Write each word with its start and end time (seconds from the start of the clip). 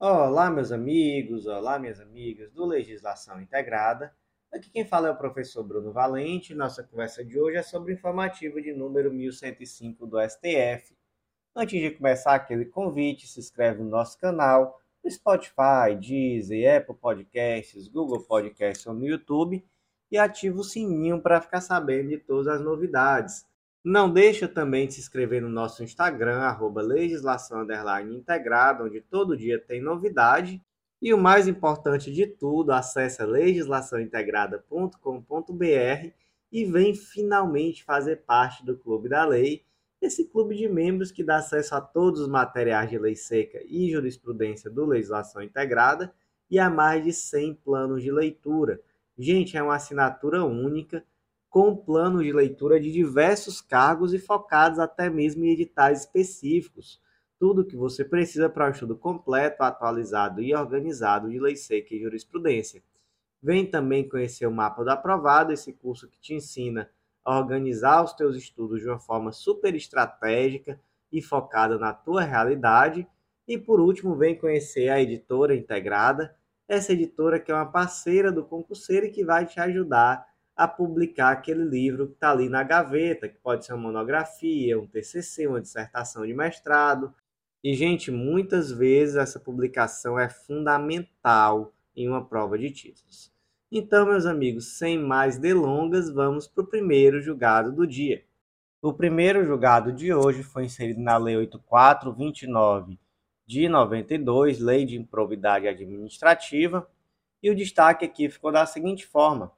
Olá, 0.00 0.48
meus 0.48 0.70
amigos, 0.70 1.44
olá, 1.46 1.76
minhas 1.76 1.98
amigas 1.98 2.52
do 2.52 2.64
Legislação 2.64 3.42
Integrada. 3.42 4.14
Aqui 4.52 4.70
quem 4.70 4.86
fala 4.86 5.08
é 5.08 5.10
o 5.10 5.16
professor 5.16 5.64
Bruno 5.64 5.92
Valente. 5.92 6.54
Nossa 6.54 6.84
conversa 6.84 7.24
de 7.24 7.36
hoje 7.36 7.56
é 7.56 7.64
sobre 7.64 7.92
o 7.92 7.96
informativo 7.96 8.62
de 8.62 8.72
número 8.72 9.12
1105 9.12 10.06
do 10.06 10.20
STF. 10.20 10.96
Antes 11.52 11.80
de 11.80 11.90
começar 11.90 12.36
aquele 12.36 12.66
convite, 12.66 13.26
se 13.26 13.40
inscreve 13.40 13.82
no 13.82 13.90
nosso 13.90 14.16
canal, 14.20 14.80
no 15.02 15.10
Spotify, 15.10 15.96
Deezer, 16.00 16.76
Apple 16.76 16.94
Podcasts, 16.94 17.88
Google 17.88 18.22
Podcasts 18.22 18.86
ou 18.86 18.94
no 18.94 19.04
YouTube 19.04 19.66
e 20.12 20.16
ativa 20.16 20.60
o 20.60 20.62
sininho 20.62 21.20
para 21.20 21.40
ficar 21.40 21.60
sabendo 21.60 22.10
de 22.10 22.18
todas 22.18 22.46
as 22.46 22.60
novidades. 22.60 23.47
Não 23.88 24.12
deixa 24.12 24.46
também 24.46 24.86
de 24.86 24.92
se 24.92 25.00
inscrever 25.00 25.40
no 25.40 25.48
nosso 25.48 25.82
Instagram, 25.82 26.40
arroba 26.40 26.82
legislação 26.82 27.66
integrada, 28.12 28.84
onde 28.84 29.00
todo 29.00 29.34
dia 29.34 29.58
tem 29.58 29.80
novidade. 29.80 30.62
E 31.00 31.14
o 31.14 31.16
mais 31.16 31.48
importante 31.48 32.12
de 32.12 32.26
tudo, 32.26 32.72
acesse 32.72 33.24
legislaçãointegrada.com.br 33.24 36.12
e 36.52 36.66
vem 36.66 36.94
finalmente 36.94 37.82
fazer 37.82 38.16
parte 38.26 38.62
do 38.62 38.76
Clube 38.76 39.08
da 39.08 39.24
Lei, 39.24 39.64
esse 40.02 40.26
clube 40.26 40.54
de 40.54 40.68
membros 40.68 41.10
que 41.10 41.24
dá 41.24 41.36
acesso 41.36 41.74
a 41.74 41.80
todos 41.80 42.20
os 42.20 42.28
materiais 42.28 42.90
de 42.90 42.98
lei 42.98 43.16
seca 43.16 43.58
e 43.64 43.90
jurisprudência 43.90 44.68
do 44.68 44.84
Legislação 44.84 45.40
Integrada 45.40 46.12
e 46.50 46.58
a 46.58 46.68
mais 46.68 47.02
de 47.02 47.14
100 47.14 47.54
planos 47.64 48.02
de 48.02 48.12
leitura. 48.12 48.82
Gente, 49.16 49.56
é 49.56 49.62
uma 49.62 49.76
assinatura 49.76 50.44
única 50.44 51.02
com 51.48 51.74
plano 51.74 52.22
de 52.22 52.32
leitura 52.32 52.78
de 52.78 52.92
diversos 52.92 53.60
cargos 53.60 54.12
e 54.12 54.18
focados 54.18 54.78
até 54.78 55.08
mesmo 55.08 55.44
em 55.44 55.52
editais 55.52 56.00
específicos. 56.00 57.00
Tudo 57.38 57.62
o 57.62 57.64
que 57.64 57.76
você 57.76 58.04
precisa 58.04 58.48
para 58.48 58.66
um 58.66 58.70
estudo 58.70 58.96
completo, 58.96 59.62
atualizado 59.62 60.42
e 60.42 60.54
organizado 60.54 61.30
de 61.30 61.38
lei 61.38 61.56
seca 61.56 61.94
e 61.94 62.00
jurisprudência. 62.00 62.82
Vem 63.42 63.64
também 63.64 64.08
conhecer 64.08 64.46
o 64.46 64.52
Mapa 64.52 64.82
do 64.82 64.90
Aprovado, 64.90 65.52
esse 65.52 65.72
curso 65.72 66.08
que 66.08 66.20
te 66.20 66.34
ensina 66.34 66.90
a 67.24 67.38
organizar 67.38 68.02
os 68.02 68.12
teus 68.12 68.36
estudos 68.36 68.80
de 68.80 68.88
uma 68.88 68.98
forma 68.98 69.32
super 69.32 69.74
estratégica 69.74 70.80
e 71.12 71.22
focada 71.22 71.78
na 71.78 71.92
tua 71.92 72.22
realidade. 72.22 73.06
E 73.46 73.56
por 73.56 73.80
último, 73.80 74.16
vem 74.16 74.36
conhecer 74.36 74.88
a 74.88 75.00
editora 75.00 75.54
integrada, 75.54 76.36
essa 76.66 76.92
editora 76.92 77.40
que 77.40 77.50
é 77.50 77.54
uma 77.54 77.70
parceira 77.70 78.30
do 78.30 78.44
concurseiro 78.44 79.06
e 79.06 79.10
que 79.10 79.24
vai 79.24 79.46
te 79.46 79.58
ajudar 79.60 80.26
a 80.58 80.66
publicar 80.66 81.30
aquele 81.30 81.62
livro 81.62 82.08
que 82.08 82.14
está 82.14 82.32
ali 82.32 82.48
na 82.48 82.64
gaveta, 82.64 83.28
que 83.28 83.38
pode 83.38 83.64
ser 83.64 83.74
uma 83.74 83.82
monografia, 83.84 84.76
um 84.76 84.88
TCC, 84.88 85.46
uma 85.46 85.60
dissertação 85.60 86.26
de 86.26 86.34
mestrado. 86.34 87.14
E, 87.62 87.74
gente, 87.74 88.10
muitas 88.10 88.72
vezes 88.72 89.14
essa 89.14 89.38
publicação 89.38 90.18
é 90.18 90.28
fundamental 90.28 91.72
em 91.94 92.08
uma 92.08 92.24
prova 92.24 92.58
de 92.58 92.72
títulos. 92.72 93.32
Então, 93.70 94.06
meus 94.06 94.26
amigos, 94.26 94.76
sem 94.76 94.98
mais 94.98 95.38
delongas, 95.38 96.10
vamos 96.10 96.48
para 96.48 96.64
o 96.64 96.66
primeiro 96.66 97.20
julgado 97.20 97.70
do 97.70 97.86
dia. 97.86 98.24
O 98.82 98.92
primeiro 98.92 99.44
julgado 99.44 99.92
de 99.92 100.12
hoje 100.12 100.42
foi 100.42 100.64
inserido 100.64 101.00
na 101.00 101.16
Lei 101.18 101.36
8429 101.36 102.98
de 103.46 103.68
92, 103.68 104.58
Lei 104.58 104.84
de 104.84 104.96
Improbidade 104.96 105.68
Administrativa, 105.68 106.88
e 107.40 107.48
o 107.48 107.54
destaque 107.54 108.04
aqui 108.04 108.28
ficou 108.28 108.50
da 108.50 108.66
seguinte 108.66 109.06
forma: 109.06 109.52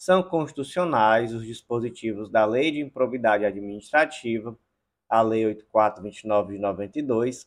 são 0.00 0.22
constitucionais 0.22 1.34
os 1.34 1.44
dispositivos 1.44 2.30
da 2.30 2.46
Lei 2.46 2.70
de 2.70 2.80
Improbidade 2.80 3.44
Administrativa, 3.44 4.58
a 5.06 5.20
Lei 5.20 5.44
8429 5.44 6.54
de 6.54 6.58
92, 6.58 7.46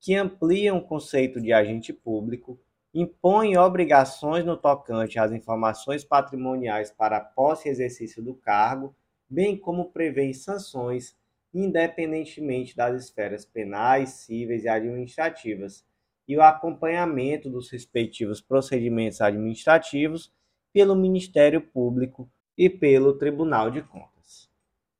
que 0.00 0.14
ampliam 0.14 0.78
o 0.78 0.82
conceito 0.82 1.38
de 1.38 1.52
agente 1.52 1.92
público, 1.92 2.58
impõem 2.94 3.58
obrigações 3.58 4.46
no 4.46 4.56
tocante 4.56 5.18
às 5.18 5.30
informações 5.30 6.02
patrimoniais 6.02 6.90
para 6.90 7.20
posse 7.20 7.68
e 7.68 7.70
exercício 7.70 8.22
do 8.22 8.32
cargo, 8.32 8.96
bem 9.28 9.54
como 9.54 9.92
prevêem 9.92 10.32
sanções 10.32 11.14
independentemente 11.52 12.74
das 12.74 12.98
esferas 12.98 13.44
penais, 13.44 14.08
cíveis 14.10 14.64
e 14.64 14.68
administrativas, 14.70 15.84
e 16.26 16.34
o 16.34 16.40
acompanhamento 16.42 17.50
dos 17.50 17.68
respectivos 17.68 18.40
procedimentos 18.40 19.20
administrativos 19.20 20.32
pelo 20.72 20.94
Ministério 20.94 21.60
Público 21.60 22.30
e 22.56 22.68
pelo 22.68 23.14
Tribunal 23.14 23.70
de 23.70 23.82
Contas. 23.82 24.48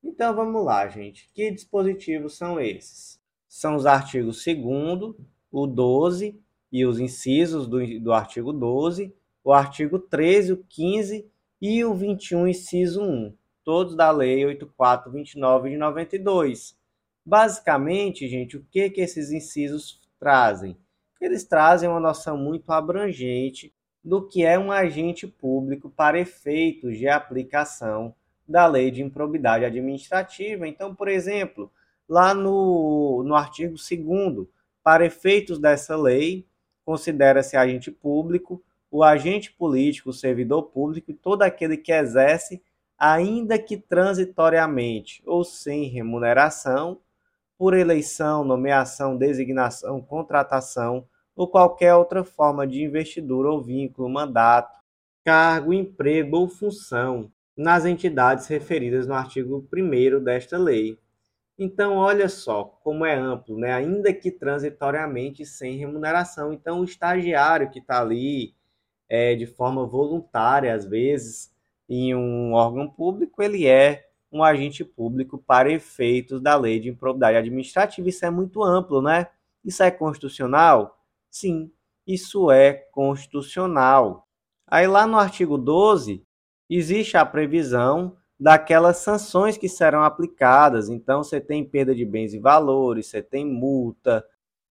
Então 0.03 0.35
vamos 0.35 0.65
lá, 0.65 0.89
gente. 0.89 1.31
Que 1.35 1.51
dispositivos 1.51 2.37
são 2.37 2.59
esses? 2.59 3.21
São 3.49 3.77
os 3.77 3.87
artigos 3.87 4.45
2, 4.45 5.15
o 5.51 5.67
12 5.67 6.41
e 6.73 6.87
os 6.87 7.01
incisos 7.01 7.67
do, 7.67 8.01
do 8.01 8.13
artigo 8.13 8.53
12, 8.53 9.15
o 9.43 9.53
artigo 9.53 9.99
13, 9.99 10.53
o 10.53 10.65
15 10.69 11.27
e 11.61 11.85
o 11.85 11.95
21, 11.95 12.49
inciso 12.49 13.03
1, 13.03 13.35
todos 13.65 13.95
da 13.95 14.11
Lei 14.11 14.45
8429 14.47 15.71
de 15.71 15.77
92. 15.77 16.79
Basicamente, 17.25 18.29
gente, 18.29 18.57
o 18.57 18.65
que, 18.71 18.89
que 18.89 19.01
esses 19.01 19.31
incisos 19.31 20.01
trazem? 20.19 20.77
Eles 21.21 21.45
trazem 21.45 21.89
uma 21.89 22.01
noção 22.01 22.37
muito 22.37 22.71
abrangente 22.71 23.73
do 24.03 24.27
que 24.27 24.45
é 24.45 24.59
um 24.59 24.73
agente 24.73 25.27
público 25.27 25.91
para 25.91 26.19
efeitos 26.19 26.97
de 26.97 27.09
aplicação 27.09 28.15
da 28.49 28.67
lei 28.67 28.91
de 28.91 29.03
improbidade 29.03 29.65
administrativa. 29.65 30.67
Então, 30.67 30.95
por 30.95 31.09
exemplo, 31.09 31.71
lá 32.09 32.35
no, 32.35 33.23
no 33.25 33.35
artigo 33.35 33.75
2, 33.75 34.49
para 34.83 35.05
efeitos 35.07 35.59
dessa 35.59 35.97
lei, 35.97 36.47
considera-se 36.85 37.57
agente 37.57 37.91
público 37.91 38.63
o 38.91 39.05
agente 39.05 39.53
político, 39.53 40.11
o 40.11 40.15
servidor 40.15 40.65
público 40.65 41.11
e 41.11 41.15
todo 41.15 41.43
aquele 41.43 41.77
que 41.77 41.93
exerce, 41.93 42.61
ainda 42.99 43.59
que 43.59 43.77
transitoriamente 43.77 45.23
ou 45.25 45.45
sem 45.45 45.85
remuneração, 45.85 46.99
por 47.57 47.75
eleição, 47.75 48.43
nomeação, 48.43 49.17
designação, 49.17 50.01
contratação 50.01 51.07
ou 51.35 51.49
qualquer 51.49 51.95
outra 51.95 52.25
forma 52.25 52.67
de 52.67 52.83
investidura 52.83 53.51
ou 53.51 53.63
vínculo, 53.63 54.09
mandato, 54.09 54.79
cargo, 55.25 55.73
emprego 55.73 56.37
ou 56.37 56.49
função 56.49 57.31
nas 57.57 57.85
entidades 57.85 58.47
referidas 58.47 59.07
no 59.07 59.15
artigo 59.15 59.67
1 59.73 60.23
desta 60.23 60.59
lei. 60.59 60.99
Então, 61.59 61.97
olha 61.97 62.29
só 62.29 62.65
como 62.65 63.05
é 63.05 63.15
amplo, 63.15 63.59
né? 63.59 63.73
ainda 63.73 64.13
que 64.15 64.31
transitoriamente 64.31 65.45
sem 65.45 65.77
remuneração. 65.77 66.53
Então, 66.55 66.81
o 66.81 66.85
estagiário 66.85 67.71
que 67.71 67.81
está 67.81 68.01
ali 68.01 68.55
é, 69.09 69.35
de 69.35 69.47
forma 69.47 69.87
voluntária, 69.87 70.75
às 70.75 70.87
vezes, 70.87 71.53
em 71.89 72.15
um 72.15 72.55
órgão 72.55 72.89
público, 72.89 73.43
ele 73.43 73.67
é 73.67 74.09
um 74.33 74.43
agente 74.43 74.85
público 74.85 75.37
para 75.37 75.71
efeitos 75.71 76.41
da 76.41 76.57
lei 76.57 76.79
de 76.81 76.89
improbidade 76.89 77.37
administrativa. 77.37 78.09
Isso 78.09 78.25
é 78.25 78.31
muito 78.31 78.63
amplo, 78.63 79.03
né? 79.03 79.27
Isso 79.65 79.83
é 79.83 79.91
constitucional? 79.91 81.00
Sim, 81.31 81.71
isso 82.07 82.51
é 82.51 82.73
constitucional. 82.93 84.27
Aí 84.67 84.87
lá 84.87 85.07
no 85.07 85.17
artigo 85.19 85.57
12 85.57 86.25
existe 86.69 87.17
a 87.17 87.25
previsão 87.25 88.17
daquelas 88.39 88.99
sanções 88.99 89.57
que 89.57 89.69
serão 89.69 90.03
aplicadas. 90.03 90.89
Então 90.89 91.23
você 91.23 91.41
tem 91.41 91.65
perda 91.65 91.95
de 91.95 92.05
bens 92.05 92.35
e 92.35 92.39
valores, 92.39 93.07
você 93.07 93.23
tem 93.23 93.45
multa, 93.47 94.25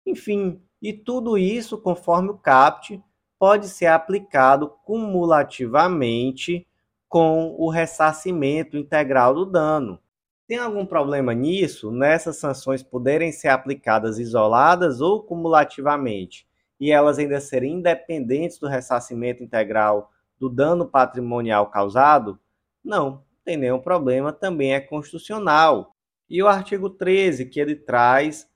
enfim, 0.06 0.62
e 0.82 0.92
tudo 0.92 1.38
isso, 1.38 1.78
conforme 1.78 2.30
o 2.30 2.38
CAPT, 2.38 3.02
pode 3.38 3.68
ser 3.68 3.86
aplicado 3.86 4.70
cumulativamente 4.84 6.66
com 7.08 7.54
o 7.58 7.70
ressarcimento 7.70 8.76
integral 8.76 9.34
do 9.34 9.46
dano. 9.46 10.00
Tem 10.48 10.58
algum 10.58 10.86
problema 10.86 11.34
nisso, 11.34 11.90
nessas 11.90 12.36
sanções 12.36 12.80
poderem 12.80 13.32
ser 13.32 13.48
aplicadas 13.48 14.16
isoladas 14.20 15.00
ou 15.00 15.20
cumulativamente, 15.20 16.46
e 16.78 16.92
elas 16.92 17.18
ainda 17.18 17.40
serem 17.40 17.74
independentes 17.74 18.56
do 18.56 18.68
ressarcimento 18.68 19.42
integral 19.42 20.12
do 20.38 20.48
dano 20.48 20.86
patrimonial 20.86 21.68
causado? 21.68 22.38
Não, 22.84 23.24
tem 23.44 23.56
nenhum 23.56 23.80
problema, 23.80 24.32
também 24.32 24.72
é 24.72 24.80
constitucional. 24.80 25.96
E 26.30 26.40
o 26.40 26.46
artigo 26.46 26.90
13, 26.90 27.46
que 27.46 27.58
ele 27.58 27.74
traz 27.74 28.48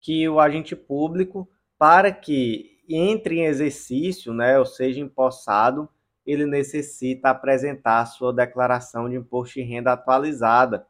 que 0.00 0.26
o 0.26 0.40
agente 0.40 0.74
público, 0.74 1.46
para 1.78 2.10
que 2.10 2.82
entre 2.88 3.40
em 3.40 3.44
exercício, 3.44 4.32
né, 4.32 4.58
ou 4.58 4.64
seja, 4.64 5.00
empossado, 5.00 5.90
ele 6.24 6.46
necessita 6.46 7.28
apresentar 7.28 8.06
sua 8.06 8.32
declaração 8.32 9.10
de 9.10 9.16
imposto 9.16 9.54
de 9.54 9.62
renda 9.62 9.92
atualizada 9.92 10.86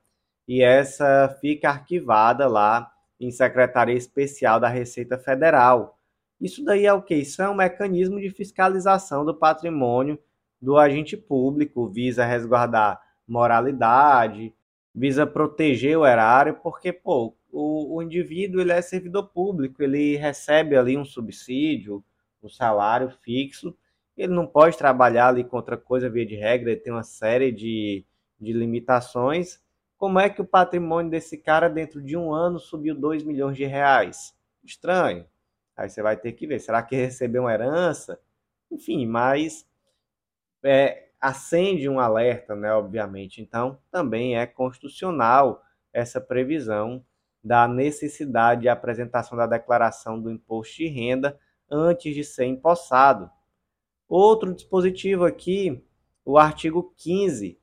e 0.46 0.62
essa 0.62 1.36
fica 1.40 1.68
arquivada 1.68 2.46
lá 2.46 2.92
em 3.18 3.30
Secretaria 3.30 3.94
Especial 3.94 4.60
da 4.60 4.68
Receita 4.68 5.18
Federal. 5.18 5.98
Isso 6.40 6.64
daí 6.64 6.84
é 6.84 6.92
o 6.92 7.02
que? 7.02 7.14
Isso 7.14 7.40
é 7.40 7.48
um 7.48 7.54
mecanismo 7.54 8.20
de 8.20 8.30
fiscalização 8.30 9.24
do 9.24 9.34
patrimônio 9.34 10.18
do 10.60 10.76
agente 10.78 11.16
público, 11.16 11.88
visa 11.88 12.24
resguardar 12.24 13.00
moralidade, 13.26 14.52
visa 14.94 15.26
proteger 15.26 15.96
o 15.98 16.06
erário, 16.06 16.54
porque 16.62 16.92
pô, 16.92 17.34
o, 17.50 17.96
o 17.96 18.02
indivíduo 18.02 18.60
ele 18.60 18.72
é 18.72 18.82
servidor 18.82 19.28
público, 19.28 19.82
ele 19.82 20.16
recebe 20.16 20.76
ali 20.76 20.96
um 20.96 21.04
subsídio, 21.04 22.04
o 22.42 22.48
salário 22.48 23.10
fixo, 23.22 23.76
ele 24.16 24.32
não 24.32 24.46
pode 24.46 24.76
trabalhar 24.76 25.28
ali 25.28 25.44
com 25.44 25.56
outra 25.56 25.76
coisa 25.76 26.08
via 26.08 26.26
de 26.26 26.36
regra, 26.36 26.70
ele 26.70 26.80
tem 26.80 26.92
uma 26.92 27.02
série 27.02 27.50
de, 27.50 28.04
de 28.40 28.52
limitações. 28.52 29.60
Como 30.04 30.20
é 30.20 30.28
que 30.28 30.42
o 30.42 30.44
patrimônio 30.44 31.10
desse 31.10 31.38
cara 31.38 31.66
dentro 31.66 32.02
de 32.02 32.14
um 32.14 32.30
ano 32.30 32.58
subiu 32.58 32.94
2 32.94 33.24
milhões 33.24 33.56
de 33.56 33.64
reais? 33.64 34.36
Estranho. 34.62 35.26
Aí 35.74 35.88
você 35.88 36.02
vai 36.02 36.14
ter 36.14 36.32
que 36.32 36.46
ver, 36.46 36.60
será 36.60 36.82
que 36.82 36.94
recebeu 36.94 37.44
uma 37.44 37.54
herança? 37.54 38.20
Enfim, 38.70 39.06
mas 39.06 39.66
é, 40.62 41.08
acende 41.18 41.88
um 41.88 41.98
alerta, 41.98 42.54
né, 42.54 42.70
obviamente. 42.74 43.40
Então, 43.40 43.78
também 43.90 44.36
é 44.38 44.44
constitucional 44.44 45.64
essa 45.90 46.20
previsão 46.20 47.02
da 47.42 47.66
necessidade 47.66 48.60
de 48.60 48.68
apresentação 48.68 49.38
da 49.38 49.46
declaração 49.46 50.20
do 50.20 50.30
imposto 50.30 50.76
de 50.76 50.86
renda 50.86 51.40
antes 51.70 52.14
de 52.14 52.22
ser 52.22 52.44
empossado. 52.44 53.30
Outro 54.06 54.52
dispositivo 54.52 55.24
aqui, 55.24 55.82
o 56.26 56.36
artigo 56.36 56.92
15, 56.98 57.58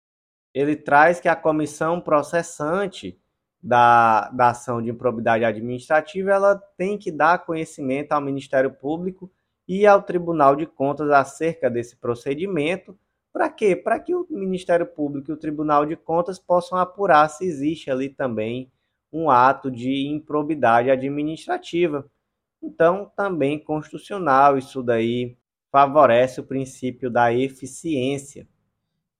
ele 0.53 0.75
traz 0.75 1.19
que 1.19 1.27
a 1.27 1.35
comissão 1.35 2.01
processante 2.01 3.19
da, 3.61 4.29
da 4.29 4.49
ação 4.49 4.81
de 4.81 4.89
improbidade 4.89 5.45
administrativa 5.45 6.31
ela 6.31 6.55
tem 6.77 6.97
que 6.97 7.11
dar 7.11 7.45
conhecimento 7.45 8.11
ao 8.11 8.21
Ministério 8.21 8.71
Público 8.71 9.31
e 9.67 9.85
ao 9.85 10.01
Tribunal 10.01 10.55
de 10.55 10.65
Contas 10.65 11.09
acerca 11.11 11.69
desse 11.69 11.95
procedimento. 11.95 12.97
Para 13.31 13.49
quê? 13.49 13.75
Para 13.75 13.99
que 13.99 14.13
o 14.13 14.25
Ministério 14.29 14.85
Público 14.85 15.31
e 15.31 15.33
o 15.33 15.37
Tribunal 15.37 15.85
de 15.85 15.95
Contas 15.95 16.39
possam 16.39 16.77
apurar 16.77 17.29
se 17.29 17.45
existe 17.45 17.89
ali 17.89 18.09
também 18.09 18.71
um 19.13 19.29
ato 19.29 19.69
de 19.69 20.07
improbidade 20.07 20.89
administrativa. 20.89 22.09
Então, 22.61 23.11
também 23.15 23.59
constitucional, 23.59 24.57
isso 24.57 24.83
daí 24.83 25.37
favorece 25.71 26.39
o 26.41 26.43
princípio 26.43 27.09
da 27.09 27.33
eficiência. 27.33 28.47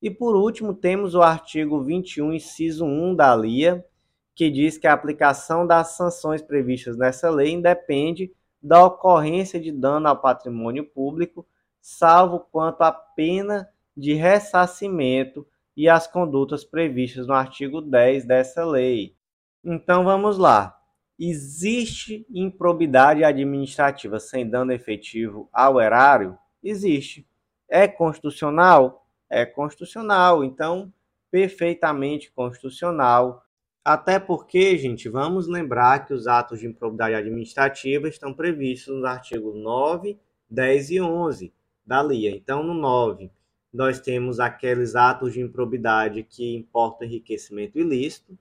E 0.01 0.09
por 0.09 0.35
último, 0.35 0.73
temos 0.73 1.13
o 1.13 1.21
artigo 1.21 1.83
21, 1.83 2.33
inciso 2.33 2.85
1 2.85 3.15
da 3.15 3.35
LIA, 3.35 3.85
que 4.33 4.49
diz 4.49 4.77
que 4.77 4.87
a 4.87 4.93
aplicação 4.93 5.67
das 5.67 5.89
sanções 5.89 6.41
previstas 6.41 6.97
nessa 6.97 7.29
lei 7.29 7.51
independe 7.51 8.31
da 8.61 8.83
ocorrência 8.85 9.59
de 9.59 9.71
dano 9.71 10.07
ao 10.07 10.19
patrimônio 10.19 10.85
público, 10.85 11.45
salvo 11.79 12.39
quanto 12.51 12.81
à 12.81 12.91
pena 12.91 13.69
de 13.95 14.13
ressarcimento 14.13 15.45
e 15.75 15.89
as 15.89 16.07
condutas 16.07 16.63
previstas 16.63 17.27
no 17.27 17.33
artigo 17.33 17.81
10 17.81 18.25
dessa 18.25 18.65
lei. 18.65 19.15
Então 19.63 20.03
vamos 20.03 20.37
lá. 20.37 20.77
Existe 21.19 22.25
improbidade 22.31 23.23
administrativa 23.23 24.19
sem 24.19 24.49
dano 24.49 24.71
efetivo 24.71 25.47
ao 25.53 25.79
erário? 25.79 26.37
Existe. 26.63 27.27
É 27.69 27.87
constitucional? 27.87 29.00
É 29.31 29.45
constitucional. 29.45 30.43
Então, 30.43 30.93
perfeitamente 31.31 32.29
constitucional. 32.31 33.45
Até 33.83 34.19
porque, 34.19 34.77
gente, 34.77 35.07
vamos 35.09 35.47
lembrar 35.47 36.05
que 36.05 36.13
os 36.13 36.27
atos 36.27 36.59
de 36.59 36.67
improbidade 36.67 37.15
administrativa 37.15 38.07
estão 38.07 38.33
previstos 38.33 38.93
nos 38.93 39.05
artigos 39.05 39.55
9, 39.55 40.19
10 40.49 40.91
e 40.91 41.01
11 41.01 41.53
da 41.83 42.03
LIA. 42.03 42.35
Então, 42.35 42.61
no 42.61 42.73
9, 42.73 43.31
nós 43.73 43.99
temos 44.01 44.39
aqueles 44.39 44.95
atos 44.95 45.33
de 45.33 45.39
improbidade 45.39 46.23
que 46.23 46.55
importam 46.55 47.07
enriquecimento 47.07 47.79
ilícito. 47.79 48.37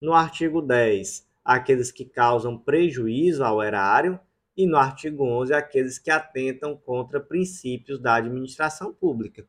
No 0.00 0.14
artigo 0.14 0.62
10, 0.62 1.28
aqueles 1.44 1.92
que 1.92 2.04
causam 2.04 2.58
prejuízo 2.58 3.44
ao 3.44 3.62
erário. 3.62 4.18
E 4.56 4.66
no 4.66 4.76
artigo 4.76 5.24
11, 5.24 5.52
aqueles 5.54 5.98
que 5.98 6.10
atentam 6.10 6.76
contra 6.76 7.20
princípios 7.20 8.00
da 8.00 8.14
administração 8.14 8.92
pública. 8.92 9.46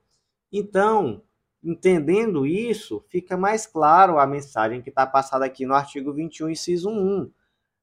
Então, 0.51 1.23
entendendo 1.63 2.45
isso, 2.45 3.03
fica 3.09 3.37
mais 3.37 3.65
claro 3.65 4.19
a 4.19 4.27
mensagem 4.27 4.81
que 4.81 4.89
está 4.89 5.05
passada 5.05 5.45
aqui 5.45 5.65
no 5.65 5.73
artigo 5.73 6.13
21, 6.13 6.49
inciso 6.49 6.89
1. 6.89 7.31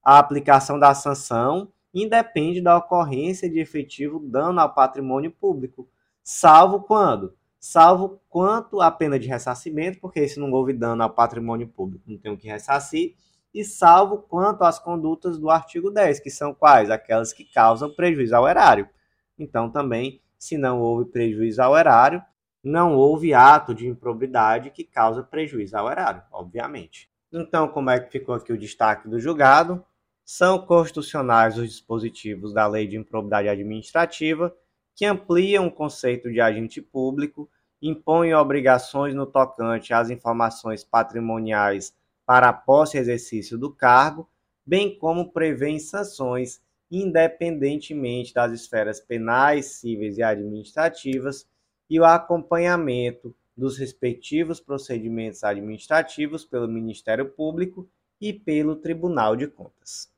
A 0.04 0.18
aplicação 0.18 0.78
da 0.78 0.94
sanção 0.94 1.72
independe 1.92 2.60
da 2.60 2.76
ocorrência 2.76 3.48
de 3.48 3.58
efetivo 3.58 4.18
dano 4.20 4.60
ao 4.60 4.74
patrimônio 4.74 5.30
público, 5.30 5.88
salvo 6.22 6.80
quando? 6.80 7.38
salvo 7.60 8.20
quanto 8.28 8.80
à 8.80 8.90
pena 8.90 9.18
de 9.18 9.28
ressarcimento, 9.28 9.98
porque 10.00 10.26
se 10.28 10.38
não 10.38 10.50
houve 10.52 10.72
dano 10.72 11.02
ao 11.02 11.10
patrimônio 11.10 11.68
público, 11.68 12.04
não 12.06 12.18
tem 12.18 12.32
o 12.32 12.36
que 12.36 12.48
ressarcir, 12.48 13.14
e 13.52 13.64
salvo 13.64 14.18
quanto 14.18 14.62
às 14.62 14.78
condutas 14.78 15.38
do 15.38 15.50
artigo 15.50 15.90
10, 15.90 16.20
que 16.20 16.30
são 16.30 16.54
quais? 16.54 16.90
Aquelas 16.90 17.32
que 17.32 17.44
causam 17.44 17.90
prejuízo 17.90 18.36
ao 18.36 18.46
erário. 18.46 18.88
Então, 19.38 19.70
também, 19.70 20.20
se 20.38 20.56
não 20.56 20.80
houve 20.80 21.06
prejuízo 21.06 21.62
ao 21.62 21.76
erário, 21.76 22.22
não 22.68 22.94
houve 22.94 23.32
ato 23.32 23.74
de 23.74 23.88
improbidade 23.88 24.70
que 24.70 24.84
causa 24.84 25.22
prejuízo 25.22 25.76
ao 25.76 25.90
erário, 25.90 26.22
obviamente. 26.30 27.10
Então, 27.32 27.68
como 27.68 27.90
é 27.90 27.98
que 27.98 28.12
ficou 28.12 28.34
aqui 28.34 28.52
o 28.52 28.58
destaque 28.58 29.08
do 29.08 29.18
julgado? 29.18 29.84
São 30.24 30.58
constitucionais 30.58 31.58
os 31.58 31.68
dispositivos 31.68 32.52
da 32.52 32.66
Lei 32.66 32.86
de 32.86 32.96
Improbidade 32.96 33.48
Administrativa 33.48 34.54
que 34.94 35.06
ampliam 35.06 35.66
o 35.66 35.72
conceito 35.72 36.30
de 36.30 36.40
agente 36.40 36.82
público, 36.82 37.48
impõem 37.80 38.34
obrigações 38.34 39.14
no 39.14 39.26
tocante 39.26 39.94
às 39.94 40.10
informações 40.10 40.84
patrimoniais 40.84 41.94
para 42.26 42.48
a 42.48 42.52
posse 42.52 42.96
e 42.96 43.00
exercício 43.00 43.56
do 43.56 43.72
cargo, 43.72 44.28
bem 44.66 44.98
como 44.98 45.32
prevêem 45.32 45.78
sanções 45.78 46.60
independentemente 46.90 48.34
das 48.34 48.52
esferas 48.52 48.98
penais, 48.98 49.66
cíveis 49.66 50.18
e 50.18 50.22
administrativas 50.22 51.46
e 51.88 51.98
o 51.98 52.04
acompanhamento 52.04 53.34
dos 53.56 53.76
respectivos 53.76 54.60
procedimentos 54.60 55.42
administrativos 55.42 56.44
pelo 56.44 56.68
Ministério 56.68 57.28
Público 57.28 57.88
e 58.20 58.32
pelo 58.32 58.76
Tribunal 58.76 59.34
de 59.34 59.48
Contas. 59.48 60.12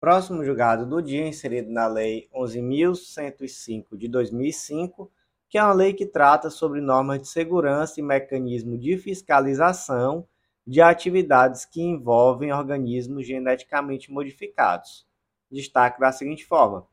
Próximo 0.00 0.44
julgado 0.44 0.86
do 0.86 1.02
dia, 1.02 1.26
inserido 1.26 1.70
na 1.70 1.86
Lei 1.86 2.28
11.105 2.34 3.96
de 3.96 4.08
2005, 4.08 5.10
que 5.48 5.58
é 5.58 5.62
uma 5.62 5.74
lei 5.74 5.92
que 5.92 6.06
trata 6.06 6.48
sobre 6.48 6.80
normas 6.80 7.20
de 7.20 7.28
segurança 7.28 8.00
e 8.00 8.02
mecanismo 8.02 8.78
de 8.78 8.96
fiscalização 8.96 10.26
de 10.66 10.80
atividades 10.80 11.64
que 11.64 11.82
envolvem 11.82 12.52
organismos 12.52 13.26
geneticamente 13.26 14.10
modificados. 14.10 15.06
Destaque 15.50 16.00
da 16.00 16.12
seguinte 16.12 16.46
forma: 16.46 16.86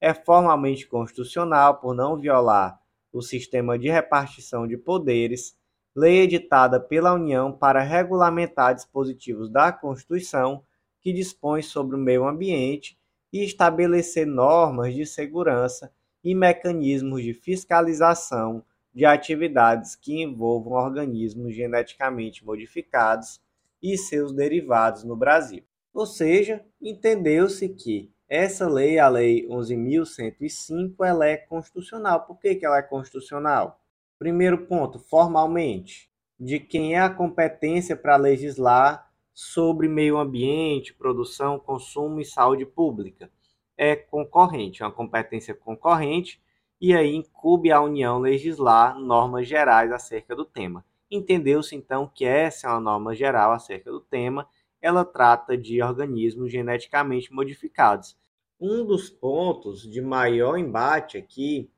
é 0.00 0.12
formalmente 0.12 0.86
constitucional 0.86 1.78
por 1.78 1.94
não 1.94 2.16
violar 2.16 2.80
o 3.18 3.22
sistema 3.22 3.76
de 3.76 3.88
repartição 3.88 4.64
de 4.64 4.76
poderes, 4.76 5.56
lei 5.94 6.20
editada 6.20 6.78
pela 6.78 7.12
União 7.12 7.52
para 7.52 7.82
regulamentar 7.82 8.76
dispositivos 8.76 9.50
da 9.50 9.72
Constituição 9.72 10.62
que 11.00 11.12
dispõe 11.12 11.60
sobre 11.60 11.96
o 11.96 11.98
meio 11.98 12.28
ambiente 12.28 12.96
e 13.32 13.44
estabelecer 13.44 14.24
normas 14.24 14.94
de 14.94 15.04
segurança 15.04 15.92
e 16.22 16.32
mecanismos 16.32 17.22
de 17.22 17.34
fiscalização 17.34 18.64
de 18.94 19.04
atividades 19.04 19.96
que 19.96 20.22
envolvam 20.22 20.74
organismos 20.74 21.54
geneticamente 21.54 22.44
modificados 22.44 23.40
e 23.82 23.98
seus 23.98 24.32
derivados 24.32 25.02
no 25.02 25.16
Brasil. 25.16 25.64
Ou 25.92 26.06
seja, 26.06 26.64
entendeu-se 26.80 27.68
que 27.68 28.12
essa 28.28 28.68
lei, 28.68 28.98
a 28.98 29.08
Lei 29.08 29.48
11.105, 29.48 30.94
ela 31.04 31.26
é 31.26 31.36
constitucional. 31.36 32.26
Por 32.26 32.38
que, 32.38 32.54
que 32.56 32.66
ela 32.66 32.78
é 32.78 32.82
constitucional? 32.82 33.80
Primeiro 34.18 34.66
ponto, 34.66 34.98
formalmente, 34.98 36.10
de 36.38 36.60
quem 36.60 36.94
é 36.94 37.00
a 37.00 37.08
competência 37.08 37.96
para 37.96 38.16
legislar 38.16 39.10
sobre 39.32 39.88
meio 39.88 40.18
ambiente, 40.18 40.92
produção, 40.92 41.58
consumo 41.58 42.20
e 42.20 42.24
saúde 42.24 42.66
pública. 42.66 43.30
É 43.76 43.96
concorrente, 43.96 44.82
é 44.82 44.86
uma 44.86 44.92
competência 44.92 45.54
concorrente, 45.54 46.42
e 46.80 46.94
aí 46.94 47.14
incube 47.14 47.72
a 47.72 47.80
União 47.80 48.18
legislar 48.18 48.98
normas 48.98 49.48
gerais 49.48 49.90
acerca 49.90 50.36
do 50.36 50.44
tema. 50.44 50.84
Entendeu-se 51.10 51.74
então 51.74 52.10
que 52.12 52.24
essa 52.24 52.66
é 52.66 52.70
uma 52.70 52.80
norma 52.80 53.14
geral 53.14 53.52
acerca 53.52 53.90
do 53.90 54.00
tema, 54.00 54.46
ela 54.80 55.04
trata 55.04 55.56
de 55.56 55.82
organismos 55.82 56.50
geneticamente 56.50 57.32
modificados. 57.32 58.16
Um 58.60 58.84
dos 58.84 59.08
pontos 59.08 59.82
de 59.82 60.00
maior 60.00 60.56
embate 60.58 61.16
aqui 61.16 61.70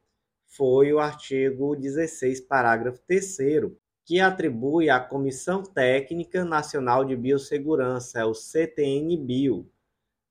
foi 0.47 0.93
o 0.93 0.99
artigo 0.99 1.77
16, 1.77 2.41
parágrafo 2.41 3.01
3 3.07 3.37
que 4.05 4.19
atribui 4.19 4.91
à 4.91 4.99
Comissão 4.99 5.63
Técnica 5.63 6.45
Nacional 6.45 7.05
de 7.05 7.15
Biossegurança, 7.15 8.27
o 8.27 8.35
CTN-Bio, 8.35 9.71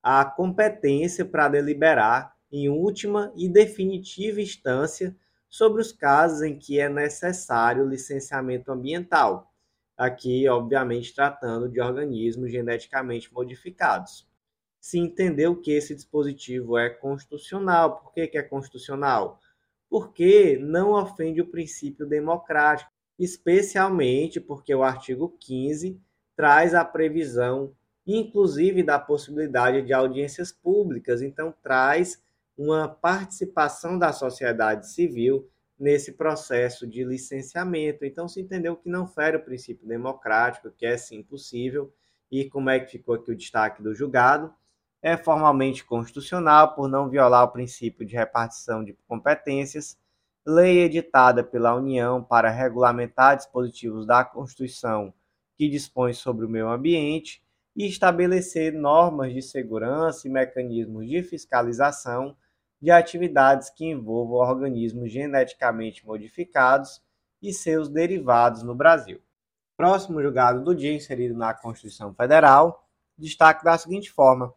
a 0.04 0.26
competência 0.26 1.24
para 1.24 1.48
deliberar 1.48 2.36
em 2.52 2.68
última 2.68 3.32
e 3.36 3.48
definitiva 3.48 4.42
instância 4.42 5.16
sobre 5.48 5.82
os 5.82 5.92
casos 5.92 6.42
em 6.42 6.58
que 6.58 6.80
é 6.80 6.90
necessário 6.90 7.88
licenciamento 7.88 8.72
ambiental. 8.72 9.49
Aqui, 10.00 10.48
obviamente, 10.48 11.14
tratando 11.14 11.68
de 11.68 11.82
organismos 11.82 12.50
geneticamente 12.50 13.34
modificados. 13.34 14.26
se 14.80 14.98
entendeu 14.98 15.58
que 15.58 15.72
esse 15.72 15.94
dispositivo 15.94 16.78
é 16.78 16.90
constitucional. 16.90 17.98
Por 18.00 18.14
que, 18.14 18.26
que 18.28 18.38
é 18.38 18.42
constitucional? 18.42 19.42
Porque 19.90 20.58
não 20.58 20.92
ofende 20.92 21.42
o 21.42 21.52
princípio 21.52 22.06
democrático, 22.06 22.90
especialmente 23.20 24.40
porque 24.40 24.74
o 24.74 24.84
artigo 24.84 25.36
15 25.38 26.00
traz 26.34 26.74
a 26.74 26.86
previsão, 26.86 27.76
inclusive, 28.08 28.82
da 28.82 28.98
possibilidade 28.98 29.82
de 29.82 29.92
audiências 29.92 30.50
públicas, 30.50 31.22
então 31.22 31.54
traz 31.62 32.24
uma 32.58 32.88
participação 32.88 34.00
da 34.00 34.14
sociedade 34.14 34.90
civil 34.90 35.50
nesse 35.80 36.12
processo 36.12 36.86
de 36.86 37.04
licenciamento. 37.06 38.04
Então 38.04 38.28
se 38.28 38.42
entendeu 38.42 38.76
que 38.76 38.90
não 38.90 39.08
fere 39.08 39.38
o 39.38 39.44
princípio 39.44 39.88
democrático, 39.88 40.70
que 40.72 40.86
é 40.86 40.98
sim 40.98 41.24
possível, 41.24 41.94
e 42.30 42.50
como 42.50 42.70
é 42.70 42.80
que 42.80 42.92
ficou 42.92 43.16
aqui 43.16 43.32
o 43.32 43.36
destaque 43.36 43.82
do 43.82 43.96
julgado? 43.96 44.54
É 45.02 45.16
formalmente 45.16 45.86
constitucional 45.86 46.76
por 46.76 46.90
não 46.90 47.10
violar 47.10 47.44
o 47.46 47.52
princípio 47.52 48.06
de 48.06 48.16
repartição 48.16 48.84
de 48.84 48.94
competências, 49.08 49.98
lei 50.46 50.80
editada 50.80 51.44
pela 51.44 51.74
União 51.74 52.22
para 52.24 52.50
regulamentar 52.50 53.38
dispositivos 53.38 54.06
da 54.06 54.26
Constituição 54.26 55.14
que 55.56 55.70
dispõe 55.70 56.14
sobre 56.14 56.46
o 56.46 56.50
meio 56.50 56.70
ambiente 56.70 57.42
e 57.76 57.86
estabelecer 57.88 58.74
normas 58.74 59.34
de 59.34 59.42
segurança 59.42 60.28
e 60.28 60.32
mecanismos 60.32 61.08
de 61.08 61.24
fiscalização 61.24 62.36
de 62.82 62.92
atividades 62.92 63.70
que 63.70 63.86
envolvam 63.86 64.38
organismos 64.38 65.12
geneticamente 65.12 66.06
modificados 66.06 67.02
e 67.42 67.54
seus 67.54 67.90
derivados 67.90 68.64
no 68.64 68.76
Brasil. 68.76 69.22
Próximo 69.76 70.22
julgado 70.22 70.64
do 70.64 70.76
dia, 70.76 70.94
inserido 70.94 71.38
na 71.38 71.54
Constituição 71.54 72.14
Federal, 72.14 72.88
destaque 73.18 73.64
da 73.64 73.78
seguinte 73.78 74.12
forma: 74.12 74.54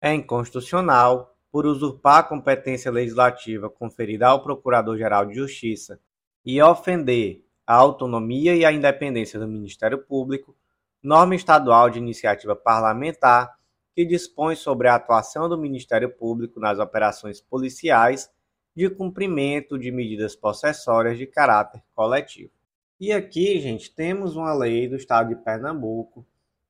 é 0.00 0.12
inconstitucional, 0.12 1.36
por 1.56 1.64
usurpar 1.64 2.18
a 2.18 2.22
competência 2.22 2.90
legislativa 2.90 3.70
conferida 3.70 4.26
ao 4.26 4.42
Procurador-Geral 4.42 5.24
de 5.24 5.34
Justiça 5.34 5.98
e 6.44 6.60
ofender 6.60 7.46
a 7.66 7.74
autonomia 7.74 8.54
e 8.54 8.62
a 8.62 8.70
independência 8.70 9.40
do 9.40 9.48
Ministério 9.48 9.98
Público, 10.04 10.54
norma 11.02 11.34
estadual 11.34 11.88
de 11.88 11.98
iniciativa 11.98 12.54
parlamentar 12.54 13.55
que 13.96 14.04
dispõe 14.04 14.54
sobre 14.54 14.88
a 14.88 14.94
atuação 14.94 15.48
do 15.48 15.56
Ministério 15.56 16.10
Público 16.14 16.60
nas 16.60 16.78
operações 16.78 17.40
policiais 17.40 18.30
de 18.74 18.90
cumprimento 18.90 19.78
de 19.78 19.90
medidas 19.90 20.36
possessórias 20.36 21.16
de 21.16 21.26
caráter 21.26 21.82
coletivo. 21.94 22.52
E 23.00 23.10
aqui, 23.10 23.58
gente, 23.58 23.90
temos 23.94 24.36
uma 24.36 24.52
lei 24.52 24.86
do 24.86 24.96
Estado 24.96 25.30
de 25.30 25.36
Pernambuco, 25.36 26.26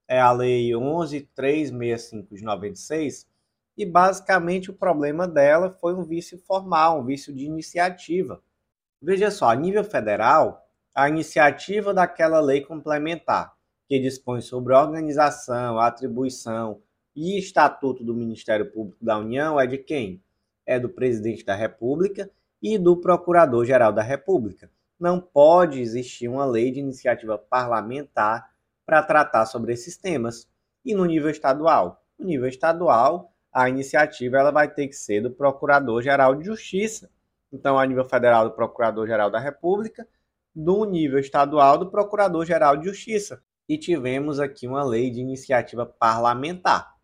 é 0.07 0.21
a 0.21 0.31
Lei 0.31 0.71
11.365 0.71 2.29
de 2.33 2.45
96, 2.45 3.29
e 3.77 3.85
basicamente 3.85 4.71
o 4.71 4.75
problema 4.75 5.27
dela 5.27 5.69
foi 5.69 5.95
um 5.95 6.05
vício 6.05 6.39
formal, 6.39 7.01
um 7.01 7.05
vício 7.05 7.35
de 7.35 7.45
iniciativa. 7.45 8.41
Veja 9.03 9.33
só, 9.33 9.51
a 9.51 9.57
nível 9.57 9.83
federal, 9.83 10.65
a 10.95 11.09
iniciativa 11.09 11.93
daquela 11.93 12.39
lei 12.39 12.61
complementar, 12.61 13.53
que 13.89 13.99
dispõe 13.99 14.41
sobre 14.41 14.75
organização, 14.75 15.81
atribuição, 15.81 16.81
e 17.17 17.39
estatuto 17.39 18.05
do 18.05 18.15
Ministério 18.15 18.71
Público 18.71 19.03
da 19.03 19.19
União 19.19 19.59
é 19.59 19.67
de 19.67 19.79
quem? 19.79 20.23
É 20.67 20.79
do 20.79 20.91
presidente 20.91 21.45
da 21.45 21.55
República 21.55 22.31
e 22.63 22.77
do 22.77 22.97
Procurador-Geral 22.99 23.93
da 23.93 24.03
República. 24.03 24.71
Não 25.01 25.19
pode 25.19 25.81
existir 25.81 26.29
uma 26.29 26.45
lei 26.45 26.71
de 26.71 26.81
iniciativa 26.81 27.39
parlamentar 27.39 28.51
para 28.85 29.03
tratar 29.03 29.47
sobre 29.47 29.73
esses 29.73 29.97
temas. 29.97 30.47
E 30.85 30.95
no 30.95 31.05
nível 31.07 31.31
estadual? 31.31 32.05
No 32.19 32.27
nível 32.27 32.49
estadual, 32.49 33.33
a 33.53 33.69
iniciativa 33.69 34.39
ela 34.39 34.51
vai 34.51 34.73
ter 34.73 34.87
que 34.87 34.95
ser 34.95 35.23
do 35.23 35.31
Procurador-Geral 35.31 36.35
de 36.37 36.45
Justiça. 36.45 37.11
Então, 37.51 37.79
a 37.79 37.87
nível 37.87 38.05
federal, 38.05 38.49
do 38.49 38.55
Procurador-Geral 38.55 39.31
da 39.31 39.39
República, 39.39 40.07
no 40.55 40.85
nível 40.85 41.19
estadual, 41.19 41.79
do 41.79 41.91
Procurador-Geral 41.91 42.77
de 42.77 42.87
Justiça. 42.87 43.43
E 43.69 43.79
tivemos 43.79 44.39
aqui 44.39 44.67
uma 44.67 44.85
lei 44.85 45.11
de 45.11 45.21
iniciativa 45.21 45.87
parlamentar. 45.87 46.96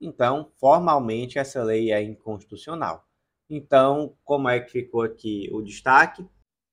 Então, 0.00 0.52
formalmente, 0.58 1.38
essa 1.38 1.62
lei 1.62 1.90
é 1.90 2.02
inconstitucional. 2.02 3.06
Então, 3.48 4.16
como 4.24 4.48
é 4.48 4.60
que 4.60 4.70
ficou 4.70 5.02
aqui 5.02 5.48
o 5.52 5.62
destaque? 5.62 6.26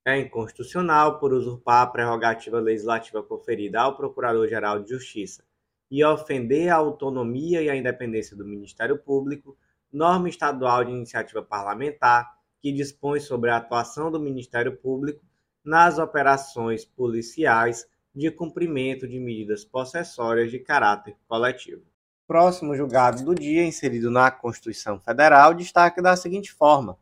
É 0.06 0.20
inconstitucional 0.20 1.20
por 1.20 1.32
usurpar 1.32 1.84
a 1.84 1.88
prerrogativa 1.88 2.60
legislativa 2.60 3.24
conferida 3.24 3.80
ao 3.80 3.96
Procurador-Geral 3.96 4.84
de 4.84 4.89
Justiça 4.89 5.46
e 5.89 6.03
ofender 6.03 6.70
a 6.70 6.75
autonomia 6.75 7.62
e 7.62 7.70
a 7.70 7.75
independência 7.75 8.36
do 8.36 8.44
Ministério 8.46 8.98
Público, 8.98 9.58
norma 9.92 10.27
estadual 10.27 10.84
de 10.84 10.92
iniciativa 10.92 11.42
parlamentar 11.42 12.30
que 12.60 12.72
dispõe 12.72 13.20
sobre 13.20 13.51
a 13.51 13.58
atuação 13.58 14.12
do 14.12 14.20
Ministério 14.20 14.75
Público 14.75 15.24
nas 15.63 16.00
operações 16.00 16.84
policiais 16.84 17.88
de 18.13 18.30
cumprimento 18.32 19.08
de 19.08 19.20
medidas 19.20 19.63
possessórias 19.63 20.51
de 20.51 20.60
caráter 20.60 21.15
coletivo. 21.27 21.92
Próximo 22.25 22.75
julgado 22.75 23.24
do 23.24 23.36
dia, 23.36 23.65
inserido 23.65 24.10
na 24.10 24.32
Constituição 24.32 25.00
Federal, 25.00 25.53
destaca 25.53 26.01
da 26.01 26.15
seguinte 26.15 26.51
forma: 26.51 26.98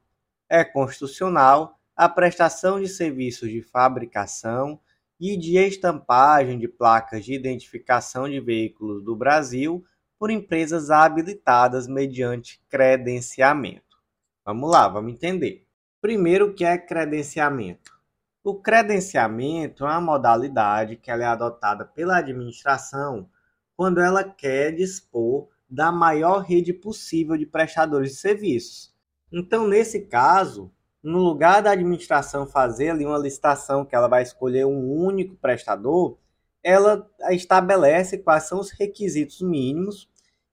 é 0.50 0.64
constitucional 0.64 1.80
a 1.96 2.10
prestação 2.10 2.82
de 2.82 2.88
serviços 2.88 3.50
de 3.50 3.62
fabricação 3.62 4.80
e 5.20 5.38
de 5.38 5.58
estampagem 5.58 6.58
de 6.58 6.68
placas 6.68 7.24
de 7.24 7.34
identificação 7.34 8.28
de 8.28 8.40
veículos 8.40 9.04
do 9.04 9.16
Brasil 9.16 9.86
por 10.18 10.32
empresas 10.32 10.90
habilitadas 10.90 11.88
mediante 11.88 12.60
credenciamento. 12.68 13.98
Vamos 14.44 14.72
lá, 14.72 14.88
vamos 14.88 15.14
entender. 15.14 15.68
Primeiro, 16.02 16.48
o 16.48 16.54
que 16.56 16.66
é 16.66 16.76
credenciamento? 16.80 17.92
O 18.44 18.56
credenciamento 18.56 19.86
é 19.86 19.90
uma 19.90 20.02
modalidade 20.02 20.96
que 20.96 21.12
é 21.12 21.24
adotada 21.24 21.86
pela 21.86 22.18
administração 22.18 23.30
quando 23.82 24.00
ela 24.00 24.24
quer 24.24 24.72
dispor 24.72 25.48
da 25.68 25.92
maior 25.92 26.42
rede 26.44 26.72
possível 26.72 27.36
de 27.36 27.48
prestadores 27.48 28.12
de 28.12 28.18
serviços. 28.18 28.94
Então, 29.32 29.68
nesse 29.68 30.02
caso, 30.02 30.72
no 31.02 31.18
lugar 31.18 31.64
da 31.64 31.72
administração 31.72 32.46
fazer 32.46 32.92
ali 32.92 33.08
uma 33.08 33.18
licitação 33.18 33.84
que 33.84 33.96
ela 33.96 34.08
vai 34.08 34.22
escolher 34.22 34.68
um 34.68 34.88
único 34.92 35.36
prestador, 35.36 36.16
ela 36.64 37.10
estabelece 37.32 38.20
quais 38.20 38.44
são 38.44 38.60
os 38.60 38.70
requisitos 38.70 39.42
mínimos 39.42 40.08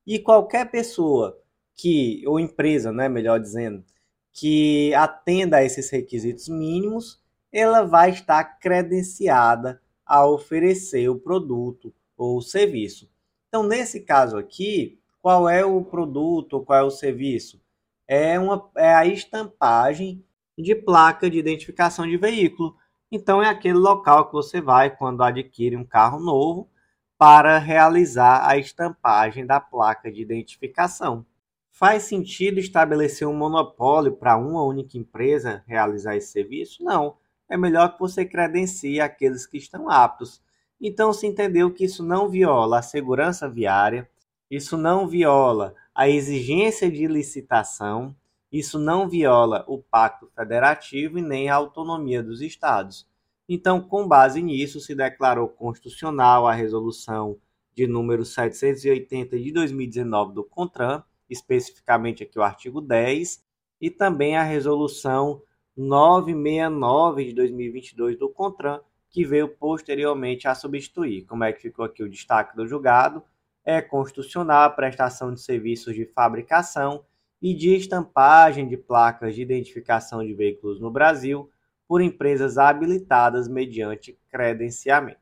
e 0.07 0.19
qualquer 0.19 0.71
pessoa 0.71 1.39
que 1.75 2.25
ou 2.27 2.41
empresa, 2.41 2.91
né, 2.91 3.11
melhor 3.11 3.39
dizendo, 3.39 3.85
que 4.33 4.95
atenda 4.95 5.59
a 5.59 5.63
esses 5.63 5.91
requisitos 5.91 6.49
mínimos, 6.49 7.21
ela 7.53 7.83
vai 7.83 8.09
estar 8.09 8.43
credenciada 8.59 9.83
a 10.07 10.27
oferecer 10.27 11.11
o 11.11 11.19
produto 11.19 11.93
ou 12.17 12.39
o 12.39 12.43
serviço. 12.43 13.07
Então, 13.49 13.63
nesse 13.63 14.01
caso 14.01 14.37
aqui, 14.37 15.01
qual 15.23 15.49
é 15.49 15.65
o 15.65 15.83
produto, 15.83 16.63
qual 16.63 16.79
é 16.79 16.83
o 16.83 16.91
serviço? 16.91 17.61
É, 18.07 18.39
uma, 18.39 18.71
é 18.77 18.95
a 18.95 19.07
estampagem 19.07 20.25
de 20.57 20.75
placa 20.75 21.31
de 21.31 21.39
identificação 21.39 22.07
de 22.07 22.17
veículo. 22.17 22.77
Então, 23.11 23.43
é 23.43 23.49
aquele 23.49 23.79
local 23.79 24.27
que 24.27 24.33
você 24.33 24.61
vai 24.61 24.95
quando 24.95 25.23
adquire 25.23 25.77
um 25.77 25.85
carro 25.85 26.21
novo 26.21 26.69
para 27.17 27.59
realizar 27.59 28.49
a 28.49 28.57
estampagem 28.59 29.47
da 29.47 29.61
placa 29.61 30.11
de 30.13 30.21
identificação. 30.23 31.27
Faz 31.71 32.05
sentido 32.05 32.59
estabelecer 32.59 33.27
um 33.27 33.35
monopólio 33.35 34.13
para 34.13 34.37
uma 34.37 34.63
única 34.63 34.99
empresa 34.99 35.63
realizar 35.67 36.17
esse 36.17 36.33
serviço? 36.33 36.83
Não. 36.85 37.17
É 37.49 37.57
melhor 37.57 37.95
que 37.95 38.01
você 38.01 38.25
credencie 38.25 39.01
aqueles 39.01 39.47
que 39.47 39.57
estão 39.57 39.89
aptos. 39.89 40.43
Então 40.81 41.13
se 41.13 41.27
entendeu 41.27 41.73
que 41.73 41.85
isso 41.85 42.03
não 42.03 42.29
viola 42.29 42.79
a 42.79 42.83
segurança 42.83 43.49
viária, 43.49 44.09
isso 44.51 44.77
não 44.77 45.07
viola 45.07 45.75
a 45.95 46.09
exigência 46.09 46.91
de 46.91 47.07
licitação, 47.07 48.15
isso 48.51 48.79
não 48.79 49.09
viola 49.09 49.65
o 49.69 49.79
Pacto 49.79 50.31
Federativo 50.35 51.19
e 51.19 51.23
nem 51.23 51.51
a 51.51 51.57
autonomia 51.57 52.23
dos 52.23 52.41
Estados. 52.41 53.07
Então, 53.49 53.81
com 53.81 54.07
base 54.07 54.43
nisso, 54.43 54.81
se 54.81 54.95
declarou 54.95 55.49
constitucional 55.49 56.47
a 56.47 56.53
resolução 56.53 57.39
de 57.75 57.87
número 57.87 58.25
780 58.25 59.39
de 59.39 59.53
2019 59.53 60.35
do 60.35 60.45
CONTRAN, 60.45 61.03
especificamente 61.29 62.23
aqui 62.23 62.39
o 62.39 62.43
artigo 62.43 62.81
10, 62.81 63.43
e 63.81 63.91
também 63.91 64.37
a 64.37 64.43
resolução 64.43 65.43
969 65.77 67.25
de 67.25 67.33
2022 67.35 68.19
do 68.19 68.29
CONTRAN, 68.29 68.81
que 69.11 69.25
veio 69.25 69.49
posteriormente 69.49 70.47
a 70.47 70.55
substituir. 70.55 71.25
Como 71.25 71.45
é 71.45 71.53
que 71.53 71.63
ficou 71.63 71.85
aqui 71.85 72.03
o 72.03 72.09
destaque 72.09 72.57
do 72.57 72.67
julgado? 72.67 73.23
É 73.65 73.81
constitucional 73.81 74.65
a 74.65 74.71
prestação 74.71 75.33
de 75.33 75.41
serviços 75.41 75.95
de 75.95 76.05
fabricação 76.07 77.05
e 77.41 77.55
de 77.55 77.75
estampagem 77.75 78.67
de 78.67 78.77
placas 78.77 79.35
de 79.35 79.43
identificação 79.43 80.25
de 80.25 80.35
veículos 80.35 80.81
no 80.81 80.91
Brasil 80.91 81.51
por 81.87 82.03
empresas 82.03 82.59
habilitadas 82.59 83.49
mediante 83.49 84.19
credenciamento. 84.29 85.19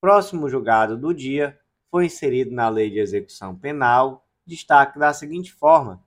Próximo 0.00 0.48
julgado 0.48 0.96
do 0.96 1.12
dia 1.14 1.58
foi 1.90 2.06
inserido 2.06 2.52
na 2.52 2.68
Lei 2.68 2.90
de 2.90 2.98
Execução 2.98 3.56
Penal, 3.56 4.26
destaque 4.46 4.98
da 4.98 5.12
seguinte 5.12 5.52
forma: 5.52 6.04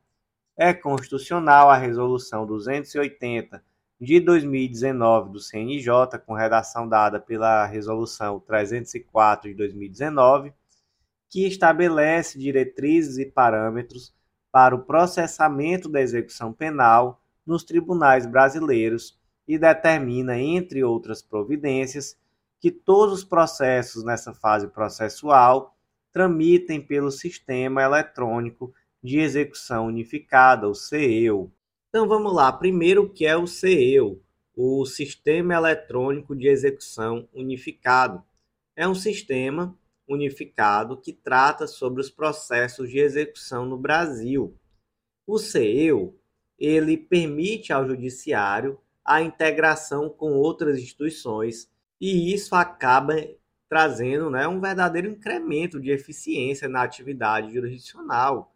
é 0.56 0.74
constitucional 0.74 1.70
a 1.70 1.77
Resolução 1.77 2.46
280 2.46 3.63
de 4.00 4.20
2019 4.20 5.32
do 5.32 5.39
CNJ, 5.39 6.20
com 6.25 6.34
redação 6.34 6.88
dada 6.88 7.20
pela 7.20 7.66
Resolução 7.66 8.39
304 8.39 9.50
de 9.50 9.56
2019, 9.56 10.54
que 11.30 11.48
estabelece 11.48 12.38
diretrizes 12.38 13.18
e 13.18 13.25
parâmetros 13.25 14.13
para 14.51 14.75
o 14.75 14.84
processamento 14.84 15.89
da 15.89 16.01
execução 16.01 16.54
penal 16.54 17.22
nos 17.46 17.63
tribunais 17.63 18.25
brasileiros 18.25 19.20
e 19.48 19.58
determina, 19.58 20.38
entre 20.38 20.84
outras 20.84 21.22
providências, 21.22 22.18
que 22.60 22.72
todos 22.72 23.20
os 23.20 23.24
processos 23.24 24.04
nessa 24.04 24.34
fase 24.34 24.68
processual 24.68 25.75
tramitem 26.12 26.82
pelo 26.82 27.12
Sistema 27.12 27.84
Eletrônico 27.84 28.74
de 29.04 29.20
Execução 29.20 29.88
Unificada, 29.88 30.68
o 30.68 30.74
CEU. 30.74 31.51
Então 31.98 32.08
vamos 32.08 32.32
lá, 32.32 32.54
primeiro 32.54 33.06
o 33.06 33.10
que 33.10 33.25
é 33.25 33.36
o 33.36 33.48
CEU, 33.48 34.22
o 34.56 34.86
Sistema 34.86 35.56
Eletrônico 35.56 36.36
de 36.36 36.48
Execução 36.48 37.27
Unificado. 37.34 38.24
É 38.75 38.88
um 38.88 38.94
sistema 38.94 39.75
unificado 40.08 40.96
que 40.96 41.12
trata 41.12 41.66
sobre 41.66 42.00
os 42.00 42.12
processos 42.12 42.92
de 42.92 43.00
execução 43.00 43.66
no 43.66 43.80
Brasil. 43.80 44.56
O 45.25 45.39
CEU, 45.39 46.16
ele 46.60 46.98
permite 46.98 47.74
ao 47.74 47.88
judiciário 47.88 48.80
a 49.04 49.24
integração 49.24 50.08
com 50.08 50.34
outras 50.34 50.77
instituições 50.77 51.68
e 52.00 52.32
isso 52.32 52.54
acaba 52.54 53.16
trazendo 53.68 54.30
né, 54.30 54.48
um 54.48 54.62
verdadeiro 54.62 55.10
incremento 55.10 55.80
de 55.80 55.89
eficiência 55.89 56.70
na 56.70 56.84
atividade 56.84 57.51
jurisdicional. 57.51 58.54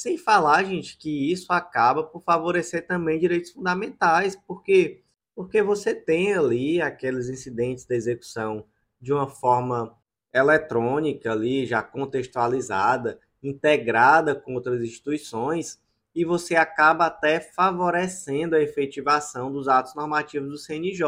Sem 0.00 0.16
falar, 0.16 0.64
gente, 0.64 0.96
que 0.96 1.30
isso 1.30 1.52
acaba 1.52 2.02
por 2.02 2.22
favorecer 2.22 2.86
também 2.86 3.18
direitos 3.18 3.50
fundamentais, 3.50 4.34
porque 4.34 5.02
porque 5.34 5.62
você 5.62 5.94
tem 5.94 6.32
ali 6.32 6.80
aqueles 6.80 7.28
incidentes 7.28 7.84
da 7.84 7.94
execução 7.94 8.64
de 8.98 9.12
uma 9.12 9.28
forma 9.28 9.94
eletrônica 10.32 11.30
ali, 11.30 11.66
já 11.66 11.82
contextualizada, 11.82 13.20
integrada 13.42 14.34
com 14.34 14.54
outras 14.54 14.82
instituições, 14.82 15.78
e 16.14 16.24
você 16.24 16.56
acaba 16.56 17.04
até 17.04 17.38
favorecendo 17.38 18.56
a 18.56 18.62
efetivação 18.62 19.52
dos 19.52 19.68
atos 19.68 19.94
normativos 19.94 20.48
do 20.48 20.56
CNJ, 20.56 21.04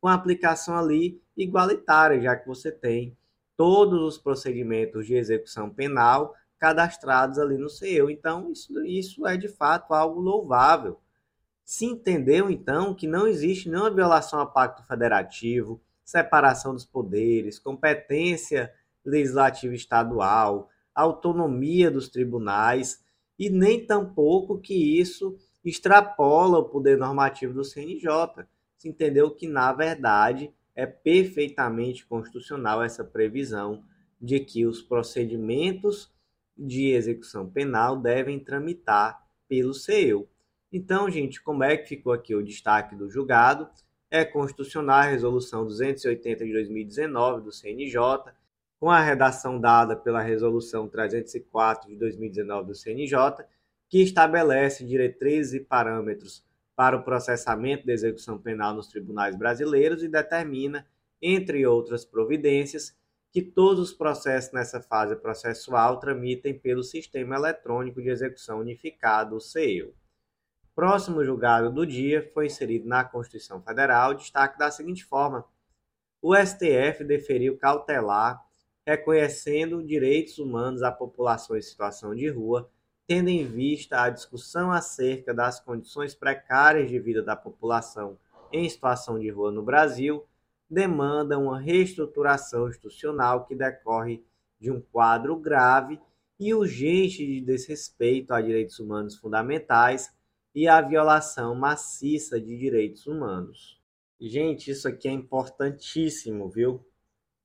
com 0.00 0.08
aplicação 0.08 0.78
ali 0.78 1.20
igualitária, 1.36 2.18
já 2.18 2.34
que 2.34 2.48
você 2.48 2.72
tem 2.72 3.14
todos 3.58 4.00
os 4.00 4.16
procedimentos 4.16 5.06
de 5.06 5.16
execução 5.16 5.68
penal 5.68 6.34
cadastrados 6.58 7.38
ali 7.38 7.56
no 7.58 7.68
CEU. 7.68 8.10
Então, 8.10 8.50
isso, 8.50 8.84
isso 8.84 9.26
é 9.26 9.36
de 9.36 9.48
fato 9.48 9.92
algo 9.92 10.20
louvável. 10.20 10.98
Se 11.64 11.84
entendeu, 11.84 12.50
então, 12.50 12.94
que 12.94 13.06
não 13.06 13.26
existe 13.26 13.68
nenhuma 13.68 13.90
violação 13.90 14.38
ao 14.38 14.52
Pacto 14.52 14.86
Federativo, 14.86 15.80
separação 16.04 16.72
dos 16.72 16.84
poderes, 16.84 17.58
competência 17.58 18.72
legislativa 19.04 19.74
estadual, 19.74 20.70
autonomia 20.94 21.90
dos 21.90 22.08
tribunais 22.08 23.04
e 23.38 23.50
nem 23.50 23.84
tampouco 23.84 24.58
que 24.58 24.98
isso 24.98 25.36
extrapola 25.64 26.58
o 26.58 26.68
poder 26.68 26.96
normativo 26.96 27.52
do 27.52 27.64
CNJ. 27.64 28.46
Se 28.78 28.88
entendeu 28.88 29.30
que, 29.30 29.48
na 29.48 29.72
verdade, 29.72 30.52
é 30.74 30.86
perfeitamente 30.86 32.06
constitucional 32.06 32.82
essa 32.82 33.02
previsão 33.02 33.82
de 34.20 34.40
que 34.40 34.64
os 34.66 34.80
procedimentos 34.80 36.14
de 36.56 36.90
execução 36.90 37.48
penal 37.48 37.96
devem 37.96 38.38
tramitar 38.38 39.22
pelo 39.48 39.74
CEU. 39.74 40.28
Então, 40.72 41.10
gente, 41.10 41.42
como 41.42 41.62
é 41.62 41.76
que 41.76 41.88
ficou 41.88 42.12
aqui 42.12 42.34
o 42.34 42.42
destaque 42.42 42.94
do 42.94 43.10
julgado? 43.10 43.68
é 44.10 44.24
constitucional 44.24 45.00
a 45.00 45.02
Resolução 45.02 45.64
280 45.64 46.44
de 46.44 46.52
2019 46.52 47.42
do 47.42 47.52
CNJ, 47.52 48.00
com 48.78 48.90
a 48.90 49.00
redação 49.00 49.60
dada 49.60 49.96
pela 49.96 50.22
Resolução 50.22 50.88
304 50.88 51.88
de 51.88 51.96
2019 51.96 52.68
do 52.68 52.74
CNJ, 52.74 53.44
que 53.88 54.02
estabelece 54.02 54.84
diretrizes 54.84 55.54
e 55.54 55.60
parâmetros 55.60 56.44
para 56.74 56.96
o 56.96 57.02
processamento 57.02 57.86
da 57.86 57.92
execução 57.92 58.38
penal 58.38 58.74
nos 58.74 58.88
tribunais 58.88 59.34
brasileiros 59.34 60.02
e 60.02 60.08
determina, 60.08 60.86
entre 61.22 61.66
outras 61.66 62.04
providências, 62.04 62.94
que 63.36 63.42
todos 63.42 63.90
os 63.90 63.92
processos 63.92 64.50
nessa 64.50 64.80
fase 64.80 65.14
processual 65.14 66.00
tramitem 66.00 66.58
pelo 66.58 66.82
Sistema 66.82 67.36
Eletrônico 67.36 68.00
de 68.00 68.08
Execução 68.08 68.60
Unificado, 68.60 69.36
o 69.36 69.40
CEU. 69.42 69.92
Próximo 70.74 71.22
julgado 71.22 71.70
do 71.70 71.86
dia 71.86 72.30
foi 72.32 72.46
inserido 72.46 72.88
na 72.88 73.04
Constituição 73.04 73.60
Federal 73.60 74.14
destaque 74.14 74.58
da 74.58 74.70
seguinte 74.70 75.04
forma: 75.04 75.44
o 76.22 76.34
STF 76.34 77.04
deferiu 77.04 77.58
cautelar 77.58 78.42
reconhecendo 78.86 79.84
direitos 79.84 80.38
humanos 80.38 80.82
à 80.82 80.90
população 80.90 81.58
em 81.58 81.60
situação 81.60 82.14
de 82.14 82.30
rua, 82.30 82.70
tendo 83.06 83.28
em 83.28 83.46
vista 83.46 84.00
a 84.00 84.08
discussão 84.08 84.72
acerca 84.72 85.34
das 85.34 85.60
condições 85.60 86.14
precárias 86.14 86.88
de 86.88 86.98
vida 86.98 87.22
da 87.22 87.36
população 87.36 88.18
em 88.50 88.66
situação 88.66 89.18
de 89.18 89.28
rua 89.28 89.52
no 89.52 89.62
Brasil, 89.62 90.26
demanda 90.68 91.38
uma 91.38 91.60
reestruturação 91.60 92.68
institucional 92.68 93.44
que 93.44 93.54
decorre 93.54 94.22
de 94.60 94.70
um 94.70 94.80
quadro 94.80 95.36
grave 95.36 96.00
e 96.38 96.52
urgente 96.52 97.24
de 97.24 97.40
desrespeito 97.40 98.34
a 98.34 98.40
direitos 98.40 98.78
humanos 98.78 99.16
fundamentais 99.16 100.10
e 100.54 100.66
a 100.66 100.80
violação 100.80 101.54
maciça 101.54 102.40
de 102.40 102.56
direitos 102.58 103.06
humanos. 103.06 103.80
Gente, 104.20 104.70
isso 104.70 104.88
aqui 104.88 105.08
é 105.08 105.12
importantíssimo, 105.12 106.48
viu? 106.48 106.84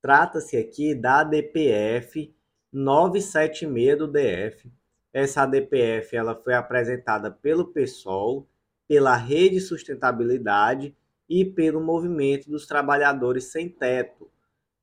Trata-se 0.01 0.57
aqui 0.57 0.95
da 0.95 1.19
ADPF 1.19 2.33
976 2.71 3.97
do 3.97 4.07
DF. 4.07 4.71
Essa 5.13 5.43
ADPF 5.43 6.15
ela 6.15 6.35
foi 6.35 6.53
apresentada 6.53 7.29
pelo 7.29 7.67
PSOL, 7.67 8.47
pela 8.87 9.15
Rede 9.15 9.59
Sustentabilidade 9.59 10.95
e 11.31 11.45
pelo 11.45 11.79
Movimento 11.79 12.49
dos 12.49 12.67
Trabalhadores 12.67 13.45
Sem 13.53 13.69
Teto. 13.69 14.29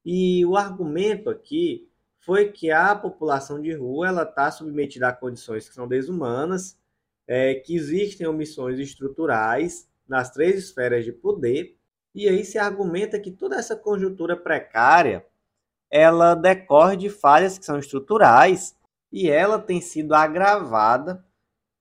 E 0.03 0.47
o 0.47 0.57
argumento 0.57 1.29
aqui 1.29 1.87
foi 2.21 2.51
que 2.51 2.71
a 2.71 2.95
população 2.95 3.61
de 3.61 3.75
rua 3.75 4.09
ela 4.09 4.23
está 4.23 4.51
submetida 4.51 5.09
a 5.09 5.13
condições 5.13 5.69
que 5.69 5.75
são 5.75 5.87
desumanas 5.87 6.79
é, 7.27 7.57
que 7.57 7.77
existem 7.77 8.27
omissões 8.27 8.79
estruturais 8.79 9.87
nas 10.09 10.31
três 10.31 10.57
esferas 10.57 11.05
de 11.05 11.13
poder, 11.13 11.77
e 12.15 12.27
aí 12.27 12.43
se 12.43 12.57
argumenta 12.57 13.21
que 13.21 13.31
toda 13.31 13.57
essa 13.57 13.77
conjuntura 13.77 14.35
precária 14.35 15.27
ela 15.91 16.35
decorre 16.35 16.97
de 16.97 17.11
falhas 17.11 17.59
que 17.59 17.67
são 17.67 17.79
estruturais 17.79 18.75
e 19.13 19.29
ela 19.29 19.59
tem 19.59 19.83
sido 19.83 20.15
agravada 20.15 21.23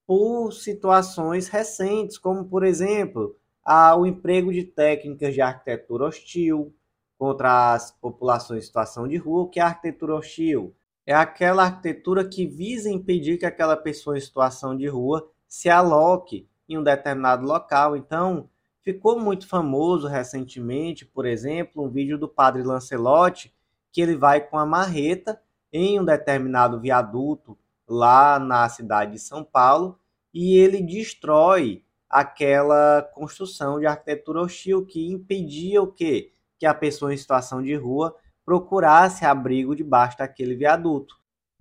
por 0.05 0.51
situações 0.51 1.47
recentes, 1.47 2.17
como 2.17 2.43
por 2.43 2.65
exemplo, 2.65 3.37
a, 3.67 3.95
o 3.95 4.05
emprego 4.05 4.51
de 4.53 4.63
técnicas 4.63 5.33
de 5.33 5.41
arquitetura 5.41 6.05
hostil 6.05 6.73
contra 7.17 7.73
as 7.73 7.91
populações 7.91 8.63
em 8.63 8.65
situação 8.65 9.07
de 9.07 9.17
rua, 9.17 9.49
que 9.49 9.59
é 9.59 9.63
a 9.63 9.67
arquitetura 9.67 10.15
hostil 10.15 10.73
é 11.07 11.13
aquela 11.13 11.63
arquitetura 11.63 12.27
que 12.27 12.45
visa 12.45 12.89
impedir 12.89 13.37
que 13.37 13.45
aquela 13.45 13.77
pessoa 13.77 14.17
em 14.17 14.21
situação 14.21 14.75
de 14.75 14.87
rua 14.87 15.25
se 15.47 15.69
aloque 15.69 16.45
em 16.67 16.77
um 16.77 16.83
determinado 16.83 17.45
local. 17.45 17.95
Então, 17.95 18.49
ficou 18.81 19.17
muito 19.17 19.47
famoso 19.47 20.05
recentemente, 20.05 21.05
por 21.05 21.25
exemplo, 21.25 21.85
um 21.85 21.89
vídeo 21.89 22.17
do 22.17 22.27
padre 22.27 22.61
Lancelotti, 22.61 23.55
que 23.89 24.01
ele 24.01 24.17
vai 24.17 24.41
com 24.41 24.57
a 24.57 24.65
marreta 24.65 25.41
em 25.71 25.97
um 25.97 26.03
determinado 26.03 26.77
viaduto 26.77 27.57
lá 27.87 28.37
na 28.37 28.67
cidade 28.67 29.13
de 29.13 29.19
São 29.19 29.45
Paulo 29.45 29.97
e 30.33 30.57
ele 30.57 30.81
destrói 30.81 31.85
aquela 32.09 33.01
construção 33.13 33.79
de 33.79 33.85
arquitetura 33.85 34.41
hostil 34.41 34.85
que 34.85 35.11
impedia 35.11 35.81
o 35.81 35.87
quê? 35.87 36.31
Que 36.57 36.65
a 36.65 36.73
pessoa 36.73 37.13
em 37.13 37.17
situação 37.17 37.61
de 37.61 37.75
rua 37.75 38.15
procurasse 38.45 39.25
abrigo 39.25 39.75
debaixo 39.75 40.17
daquele 40.17 40.55
viaduto. 40.55 41.15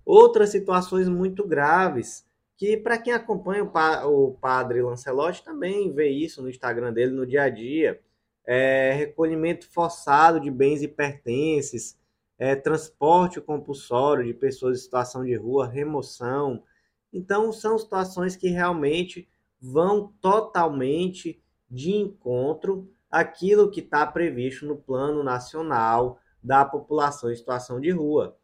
Outras 0.05 0.49
situações 0.51 1.09
muito 1.09 1.45
graves 1.45 2.25
que 2.57 2.75
para 2.75 2.97
quem 2.97 3.13
acompanha 3.13 3.63
o, 3.63 3.69
pa 3.69 4.05
o 4.05 4.31
padre 4.31 4.81
Lancelotti 4.81 5.43
também 5.43 5.93
vê 5.93 6.09
isso 6.09 6.41
no 6.41 6.49
Instagram 6.49 6.91
dele 6.91 7.11
no 7.11 7.25
dia 7.25 7.43
a 7.43 7.49
dia. 7.49 8.01
É, 8.45 8.93
recolhimento 8.93 9.69
forçado 9.69 10.39
de 10.39 10.49
bens 10.49 10.81
e 10.81 10.87
pertences, 10.87 11.99
é, 12.39 12.55
transporte 12.55 13.41
compulsório 13.41 14.23
de 14.23 14.33
pessoas 14.33 14.79
em 14.79 14.81
situação 14.81 15.23
de 15.25 15.35
rua, 15.35 15.67
remoção. 15.67 16.63
Então, 17.11 17.51
são 17.51 17.77
situações 17.77 18.35
que 18.37 18.47
realmente 18.47 19.27
vão 19.61 20.13
totalmente 20.21 21.41
de 21.69 21.95
encontro 21.95 22.89
àquilo 23.09 23.69
que 23.69 23.79
está 23.79 24.05
previsto 24.05 24.65
no 24.65 24.77
Plano 24.77 25.23
Nacional 25.23 26.19
da 26.43 26.63
População 26.63 27.31
em 27.31 27.35
Situação 27.35 27.79
de 27.79 27.91
Rua. 27.91 28.37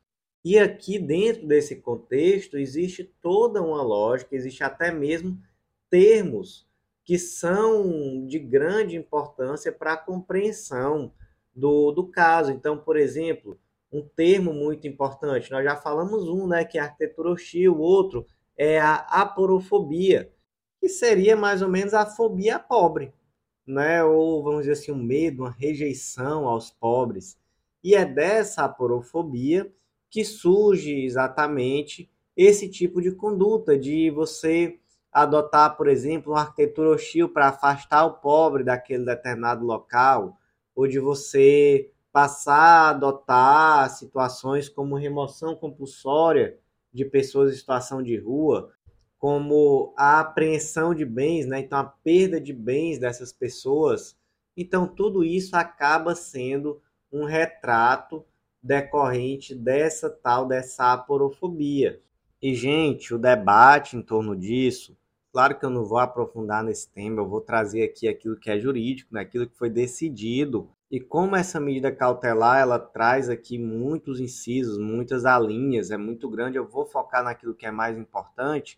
E 0.44 0.60
aqui, 0.60 1.00
dentro 1.00 1.48
desse 1.48 1.78
contexto, 1.78 2.58
existe 2.58 3.04
toda 3.22 3.62
uma 3.62 3.82
lógica, 3.82 4.36
existe 4.36 4.64
até 4.64 4.92
mesmo 4.92 5.40
termos 5.90 6.68
que 7.06 7.18
são 7.18 8.26
de 8.28 8.40
grande 8.40 8.98
importância 8.98 9.72
para 9.72 9.94
a 9.94 9.98
compreensão 9.98 11.14
do, 11.56 11.92
do 11.92 12.08
caso. 12.08 12.52
Então, 12.52 12.78
por 12.78 12.98
exemplo, 12.98 13.58
um 13.92 14.02
termo 14.02 14.54
muito 14.54 14.88
importante, 14.88 15.52
nós 15.52 15.64
já 15.64 15.76
falamos 15.76 16.28
um, 16.28 16.48
né, 16.48 16.66
que 16.66 16.78
é 16.78 16.82
a 16.82 16.86
arquitetura 16.86 17.30
hostil, 17.30 17.76
o 17.76 17.80
outro 17.80 18.26
é 18.58 18.80
a 18.80 18.96
aporofobia, 18.96 20.33
que 20.84 20.90
seria 20.90 21.34
mais 21.38 21.62
ou 21.62 21.70
menos 21.70 21.94
a 21.94 22.06
fobia 22.06 22.60
pobre, 22.60 23.14
né? 23.66 24.04
ou 24.04 24.44
vamos 24.44 24.64
dizer 24.64 24.74
assim, 24.74 24.92
um 24.92 25.02
medo, 25.02 25.44
uma 25.44 25.50
rejeição 25.50 26.46
aos 26.46 26.72
pobres. 26.72 27.40
E 27.82 27.96
é 27.96 28.04
dessa 28.04 28.66
aporofobia 28.66 29.72
que 30.10 30.26
surge 30.26 31.06
exatamente 31.06 32.12
esse 32.36 32.68
tipo 32.68 33.02
de 33.02 33.14
conduta, 33.14 33.78
de 33.78 34.12
você 34.12 34.78
adotar, 35.10 35.78
por 35.78 35.88
exemplo, 35.88 36.34
uma 36.34 36.42
arquitetura 36.42 36.90
hostil 36.90 37.30
para 37.30 37.48
afastar 37.48 38.06
o 38.06 38.16
pobre 38.16 38.66
daquele 38.66 39.06
determinado 39.06 39.66
local, 39.66 40.38
ou 40.76 40.86
de 40.86 41.00
você 41.00 41.92
passar 42.12 42.58
a 42.58 42.90
adotar 42.90 43.90
situações 43.90 44.68
como 44.68 44.98
remoção 44.98 45.56
compulsória 45.56 46.60
de 46.92 47.06
pessoas 47.06 47.54
em 47.54 47.56
situação 47.56 48.04
de 48.04 48.18
rua, 48.18 48.74
como 49.24 49.94
a 49.96 50.20
apreensão 50.20 50.94
de 50.94 51.06
bens, 51.06 51.46
né? 51.46 51.62
então 51.62 51.80
a 51.80 51.86
perda 51.86 52.42
de 52.42 52.52
bens 52.52 53.00
dessas 53.00 53.32
pessoas. 53.32 54.18
Então, 54.58 54.86
tudo 54.86 55.24
isso 55.24 55.56
acaba 55.56 56.14
sendo 56.14 56.82
um 57.10 57.24
retrato 57.24 58.26
decorrente 58.62 59.56
dessa 59.56 60.10
tal, 60.10 60.46
dessa 60.46 60.92
aporofobia. 60.92 62.02
E, 62.42 62.54
gente, 62.54 63.14
o 63.14 63.18
debate 63.18 63.96
em 63.96 64.02
torno 64.02 64.36
disso 64.36 64.94
Claro 65.32 65.58
que 65.58 65.66
eu 65.66 65.70
não 65.72 65.84
vou 65.84 65.98
aprofundar 65.98 66.64
nesse 66.64 66.88
tema, 66.92 67.20
eu 67.20 67.28
vou 67.28 67.42
trazer 67.42 67.82
aqui 67.82 68.08
aquilo 68.08 68.38
que 68.38 68.52
é 68.52 68.60
jurídico, 68.60 69.16
né, 69.16 69.22
aquilo 69.22 69.48
que 69.48 69.58
foi 69.58 69.68
decidido. 69.68 70.70
E 70.92 71.00
como 71.00 71.36
essa 71.36 71.60
medida 71.60 71.92
cautelar, 71.92 72.60
ela 72.60 72.78
traz 72.78 73.30
aqui 73.32 73.58
muitos 73.58 74.20
incisos, 74.20 74.78
muitas 74.78 75.26
alíneas, 75.26 75.90
é 75.90 75.98
muito 75.98 76.30
grande, 76.30 76.58
eu 76.58 76.68
vou 76.68 76.86
focar 76.86 77.24
naquilo 77.24 77.56
que 77.56 77.66
é 77.66 77.72
mais 77.72 77.98
importante, 77.98 78.78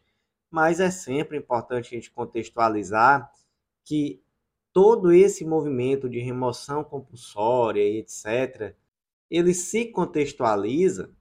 mas 0.55 0.79
é 0.79 0.89
sempre 0.89 1.37
importante 1.37 1.93
a 1.93 1.99
gente 1.99 2.09
contextualizar 2.09 3.29
que 3.83 4.23
todo 4.71 5.11
esse 5.11 5.43
movimento 5.43 6.07
de 6.07 6.19
remoção 6.19 6.81
compulsória 6.81 7.81
e 7.81 7.97
etc., 7.97 8.73
ele 9.29 9.53
se 9.53 9.83
contextualiza 9.83 11.13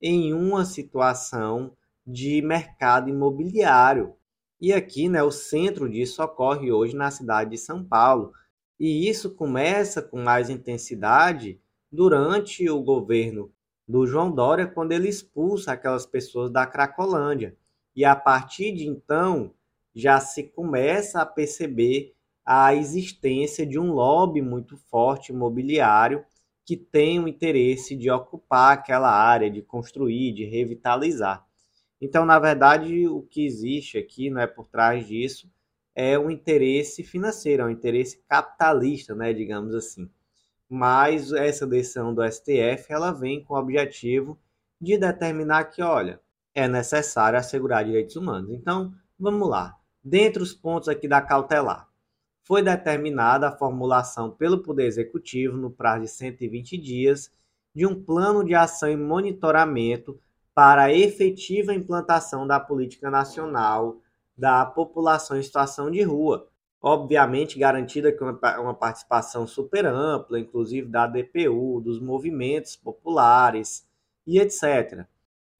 em 0.00 0.34
uma 0.34 0.64
situação 0.64 1.76
de 2.04 2.42
mercado 2.42 3.08
imobiliário, 3.08 4.16
e 4.60 4.72
aqui, 4.72 5.08
né, 5.08 5.22
o 5.22 5.30
centro 5.30 5.88
disso 5.88 6.20
ocorre 6.20 6.72
hoje 6.72 6.96
na 6.96 7.08
cidade 7.12 7.50
de 7.50 7.58
São 7.58 7.84
Paulo. 7.84 8.32
E 8.80 9.08
isso 9.08 9.32
começa 9.32 10.02
com 10.02 10.20
mais 10.20 10.50
intensidade 10.50 11.60
durante 11.90 12.68
o 12.68 12.82
governo 12.82 13.52
do 13.86 14.08
João 14.08 14.28
Dória, 14.28 14.66
quando 14.66 14.90
ele 14.90 15.08
expulsa 15.08 15.70
aquelas 15.70 16.04
pessoas 16.04 16.50
da 16.50 16.66
Cracolândia. 16.66 17.56
E 17.94 18.04
a 18.04 18.16
partir 18.16 18.72
de 18.72 18.86
então, 18.86 19.52
já 19.94 20.20
se 20.20 20.44
começa 20.44 21.20
a 21.20 21.26
perceber 21.26 22.14
a 22.44 22.74
existência 22.74 23.66
de 23.66 23.78
um 23.78 23.92
lobby 23.92 24.40
muito 24.42 24.76
forte 24.76 25.32
imobiliário 25.32 26.24
que 26.64 26.76
tem 26.76 27.18
o 27.18 27.28
interesse 27.28 27.96
de 27.96 28.10
ocupar 28.10 28.72
aquela 28.72 29.10
área, 29.10 29.50
de 29.50 29.62
construir, 29.62 30.32
de 30.32 30.44
revitalizar. 30.44 31.44
Então, 32.00 32.24
na 32.24 32.38
verdade, 32.38 33.06
o 33.06 33.22
que 33.22 33.44
existe 33.44 33.98
aqui, 33.98 34.30
não 34.30 34.40
é 34.40 34.46
por 34.46 34.66
trás 34.66 35.06
disso, 35.06 35.50
é 35.94 36.18
um 36.18 36.30
interesse 36.30 37.04
financeiro, 37.04 37.62
é 37.62 37.66
um 37.66 37.70
interesse 37.70 38.22
capitalista, 38.28 39.14
né, 39.14 39.32
digamos 39.32 39.74
assim. 39.74 40.10
Mas 40.68 41.32
essa 41.32 41.66
decisão 41.66 42.14
do 42.14 42.24
STF, 42.24 42.86
ela 42.90 43.12
vem 43.12 43.44
com 43.44 43.54
o 43.54 43.58
objetivo 43.58 44.38
de 44.80 44.96
determinar 44.96 45.64
que, 45.64 45.82
olha, 45.82 46.20
é 46.54 46.68
necessário 46.68 47.38
assegurar 47.38 47.84
direitos 47.84 48.16
humanos. 48.16 48.50
Então, 48.50 48.92
vamos 49.18 49.48
lá. 49.48 49.76
Dentre 50.02 50.42
os 50.42 50.52
pontos 50.52 50.88
aqui 50.88 51.06
da 51.06 51.20
cautelar, 51.20 51.88
foi 52.42 52.62
determinada 52.62 53.48
a 53.48 53.56
formulação 53.56 54.30
pelo 54.30 54.62
Poder 54.62 54.86
Executivo, 54.86 55.56
no 55.56 55.70
prazo 55.70 56.02
de 56.02 56.08
120 56.08 56.76
dias, 56.76 57.30
de 57.74 57.86
um 57.86 58.02
plano 58.02 58.44
de 58.44 58.54
ação 58.54 58.90
e 58.90 58.96
monitoramento 58.96 60.18
para 60.54 60.84
a 60.84 60.92
efetiva 60.92 61.72
implantação 61.72 62.46
da 62.46 62.60
política 62.60 63.10
nacional 63.10 64.00
da 64.36 64.66
população 64.66 65.38
em 65.38 65.42
situação 65.42 65.90
de 65.90 66.02
rua. 66.02 66.48
Obviamente, 66.80 67.58
garantida 67.58 68.12
com 68.12 68.24
uma 68.60 68.74
participação 68.74 69.46
super 69.46 69.86
ampla, 69.86 70.40
inclusive 70.40 70.88
da 70.88 71.06
DPU, 71.06 71.80
dos 71.80 72.00
movimentos 72.00 72.74
populares 72.74 73.86
e 74.26 74.40
etc. 74.40 75.06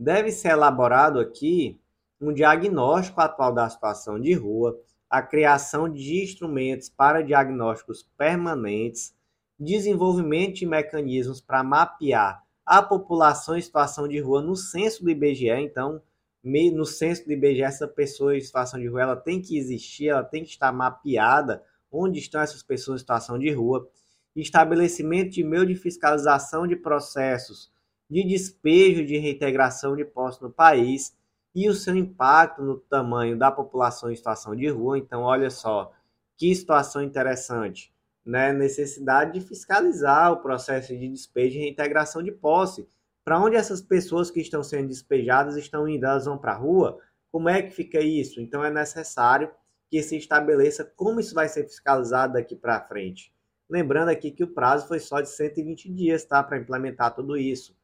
Deve 0.03 0.33
ser 0.33 0.49
elaborado 0.49 1.21
aqui 1.21 1.81
um 2.21 2.33
diagnóstico 2.33 3.21
atual 3.21 3.55
da 3.55 3.71
situação 3.71 4.19
de 4.19 4.35
rua, 4.35 4.77
a 5.09 5.23
criação 5.23 5.89
de 5.89 6.25
instrumentos 6.25 6.89
para 6.89 7.23
diagnósticos 7.23 8.03
permanentes, 8.19 9.15
desenvolvimento 9.57 10.57
de 10.57 10.67
mecanismos 10.67 11.41
para 11.41 11.63
mapear 11.63 12.43
a 12.67 12.83
população 12.83 13.57
em 13.57 13.63
situação 13.63 14.09
de 14.09 14.19
rua 14.19 14.43
no 14.43 14.57
censo 14.57 15.05
do 15.05 15.11
IBGE. 15.11 15.51
Então, 15.51 16.03
no 16.43 16.85
censo 16.85 17.25
do 17.25 17.33
IBGE, 17.33 17.63
essa 17.63 17.87
pessoa 17.87 18.37
em 18.37 18.41
situação 18.41 18.81
de 18.81 18.89
rua 18.89 19.03
ela 19.03 19.17
tem 19.17 19.41
que 19.41 19.57
existir, 19.57 20.09
ela 20.09 20.25
tem 20.25 20.43
que 20.43 20.51
estar 20.51 20.73
mapeada 20.73 21.63
onde 21.93 22.19
estão 22.19 22.41
essas 22.41 22.65
pessoas 22.65 22.97
em 22.97 23.03
situação 23.03 23.39
de 23.39 23.53
rua. 23.53 23.89
Estabelecimento 24.35 25.31
de 25.31 25.45
meio 25.45 25.65
de 25.65 25.77
fiscalização 25.77 26.67
de 26.67 26.75
processos 26.75 27.72
de 28.13 28.23
despejo 28.25 29.07
de 29.07 29.17
reintegração 29.17 29.97
de 29.97 30.05
posse 30.05 30.43
no 30.43 30.51
país 30.51 31.17
e 31.55 31.69
o 31.69 31.75
seu 31.75 31.97
impacto 31.97 32.63
no 32.63 32.77
tamanho 32.77 33.39
da 33.39 33.51
população 33.51 34.11
em 34.11 34.17
situação 34.17 34.55
de 34.55 34.69
rua. 34.69 34.99
Então, 34.99 35.23
olha 35.23 35.49
só, 35.49 35.93
que 36.37 36.55
situação 36.55 37.03
interessante 37.03 37.93
né, 38.25 38.53
necessidade 38.53 39.33
de 39.33 39.47
fiscalizar 39.47 40.31
o 40.33 40.43
processo 40.43 40.89
de 40.97 41.09
despejo 41.09 41.57
e 41.57 41.63
reintegração 41.63 42.23
de 42.23 42.31
posse. 42.31 42.87
Para 43.25 43.41
onde 43.41 43.57
essas 43.57 43.81
pessoas 43.81 44.31
que 44.31 44.41
estão 44.41 44.63
sendo 44.63 44.89
despejadas 44.89 45.57
estão 45.57 45.89
indo? 45.89 46.05
Elas 46.05 46.25
vão 46.25 46.39
para 46.39 46.53
a 46.53 46.57
rua? 46.57 46.99
Como 47.31 47.49
é 47.49 47.63
que 47.63 47.71
fica 47.71 48.01
isso? 48.01 48.41
Então 48.41 48.65
é 48.65 48.71
necessário 48.71 49.51
que 49.91 50.03
se 50.03 50.17
estabeleça 50.17 50.85
como 50.97 51.21
isso 51.21 51.35
vai 51.35 51.49
ser 51.49 51.65
fiscalizado 51.65 52.35
daqui 52.35 52.57
para 52.57 52.81
frente. 52.81 53.33
Lembrando 53.71 54.09
aqui 54.11 54.31
que 54.31 54.45
o 54.45 54.53
prazo 54.53 54.87
foi 54.87 54.99
só 54.99 55.21
de 55.21 55.29
120 55.29 55.91
dias 55.93 56.25
tá, 56.25 56.43
para 56.43 56.59
implementar 56.59 57.15
tudo 57.15 57.37
isso. 57.37 57.75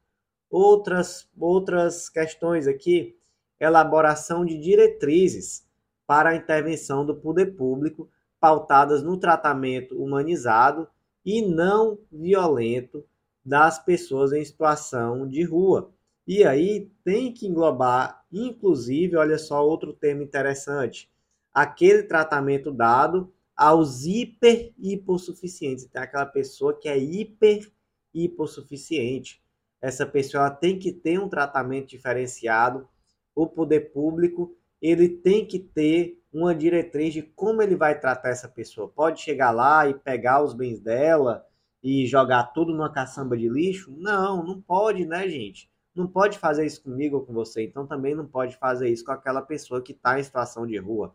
Outras, 0.49 1.29
outras 1.37 2.09
questões 2.09 2.67
aqui, 2.67 3.15
elaboração 3.59 4.45
de 4.45 4.57
diretrizes 4.57 5.67
para 6.07 6.29
a 6.31 6.35
intervenção 6.35 7.05
do 7.05 7.15
poder 7.15 7.55
público 7.55 8.09
pautadas 8.39 9.03
no 9.03 9.17
tratamento 9.17 10.01
humanizado 10.01 10.87
e 11.25 11.41
não 11.41 11.99
violento 12.11 13.05
das 13.45 13.83
pessoas 13.83 14.31
em 14.31 14.43
situação 14.43 15.27
de 15.27 15.43
rua. 15.43 15.91
E 16.25 16.43
aí 16.43 16.91
tem 17.03 17.33
que 17.33 17.47
englobar, 17.47 18.23
inclusive, 18.31 19.17
olha 19.17 19.37
só 19.37 19.65
outro 19.65 19.93
termo 19.93 20.21
interessante, 20.21 21.11
aquele 21.53 22.03
tratamento 22.03 22.71
dado 22.71 23.31
aos 23.55 24.05
hiper 24.05 24.71
hipossuficientes. 24.77 25.85
Tem 25.85 26.01
aquela 26.01 26.25
pessoa 26.25 26.73
que 26.73 26.87
é 26.87 26.97
hiper 26.97 27.69
hipossuficiente. 28.13 29.41
Essa 29.81 30.05
pessoa 30.05 30.49
tem 30.49 30.77
que 30.77 30.91
ter 30.91 31.19
um 31.19 31.29
tratamento 31.29 31.87
diferenciado. 31.87 32.87
O 33.33 33.47
poder 33.47 33.91
público 33.91 34.55
ele 34.81 35.09
tem 35.09 35.45
que 35.45 35.59
ter 35.59 36.19
uma 36.31 36.53
diretriz 36.53 37.13
de 37.13 37.21
como 37.21 37.61
ele 37.61 37.75
vai 37.75 37.99
tratar 37.99 38.29
essa 38.29 38.47
pessoa. 38.47 38.87
Pode 38.87 39.21
chegar 39.21 39.51
lá 39.51 39.87
e 39.87 39.93
pegar 39.93 40.43
os 40.43 40.53
bens 40.53 40.79
dela 40.79 41.45
e 41.81 42.05
jogar 42.05 42.43
tudo 42.53 42.73
numa 42.73 42.91
caçamba 42.91 43.37
de 43.37 43.49
lixo? 43.49 43.93
Não, 43.97 44.43
não 44.43 44.61
pode, 44.61 45.05
né, 45.05 45.27
gente? 45.27 45.69
Não 45.95 46.07
pode 46.07 46.37
fazer 46.37 46.65
isso 46.65 46.83
comigo 46.83 47.17
ou 47.17 47.25
com 47.25 47.33
você, 47.33 47.63
então 47.63 47.85
também 47.85 48.15
não 48.15 48.25
pode 48.25 48.55
fazer 48.57 48.89
isso 48.89 49.03
com 49.03 49.11
aquela 49.11 49.41
pessoa 49.41 49.81
que 49.81 49.91
está 49.91 50.19
em 50.19 50.23
situação 50.23 50.65
de 50.65 50.77
rua. 50.77 51.13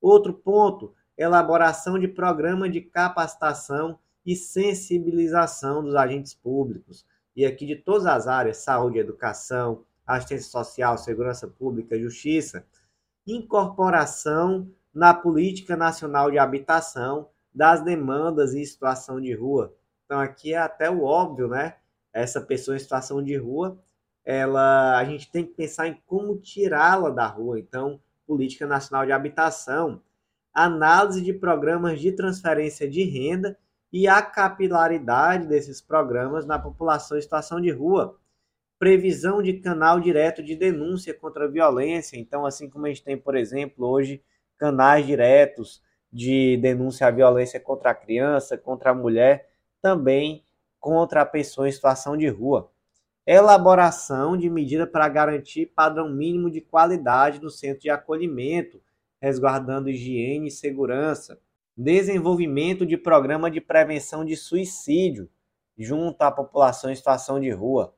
Outro 0.00 0.32
ponto, 0.32 0.94
elaboração 1.16 1.98
de 1.98 2.06
programa 2.06 2.68
de 2.68 2.80
capacitação 2.80 3.98
e 4.24 4.36
sensibilização 4.36 5.82
dos 5.82 5.94
agentes 5.94 6.34
públicos. 6.34 7.04
E 7.36 7.46
aqui 7.46 7.66
de 7.66 7.76
todas 7.76 8.06
as 8.06 8.26
áreas, 8.26 8.58
saúde, 8.58 8.98
educação, 8.98 9.84
assistência 10.06 10.50
social, 10.50 10.98
segurança 10.98 11.46
pública, 11.46 11.98
justiça, 11.98 12.64
incorporação 13.26 14.68
na 14.92 15.14
política 15.14 15.76
nacional 15.76 16.30
de 16.30 16.38
habitação 16.38 17.28
das 17.54 17.82
demandas 17.82 18.54
em 18.54 18.64
situação 18.64 19.20
de 19.20 19.32
rua. 19.34 19.74
Então 20.04 20.18
aqui 20.18 20.54
é 20.54 20.58
até 20.58 20.90
o 20.90 21.04
óbvio, 21.04 21.48
né? 21.48 21.76
Essa 22.12 22.40
pessoa 22.40 22.76
em 22.76 22.80
situação 22.80 23.22
de 23.22 23.36
rua, 23.36 23.78
ela, 24.24 24.98
a 24.98 25.04
gente 25.04 25.30
tem 25.30 25.44
que 25.44 25.54
pensar 25.54 25.86
em 25.86 26.00
como 26.06 26.36
tirá-la 26.38 27.10
da 27.10 27.26
rua. 27.26 27.58
Então, 27.60 28.00
política 28.26 28.66
nacional 28.66 29.06
de 29.06 29.12
habitação, 29.12 30.02
análise 30.52 31.22
de 31.22 31.32
programas 31.32 32.00
de 32.00 32.12
transferência 32.12 32.88
de 32.88 33.04
renda 33.04 33.56
e 33.92 34.06
a 34.06 34.22
capilaridade 34.22 35.46
desses 35.46 35.80
programas 35.80 36.46
na 36.46 36.58
população 36.58 37.18
em 37.18 37.22
situação 37.22 37.60
de 37.60 37.70
rua. 37.70 38.18
Previsão 38.78 39.42
de 39.42 39.54
canal 39.54 40.00
direto 40.00 40.42
de 40.42 40.56
denúncia 40.56 41.12
contra 41.12 41.44
a 41.44 41.48
violência. 41.48 42.16
Então, 42.16 42.46
assim 42.46 42.70
como 42.70 42.86
a 42.86 42.88
gente 42.88 43.04
tem, 43.04 43.16
por 43.16 43.36
exemplo, 43.36 43.86
hoje 43.86 44.22
canais 44.56 45.06
diretos 45.06 45.82
de 46.12 46.56
denúncia 46.58 47.06
à 47.06 47.10
violência 47.10 47.60
contra 47.60 47.90
a 47.90 47.94
criança, 47.94 48.58
contra 48.58 48.90
a 48.90 48.94
mulher, 48.94 49.50
também 49.80 50.44
contra 50.78 51.22
a 51.22 51.26
pessoa 51.26 51.68
em 51.68 51.72
situação 51.72 52.16
de 52.16 52.28
rua. 52.28 52.70
Elaboração 53.26 54.36
de 54.36 54.48
medida 54.48 54.86
para 54.86 55.08
garantir 55.08 55.66
padrão 55.66 56.08
mínimo 56.08 56.50
de 56.50 56.60
qualidade 56.60 57.40
no 57.40 57.50
centro 57.50 57.82
de 57.82 57.90
acolhimento, 57.90 58.80
resguardando 59.20 59.90
higiene 59.90 60.48
e 60.48 60.50
segurança. 60.50 61.38
Desenvolvimento 61.82 62.84
de 62.84 62.98
programa 62.98 63.50
de 63.50 63.58
prevenção 63.58 64.22
de 64.22 64.36
suicídio 64.36 65.30
junto 65.78 66.20
à 66.20 66.30
população 66.30 66.90
em 66.90 66.94
situação 66.94 67.40
de 67.40 67.50
rua. 67.50 67.94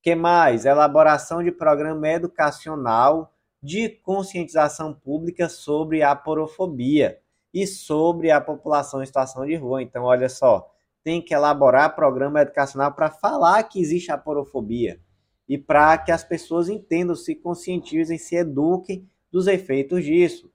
Que 0.00 0.14
mais? 0.14 0.64
Elaboração 0.64 1.42
de 1.42 1.50
programa 1.50 2.08
educacional 2.08 3.34
de 3.60 3.88
conscientização 3.88 4.94
pública 4.94 5.48
sobre 5.48 6.00
a 6.00 6.14
porofobia 6.14 7.18
e 7.52 7.66
sobre 7.66 8.30
a 8.30 8.40
população 8.40 9.02
em 9.02 9.06
situação 9.06 9.44
de 9.44 9.56
rua. 9.56 9.82
Então, 9.82 10.04
olha 10.04 10.28
só, 10.28 10.72
tem 11.02 11.20
que 11.20 11.34
elaborar 11.34 11.96
programa 11.96 12.42
educacional 12.42 12.92
para 12.92 13.10
falar 13.10 13.64
que 13.64 13.80
existe 13.80 14.12
a 14.12 14.16
porofobia 14.16 15.00
e 15.48 15.58
para 15.58 15.98
que 15.98 16.12
as 16.12 16.22
pessoas 16.22 16.68
entendam, 16.68 17.16
se 17.16 17.34
conscientizem, 17.34 18.16
se 18.16 18.36
eduquem 18.36 19.10
dos 19.28 19.48
efeitos 19.48 20.04
disso. 20.04 20.52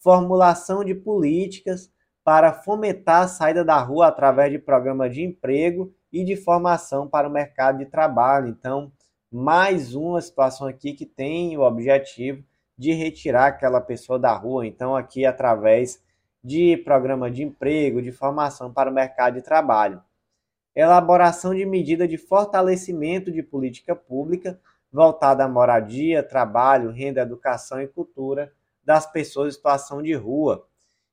Formulação 0.00 0.82
de 0.82 0.92
políticas 0.92 1.88
para 2.24 2.52
fomentar 2.52 3.22
a 3.22 3.28
saída 3.28 3.64
da 3.64 3.78
rua 3.80 4.08
através 4.08 4.50
de 4.50 4.58
programas 4.58 5.14
de 5.14 5.22
emprego 5.22 5.92
e 6.12 6.24
de 6.24 6.36
formação 6.36 7.08
para 7.08 7.28
o 7.28 7.32
mercado 7.32 7.78
de 7.78 7.86
trabalho. 7.86 8.48
Então, 8.48 8.92
mais 9.30 9.94
uma 9.94 10.20
situação 10.20 10.66
aqui 10.66 10.92
que 10.92 11.06
tem 11.06 11.56
o 11.56 11.62
objetivo 11.62 12.44
de 12.76 12.92
retirar 12.92 13.46
aquela 13.46 13.80
pessoa 13.80 14.18
da 14.18 14.32
rua. 14.32 14.66
Então, 14.66 14.96
aqui 14.96 15.24
através 15.24 16.02
de 16.42 16.76
programa 16.78 17.30
de 17.30 17.42
emprego, 17.42 18.02
de 18.02 18.10
formação 18.10 18.72
para 18.72 18.90
o 18.90 18.94
mercado 18.94 19.34
de 19.34 19.42
trabalho. 19.42 20.02
Elaboração 20.74 21.54
de 21.54 21.66
medida 21.66 22.08
de 22.08 22.16
fortalecimento 22.16 23.30
de 23.30 23.42
política 23.42 23.94
pública 23.94 24.58
voltada 24.92 25.44
à 25.44 25.48
moradia, 25.48 26.22
trabalho, 26.22 26.90
renda, 26.90 27.20
educação 27.20 27.80
e 27.80 27.86
cultura 27.86 28.52
das 28.84 29.06
pessoas 29.06 29.48
em 29.48 29.56
situação 29.56 30.02
de 30.02 30.14
rua 30.14 30.66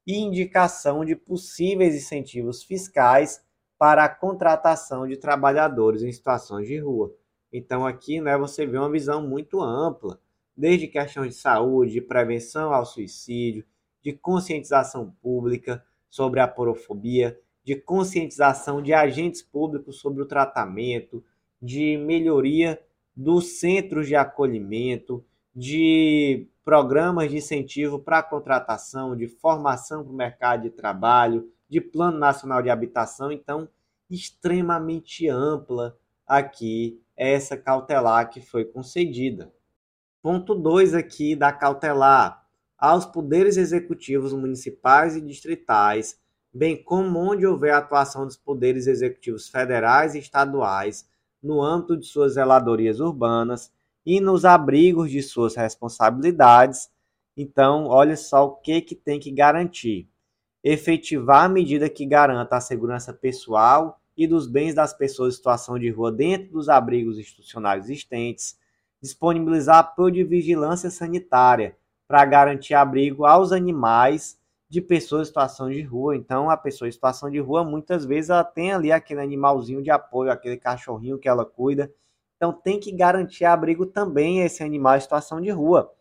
e 0.08 0.15
indicação 0.15 1.04
de 1.04 1.17
possíveis 1.17 1.93
incentivos 1.93 2.63
fiscais 2.63 3.43
para 3.78 4.06
a 4.06 4.10
contratação 4.10 5.06
de 5.06 5.17
trabalhadores 5.17 6.02
em 6.02 6.12
situações 6.13 6.65
de 6.65 6.80
rua. 6.80 7.13
Então 7.52 7.86
aqui 7.86 8.22
né, 8.22 8.38
você 8.38 8.65
vê 8.65 8.78
uma 8.78 8.89
visão 8.89 9.28
muito 9.28 9.62
ampla, 9.62 10.17
desde 10.56 10.88
questões 10.88 11.36
de 11.36 11.41
saúde, 11.41 11.91
de 11.91 12.02
prevenção 12.02 12.74
ao 12.74 12.86
suicídio, 12.86 13.65
de 14.02 14.13
conscientização 14.13 15.12
pública 15.22 15.84
sobre 16.10 16.39
a 16.39 16.48
porofobia, 16.48 17.38
de 17.63 17.76
conscientização 17.76 18.82
de 18.82 18.93
agentes 18.93 19.41
públicos 19.41 20.00
sobre 20.00 20.24
o 20.24 20.26
tratamento, 20.26 21.24
de 21.62 21.98
melhoria 21.98 22.80
dos 23.13 23.60
centros 23.60 24.08
de 24.08 24.15
acolhimento, 24.15 25.26
de 25.58 26.48
programas 26.63 27.32
de 27.32 27.38
incentivo 27.38 27.98
para 27.98 28.20
a 28.20 28.24
contratação, 28.24 29.15
de 29.15 29.28
formação 29.28 30.04
para 30.04 30.13
o 30.13 30.15
mercado 30.15 30.62
de 30.62 30.70
trabalho, 30.70 31.52
de 31.67 31.82
Plano 31.82 32.20
Nacional 32.20 32.62
de 32.62 32.70
Habitação. 32.70 33.32
Então, 33.32 33.67
extremamente 34.08 35.28
ampla 35.28 35.98
aqui 36.28 37.02
essa 37.15 37.58
cautelar 37.58 38.30
que 38.30 38.39
foi 38.39 38.65
concedida. 38.65 39.52
Ponto 40.22 40.54
2 40.54 40.93
aqui 40.93 41.36
da 41.36 41.52
cautelar 41.52 42.46
aos 42.78 43.04
poderes 43.04 43.58
executivos 43.58 44.34
municipais 44.34 45.15
e 45.15 45.22
distritais, 45.22 46.20
bem 46.54 46.84
como 46.84 47.17
onde 47.17 47.48
houver 47.48 47.74
atuação 47.74 48.28
dos 48.28 48.38
poderes 48.38 48.86
executivos 48.86 49.50
federais 49.50 50.13
e 50.13 50.20
estaduais 50.20 51.10
no 51.41 51.63
âmbito 51.63 51.98
de 51.98 52.06
suas 52.06 52.34
zeladorias 52.34 53.00
urbanas 53.00 53.76
e 54.08 54.22
nos 54.22 54.46
abrigos 54.46 55.12
de 55.12 55.22
suas 55.22 55.58
responsabilidades. 55.58 56.89
Então, 57.36 57.88
olha 57.88 58.15
só 58.15 58.46
o 58.46 58.56
que, 58.56 58.80
que 58.80 58.96
tem 58.96 59.20
que 59.20 59.30
garantir. 59.30 60.08
Efetivar 60.63 61.43
a 61.43 61.50
medida 61.50 61.89
que 61.89 62.06
garanta 62.06 62.56
a 62.56 62.62
segurança 62.62 63.13
pessoal 63.13 64.00
e 64.15 64.26
dos 64.26 64.48
bens 64.48 64.74
das 64.74 64.93
pessoas 64.93 65.34
em 65.34 65.36
situação 65.36 65.78
de 65.78 65.89
rua 65.89 66.10
dentro 66.10 66.54
dos 66.54 66.70
abrigos 66.70 67.20
institucionais 67.20 67.84
existentes, 67.84 68.58
disponibilizar 69.02 69.80
apoio 69.80 70.13
de 70.13 70.24
vigilância 70.24 70.89
sanitária, 70.89 71.76
para 72.08 72.24
garantir 72.24 72.76
abrigo 72.76 73.26
aos 73.26 73.52
animais 73.52 74.39
de 74.70 74.80
pessoas 74.80 75.24
em 75.24 75.26
situação 75.26 75.70
de 75.70 75.82
rua. 75.82 76.15
Então, 76.15 76.50
a 76.50 76.56
pessoa 76.56 76.88
em 76.88 76.93
situação 76.93 77.30
de 77.30 77.39
rua, 77.39 77.65
muitas 77.65 78.06
vezes, 78.06 78.30
ela 78.30 78.46
tem 78.46 78.72
ali 78.72 78.89
aquele 78.89 79.20
animalzinho 79.20 79.84
de 79.84 79.91
apoio, 79.91 80.32
aquele 80.32 80.56
cachorrinho 80.56 81.20
que 81.20 81.28
ela 81.28 81.43
cuida. 81.43 81.91
Então, 82.38 82.54
tem 82.54 82.80
que 82.80 82.91
garantir 82.91 83.43
abrigo 83.45 83.86
também 83.86 84.41
a 84.41 84.45
esse 84.45 84.63
animal 84.63 84.95
em 84.95 85.02
situação 85.02 85.41
de 85.41 85.50
rua. 85.50 85.91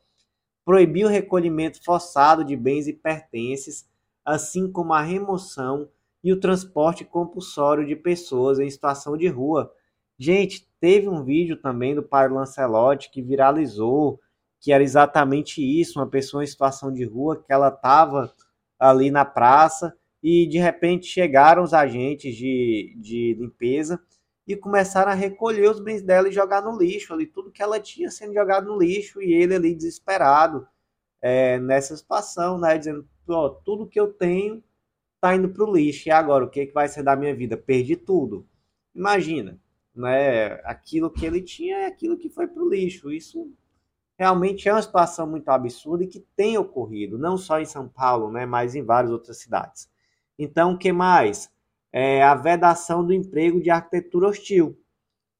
Proibir 0.64 1.06
o 1.06 1.08
recolhimento 1.08 1.82
forçado 1.82 2.44
de 2.44 2.54
bens 2.54 2.86
e 2.86 2.92
pertences, 2.92 3.88
assim 4.24 4.70
como 4.70 4.92
a 4.92 5.02
remoção 5.02 5.88
e 6.22 6.32
o 6.32 6.40
transporte 6.40 7.04
compulsório 7.04 7.86
de 7.86 7.96
pessoas 7.96 8.58
em 8.58 8.68
situação 8.68 9.16
de 9.16 9.28
rua. 9.28 9.72
Gente, 10.18 10.68
teve 10.80 11.08
um 11.08 11.24
vídeo 11.24 11.56
também 11.56 11.94
do 11.94 12.02
Pai 12.02 12.28
Lancelotti 12.28 13.10
que 13.10 13.22
viralizou 13.22 14.20
que 14.60 14.72
era 14.72 14.82
exatamente 14.82 15.62
isso, 15.62 15.98
uma 15.98 16.08
pessoa 16.08 16.42
em 16.42 16.46
situação 16.46 16.92
de 16.92 17.04
rua, 17.04 17.40
que 17.40 17.52
ela 17.52 17.68
estava 17.68 18.32
ali 18.78 19.10
na 19.10 19.24
praça 19.24 19.94
e 20.22 20.46
de 20.46 20.58
repente 20.58 21.06
chegaram 21.06 21.62
os 21.62 21.72
agentes 21.72 22.34
de, 22.34 22.96
de 23.00 23.36
limpeza 23.38 24.00
e 24.46 24.56
começaram 24.56 25.10
a 25.10 25.14
recolher 25.14 25.68
os 25.70 25.80
bens 25.80 26.02
dela 26.02 26.28
e 26.28 26.32
jogar 26.32 26.62
no 26.62 26.78
lixo 26.78 27.12
ali, 27.12 27.26
tudo 27.26 27.50
que 27.50 27.62
ela 27.62 27.80
tinha 27.80 28.10
sendo 28.10 28.32
jogado 28.32 28.66
no 28.66 28.78
lixo 28.78 29.20
e 29.20 29.32
ele 29.32 29.54
ali 29.54 29.74
desesperado 29.74 30.66
é, 31.20 31.58
nessa 31.58 31.96
situação, 31.96 32.58
né, 32.58 32.78
dizendo, 32.78 33.08
tudo 33.64 33.88
que 33.88 33.98
eu 33.98 34.12
tenho 34.12 34.62
está 35.16 35.34
indo 35.34 35.48
para 35.48 35.64
o 35.64 35.74
lixo 35.74 36.08
e 36.08 36.12
agora 36.12 36.44
o 36.44 36.50
que, 36.50 36.66
que 36.66 36.72
vai 36.72 36.86
ser 36.86 37.02
da 37.02 37.16
minha 37.16 37.34
vida? 37.34 37.56
Perdi 37.56 37.96
tudo. 37.96 38.46
Imagina, 38.94 39.58
né, 39.94 40.60
aquilo 40.64 41.10
que 41.10 41.26
ele 41.26 41.42
tinha 41.42 41.78
é 41.78 41.86
aquilo 41.86 42.16
que 42.16 42.28
foi 42.28 42.46
para 42.46 42.62
o 42.62 42.68
lixo, 42.68 43.10
isso 43.10 43.50
realmente 44.16 44.68
é 44.68 44.72
uma 44.72 44.82
situação 44.82 45.26
muito 45.26 45.48
absurda 45.48 46.04
e 46.04 46.06
que 46.06 46.20
tem 46.36 46.56
ocorrido, 46.56 47.18
não 47.18 47.36
só 47.36 47.60
em 47.60 47.66
São 47.66 47.88
Paulo, 47.88 48.30
né, 48.30 48.46
mas 48.46 48.76
em 48.76 48.82
várias 48.84 49.10
outras 49.12 49.38
cidades. 49.38 49.90
Então, 50.38 50.74
o 50.74 50.78
que 50.78 50.92
mais? 50.92 51.50
É 51.98 52.22
a 52.22 52.34
vedação 52.34 53.02
do 53.02 53.14
emprego 53.14 53.58
de 53.58 53.70
arquitetura 53.70 54.28
hostil. 54.28 54.78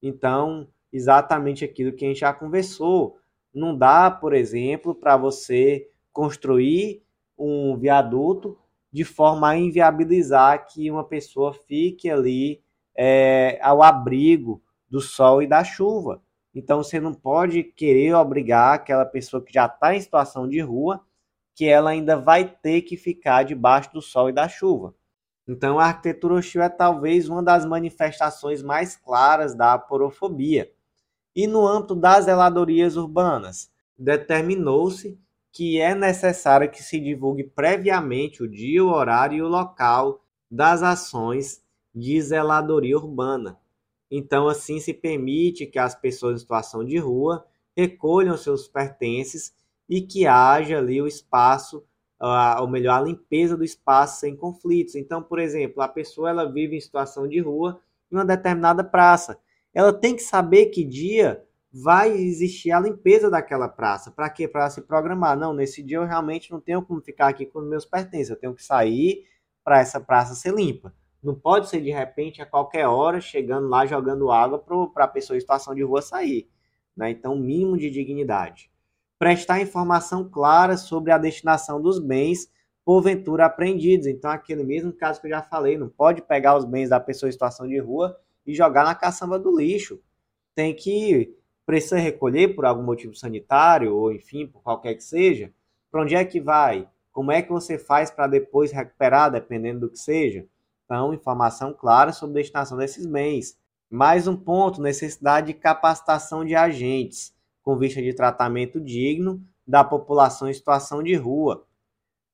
Então, 0.01 0.67
exatamente 0.91 1.63
aquilo 1.63 1.93
que 1.93 2.03
a 2.03 2.07
gente 2.07 2.21
já 2.21 2.33
conversou. 2.33 3.19
Não 3.53 3.77
dá, 3.77 4.09
por 4.09 4.33
exemplo, 4.33 4.95
para 4.95 5.15
você 5.15 5.87
construir 6.11 7.03
um 7.37 7.77
viaduto 7.77 8.57
de 8.91 9.03
forma 9.03 9.49
a 9.49 9.55
inviabilizar 9.55 10.65
que 10.65 10.89
uma 10.89 11.03
pessoa 11.03 11.53
fique 11.53 12.09
ali 12.09 12.59
é, 12.95 13.59
ao 13.61 13.83
abrigo 13.83 14.59
do 14.89 14.99
sol 14.99 15.43
e 15.43 15.47
da 15.47 15.63
chuva. 15.63 16.23
Então 16.55 16.81
você 16.81 16.99
não 16.99 17.13
pode 17.13 17.61
querer 17.61 18.15
obrigar 18.15 18.73
aquela 18.73 19.05
pessoa 19.05 19.43
que 19.43 19.53
já 19.53 19.67
está 19.67 19.95
em 19.95 20.01
situação 20.01 20.49
de 20.49 20.59
rua 20.59 21.05
que 21.53 21.67
ela 21.67 21.91
ainda 21.91 22.17
vai 22.17 22.45
ter 22.45 22.81
que 22.81 22.97
ficar 22.97 23.43
debaixo 23.43 23.93
do 23.93 24.01
sol 24.01 24.29
e 24.29 24.33
da 24.33 24.49
chuva. 24.49 24.95
Então 25.47 25.79
a 25.79 25.85
arquitetura 25.85 26.35
hostil 26.35 26.61
é 26.61 26.69
talvez 26.69 27.29
uma 27.29 27.41
das 27.41 27.65
manifestações 27.65 28.61
mais 28.61 28.95
claras 28.95 29.55
da 29.55 29.73
aporofobia. 29.73 30.71
E 31.35 31.47
no 31.47 31.65
âmbito 31.65 31.95
das 31.95 32.25
zeladorias 32.25 32.97
urbanas, 32.97 33.71
determinou-se 33.97 35.17
que 35.51 35.79
é 35.79 35.95
necessário 35.95 36.69
que 36.69 36.83
se 36.83 36.99
divulgue 36.99 37.43
previamente 37.43 38.43
o 38.43 38.47
dia, 38.47 38.83
o 38.83 38.89
horário 38.89 39.37
e 39.37 39.41
o 39.41 39.47
local 39.47 40.23
das 40.49 40.83
ações 40.83 41.63
de 41.95 42.21
zeladoria 42.21 42.97
urbana, 42.97 43.57
então, 44.09 44.47
assim 44.47 44.79
se 44.79 44.93
permite 44.93 45.65
que 45.65 45.77
as 45.77 45.93
pessoas 45.93 46.35
em 46.35 46.39
situação 46.39 46.83
de 46.83 46.97
rua 46.97 47.45
recolham 47.75 48.37
seus 48.37 48.67
pertences 48.67 49.53
e 49.87 50.01
que 50.01 50.25
haja 50.25 50.77
ali 50.77 51.01
o 51.01 51.07
espaço, 51.07 51.83
uh, 52.21 52.61
ou 52.61 52.67
melhor, 52.67 52.99
a 52.99 53.01
limpeza 53.01 53.55
do 53.55 53.63
espaço 53.63 54.19
sem 54.19 54.35
conflitos. 54.35 54.95
Então, 54.95 55.21
por 55.21 55.39
exemplo, 55.39 55.81
a 55.81 55.87
pessoa 55.87 56.29
ela 56.29 56.51
vive 56.51 56.75
em 56.75 56.81
situação 56.81 57.27
de 57.27 57.39
rua 57.39 57.79
em 58.11 58.15
uma 58.15 58.25
determinada 58.25 58.83
praça. 58.83 59.39
Ela 59.73 59.93
tem 59.93 60.15
que 60.15 60.23
saber 60.23 60.67
que 60.67 60.83
dia 60.83 61.43
vai 61.71 62.11
existir 62.11 62.71
a 62.71 62.79
limpeza 62.79 63.29
daquela 63.29 63.67
praça. 63.67 64.09
Para 64.09 64.29
quê? 64.29 64.47
Para 64.47 64.69
se 64.69 64.81
programar. 64.81 65.37
Não, 65.37 65.53
nesse 65.53 65.83
dia 65.83 65.97
eu 65.97 66.05
realmente 66.05 66.51
não 66.51 66.59
tenho 66.59 66.81
como 66.81 67.01
ficar 67.01 67.27
aqui 67.27 67.45
com 67.45 67.61
meus 67.61 67.85
pertences. 67.85 68.29
Eu 68.29 68.35
tenho 68.35 68.55
que 68.55 68.63
sair 68.63 69.25
para 69.63 69.79
essa 69.79 69.99
praça 69.99 70.33
ser 70.33 70.53
limpa. 70.53 70.93
Não 71.21 71.35
pode 71.35 71.67
ser 71.69 71.81
de 71.81 71.91
repente 71.91 72.41
a 72.41 72.45
qualquer 72.45 72.87
hora 72.87 73.19
chegando 73.19 73.67
lá 73.67 73.85
jogando 73.85 74.31
água 74.31 74.63
para 74.93 75.03
a 75.03 75.07
pessoa 75.07 75.35
em 75.35 75.41
situação 75.41 75.75
de 75.75 75.83
rua 75.83 76.01
sair. 76.01 76.49
Né? 76.95 77.11
Então, 77.11 77.35
mínimo 77.35 77.77
de 77.77 77.91
dignidade. 77.91 78.71
Prestar 79.19 79.61
informação 79.61 80.29
clara 80.29 80.77
sobre 80.77 81.11
a 81.11 81.17
destinação 81.17 81.81
dos 81.81 81.99
bens 81.99 82.49
porventura 82.87 83.45
apreendidos. 83.45 84.07
Então, 84.07 84.31
aquele 84.31 84.63
mesmo 84.63 84.93
caso 84.93 85.19
que 85.19 85.27
eu 85.27 85.31
já 85.31 85.41
falei, 85.41 85.77
não 85.77 85.89
pode 85.89 86.21
pegar 86.21 86.55
os 86.55 86.63
bens 86.63 86.87
da 86.87 87.01
pessoa 87.01 87.27
em 87.27 87.33
situação 87.33 87.67
de 87.67 87.77
rua 87.77 88.17
e 88.45 88.55
jogar 88.55 88.85
na 88.85 88.95
caçamba 88.95 89.37
do 89.37 89.53
lixo. 89.57 89.99
Tem 90.55 90.73
que 90.73 91.35
precisa 91.65 91.97
recolher 91.97 92.55
por 92.55 92.65
algum 92.65 92.83
motivo 92.83 93.13
sanitário 93.13 93.93
ou 93.93 94.13
enfim, 94.13 94.47
por 94.47 94.61
qualquer 94.61 94.93
que 94.95 95.03
seja. 95.03 95.51
Para 95.91 96.03
onde 96.03 96.15
é 96.15 96.23
que 96.23 96.39
vai? 96.39 96.87
Como 97.11 97.29
é 97.29 97.41
que 97.41 97.51
você 97.51 97.77
faz 97.77 98.09
para 98.09 98.25
depois 98.25 98.71
recuperar, 98.71 99.29
dependendo 99.29 99.81
do 99.81 99.89
que 99.89 99.99
seja? 99.99 100.45
Então, 100.85 101.13
informação 101.13 101.73
clara 101.73 102.13
sobre 102.13 102.39
a 102.39 102.41
destinação 102.41 102.77
desses 102.77 103.05
bens. 103.05 103.57
Mais 103.89 104.29
um 104.29 104.37
ponto, 104.37 104.81
necessidade 104.81 105.47
de 105.47 105.53
capacitação 105.55 106.45
de 106.45 106.55
agentes, 106.55 107.33
com 107.67 107.75
vista 107.75 108.01
de 108.01 108.13
tratamento 108.13 108.79
digno 108.79 109.45
da 109.67 109.83
população 109.83 110.47
em 110.47 110.53
situação 110.53 111.03
de 111.03 111.13
rua. 111.15 111.67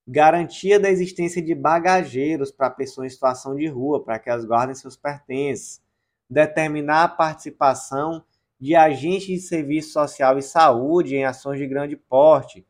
Garantia 0.07 0.79
da 0.79 0.91
existência 0.91 1.41
de 1.41 1.55
bagageiros 1.55 2.51
para 2.51 2.69
pessoas 2.69 3.07
em 3.07 3.09
situação 3.09 3.55
de 3.55 3.65
rua, 3.65 4.03
para 4.03 4.19
que 4.19 4.29
elas 4.29 4.45
guardem 4.45 4.75
seus 4.75 4.95
pertences. 4.95 5.81
Determinar 6.29 7.05
a 7.05 7.07
participação 7.07 8.23
de 8.59 8.75
agentes 8.75 9.25
de 9.25 9.39
serviço 9.39 9.93
social 9.93 10.37
e 10.37 10.43
saúde 10.43 11.15
em 11.15 11.25
ações 11.25 11.57
de 11.57 11.65
grande 11.65 11.95
porte. 11.95 12.63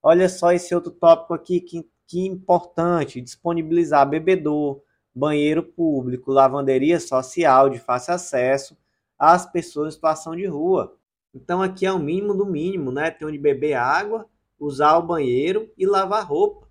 Olha 0.00 0.28
só 0.28 0.52
esse 0.52 0.72
outro 0.72 0.92
tópico 0.92 1.34
aqui 1.34 1.60
que, 1.60 1.84
que 2.06 2.24
importante: 2.24 3.20
disponibilizar 3.20 4.08
bebedor, 4.08 4.80
banheiro 5.12 5.64
público, 5.64 6.30
lavanderia 6.30 7.00
social 7.00 7.68
de 7.68 7.80
fácil 7.80 8.14
acesso 8.14 8.78
às 9.18 9.50
pessoas 9.50 9.88
em 9.88 9.96
situação 9.96 10.36
de 10.36 10.46
rua. 10.46 10.96
Então 11.34 11.60
aqui 11.60 11.84
é 11.84 11.92
o 11.92 11.98
mínimo 11.98 12.34
do 12.34 12.46
mínimo, 12.46 12.92
né? 12.92 13.10
Ter 13.10 13.24
onde 13.24 13.38
beber 13.38 13.74
água, 13.74 14.26
usar 14.58 14.96
o 14.96 15.06
banheiro 15.06 15.70
e 15.76 15.84
lavar 15.84 16.26
roupa. 16.26 16.68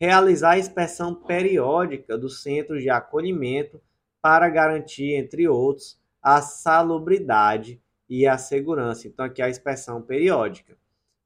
Realizar 0.00 0.52
a 0.52 0.58
inspeção 0.58 1.14
periódica 1.14 2.18
dos 2.18 2.42
centros 2.42 2.82
de 2.82 2.90
acolhimento 2.90 3.80
para 4.20 4.48
garantir, 4.48 5.14
entre 5.14 5.46
outros, 5.48 6.00
a 6.22 6.42
salubridade 6.42 7.80
e 8.08 8.26
a 8.26 8.36
segurança. 8.36 9.06
Então 9.06 9.24
aqui 9.24 9.40
é 9.40 9.44
a 9.44 9.50
inspeção 9.50 10.02
periódica. 10.02 10.76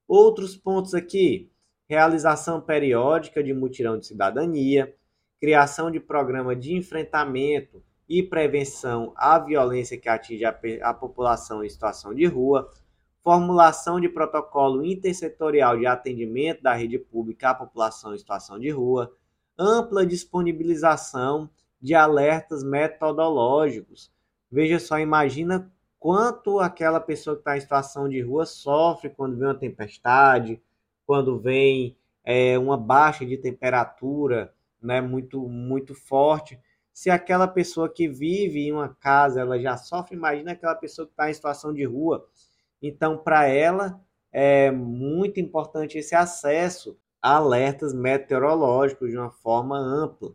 Outros 0.07 0.57
pontos 0.57 0.94
aqui: 0.94 1.51
realização 1.88 2.61
periódica 2.61 3.42
de 3.42 3.55
mutirão 3.55 3.99
de 3.99 4.07
cidadania, 4.07 4.94
criação 5.40 5.90
de 5.90 5.99
programa 5.99 6.55
de 6.55 6.75
enfrentamento 6.75 7.83
e 8.09 8.23
prevenção 8.23 9.12
à 9.17 9.38
violência 9.38 9.99
que 9.99 10.09
atinge 10.09 10.45
a, 10.45 10.55
a 10.83 10.95
população 10.95 11.64
em 11.64 11.69
situação 11.69 12.14
de 12.14 12.27
rua, 12.27 12.71
formulação 13.23 13.99
de 13.99 14.09
protocolo 14.09 14.85
intersetorial 14.85 15.79
de 15.79 15.87
atendimento 15.87 16.62
da 16.62 16.75
rede 16.75 16.99
pública 16.99 17.51
à 17.51 17.55
população 17.55 18.14
em 18.14 18.19
situação 18.19 18.59
de 18.59 18.71
rua, 18.71 19.11
ampla 19.59 20.05
disponibilização 20.05 21.49
de 21.81 21.95
alertas 21.95 22.62
metodológicos. 22.62 24.12
Veja 24.51 24.79
só, 24.79 24.99
imagina 24.99 25.73
quanto 25.99 26.61
aquela 26.61 27.01
pessoa 27.01 27.35
que 27.35 27.40
está 27.40 27.57
em 27.57 27.61
situação 27.61 28.09
de 28.09 28.21
rua 28.21 28.45
sofre 28.45 29.09
quando 29.09 29.37
vem 29.37 29.49
uma 29.49 29.55
tempestade, 29.55 30.61
quando 31.07 31.38
vem 31.38 31.97
é, 32.23 32.59
uma 32.59 32.77
baixa 32.77 33.25
de 33.25 33.37
temperatura, 33.37 34.53
né, 34.83 35.01
muito, 35.01 35.49
muito 35.49 35.95
forte. 35.95 36.59
Se 36.94 37.11
aquela 37.11 37.48
pessoa 37.48 37.92
que 37.92 38.07
vive 38.07 38.68
em 38.68 38.72
uma 38.72 38.88
casa, 38.88 39.40
ela 39.40 39.59
já 39.59 39.76
sofre, 39.76 40.14
imagina 40.14 40.52
aquela 40.52 40.76
pessoa 40.76 41.07
que 41.07 41.12
está 41.12 41.28
em 41.28 41.35
situação 41.35 41.74
de 41.74 41.85
rua. 41.85 42.24
Então, 42.80 43.18
para 43.18 43.48
ela, 43.48 44.00
é 44.33 44.70
muito 44.70 45.40
importante 45.40 45.98
esse 45.98 46.14
acesso 46.14 46.96
a 47.20 47.37
alertas 47.37 47.92
meteorológicos 47.92 49.11
de 49.11 49.18
uma 49.18 49.33
forma 49.33 49.76
ampla. 49.76 50.33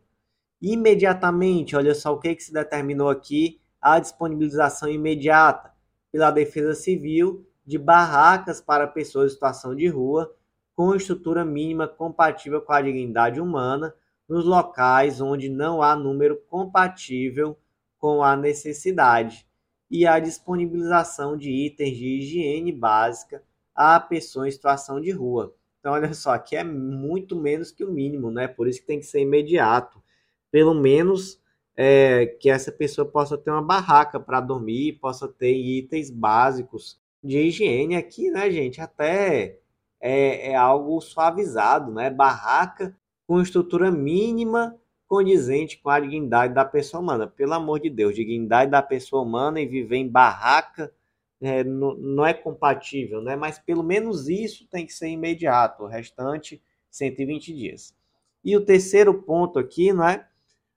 Imediatamente, 0.61 1.77
olha 1.77 1.95
só 1.95 2.13
o 2.13 2.19
que, 2.19 2.35
que 2.35 2.43
se 2.43 2.51
determinou 2.51 3.09
aqui, 3.09 3.61
a 3.81 3.97
disponibilização 3.97 4.89
imediata 4.89 5.71
pela 6.11 6.29
Defesa 6.29 6.75
Civil 6.75 7.47
de 7.65 7.77
barracas 7.77 8.59
para 8.59 8.85
pessoas 8.85 9.31
em 9.31 9.33
situação 9.35 9.73
de 9.73 9.87
rua 9.87 10.35
com 10.75 10.93
estrutura 10.93 11.45
mínima 11.45 11.87
compatível 11.87 12.61
com 12.61 12.73
a 12.73 12.81
dignidade 12.81 13.39
humana, 13.39 13.93
nos 14.29 14.45
locais 14.45 15.19
onde 15.19 15.49
não 15.49 15.81
há 15.81 15.95
número 15.95 16.37
compatível 16.47 17.57
com 17.97 18.23
a 18.23 18.35
necessidade 18.35 19.47
e 19.89 20.05
a 20.05 20.19
disponibilização 20.19 21.35
de 21.35 21.49
itens 21.49 21.97
de 21.97 22.05
higiene 22.05 22.71
básica 22.71 23.43
a 23.73 23.99
pessoas 23.99 24.49
em 24.49 24.51
situação 24.51 25.01
de 25.01 25.09
rua. 25.09 25.55
Então, 25.79 25.93
olha 25.93 26.13
só, 26.13 26.31
aqui 26.31 26.55
é 26.55 26.63
muito 26.63 27.35
menos 27.35 27.71
que 27.71 27.83
o 27.83 27.91
mínimo, 27.91 28.29
né? 28.29 28.47
Por 28.47 28.67
isso 28.67 28.81
que 28.81 28.87
tem 28.87 28.99
que 28.99 29.05
ser 29.05 29.21
imediato. 29.21 30.01
Pelo 30.51 30.73
menos 30.73 31.41
é, 31.75 32.25
que 32.25 32.49
essa 32.49 32.71
pessoa 32.71 33.09
possa 33.09 33.37
ter 33.37 33.49
uma 33.49 33.61
barraca 33.61 34.19
para 34.19 34.41
dormir, 34.41 34.99
possa 34.99 35.27
ter 35.27 35.55
itens 35.55 36.09
básicos 36.09 36.99
de 37.23 37.39
higiene 37.39 37.95
aqui, 37.95 38.29
né, 38.29 38.51
gente? 38.51 38.81
Até 38.81 39.59
é, 39.99 40.51
é 40.51 40.55
algo 40.55 40.99
suavizado, 41.01 41.91
né? 41.93 42.09
Barraca 42.09 42.95
com 43.29 43.39
estrutura 43.39 43.91
mínima 43.91 44.75
condizente 45.05 45.77
com 45.77 45.91
a 45.91 45.99
dignidade 45.99 46.51
da 46.51 46.65
pessoa 46.65 46.99
humana. 46.99 47.27
Pelo 47.27 47.53
amor 47.53 47.79
de 47.79 47.87
Deus, 47.87 48.15
dignidade 48.15 48.71
da 48.71 48.81
pessoa 48.81 49.21
humana 49.21 49.61
e 49.61 49.67
viver 49.67 49.97
em 49.97 50.09
barraca 50.09 50.91
é, 51.39 51.63
não, 51.63 51.93
não, 51.93 52.25
é 52.25 52.33
compatível, 52.33 53.21
né? 53.21 53.35
mas 53.35 53.59
pelo 53.59 53.83
menos 53.83 54.27
isso 54.27 54.67
tem 54.67 54.83
que 54.83 54.91
ser 54.91 55.09
imediato, 55.09 55.83
o 55.83 55.85
restante 55.85 56.59
120 56.89 57.53
dias. 57.53 57.95
E 58.43 58.57
o 58.57 58.65
terceiro 58.65 59.13
ponto 59.21 59.59
aqui, 59.59 59.93
não 59.93 60.07
é? 60.07 60.27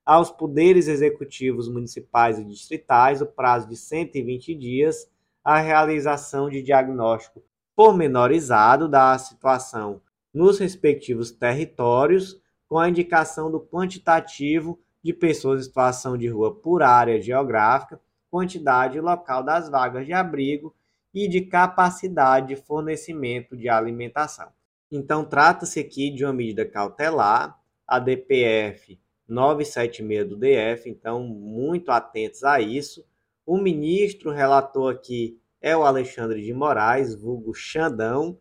Aos 0.05 0.31
poderes 0.31 0.89
executivos 0.89 1.71
municipais 1.71 2.39
e 2.39 2.45
distritais, 2.45 3.23
o 3.23 3.27
prazo 3.27 3.67
de 3.67 3.79
120 3.79 4.55
dias, 4.55 5.11
a 5.43 5.59
realização 5.59 6.51
de 6.51 6.61
diagnóstico 6.61 7.43
pormenorizado 7.75 8.91
da 8.91 9.17
situação 9.17 10.03
nos 10.35 10.59
respectivos 10.59 11.31
territórios 11.31 12.42
com 12.73 12.79
a 12.79 12.89
indicação 12.89 13.51
do 13.51 13.61
quantitativo 13.61 14.81
de 15.05 15.13
pessoas 15.13 15.61
em 15.61 15.65
situação 15.65 16.17
de 16.17 16.27
rua 16.27 16.55
por 16.55 16.83
área 16.83 17.21
geográfica, 17.21 18.01
quantidade 18.31 18.99
local 18.99 19.43
das 19.43 19.69
vagas 19.69 20.07
de 20.07 20.15
abrigo 20.15 20.75
e 21.13 21.29
de 21.29 21.43
capacidade 21.43 22.47
de 22.49 22.57
fornecimento 22.57 23.55
de 23.55 23.69
alimentação. 23.69 24.49
Então, 24.91 25.23
trata-se 25.23 25.81
aqui 25.81 26.09
de 26.09 26.25
uma 26.25 26.33
medida 26.33 26.65
cautelar, 26.65 27.61
a 27.87 27.99
DPF 27.99 28.99
976 29.29 30.27
do 30.27 30.37
DF, 30.39 30.89
então, 30.89 31.23
muito 31.25 31.91
atentos 31.91 32.43
a 32.43 32.59
isso. 32.59 33.05
O 33.45 33.59
ministro 33.59 34.31
relator 34.31 34.95
aqui 34.95 35.39
é 35.61 35.77
o 35.77 35.83
Alexandre 35.83 36.43
de 36.43 36.55
Moraes, 36.55 37.15
vulgo 37.15 37.53
Xandão, 37.53 38.39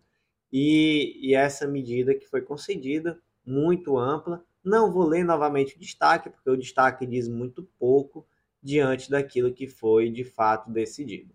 e, 0.49 1.19
e 1.21 1.35
essa 1.35 1.67
medida 1.67 2.15
que 2.15 2.29
foi 2.29 2.41
concedida 2.41 3.19
muito 3.51 3.97
ampla. 3.97 4.43
Não 4.63 4.91
vou 4.91 5.05
ler 5.05 5.25
novamente 5.25 5.75
o 5.75 5.79
destaque, 5.79 6.29
porque 6.29 6.49
o 6.49 6.57
destaque 6.57 7.05
diz 7.05 7.27
muito 7.27 7.63
pouco 7.77 8.25
diante 8.63 9.09
daquilo 9.09 9.53
que 9.53 9.67
foi 9.67 10.09
de 10.09 10.23
fato 10.23 10.71
decidido. 10.71 11.33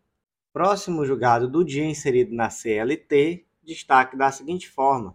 Próximo 0.52 1.04
julgado 1.04 1.46
do 1.46 1.62
dia 1.62 1.84
inserido 1.84 2.34
na 2.34 2.48
CLT, 2.48 3.44
destaque 3.62 4.16
da 4.16 4.30
seguinte 4.32 4.68
forma: 4.68 5.14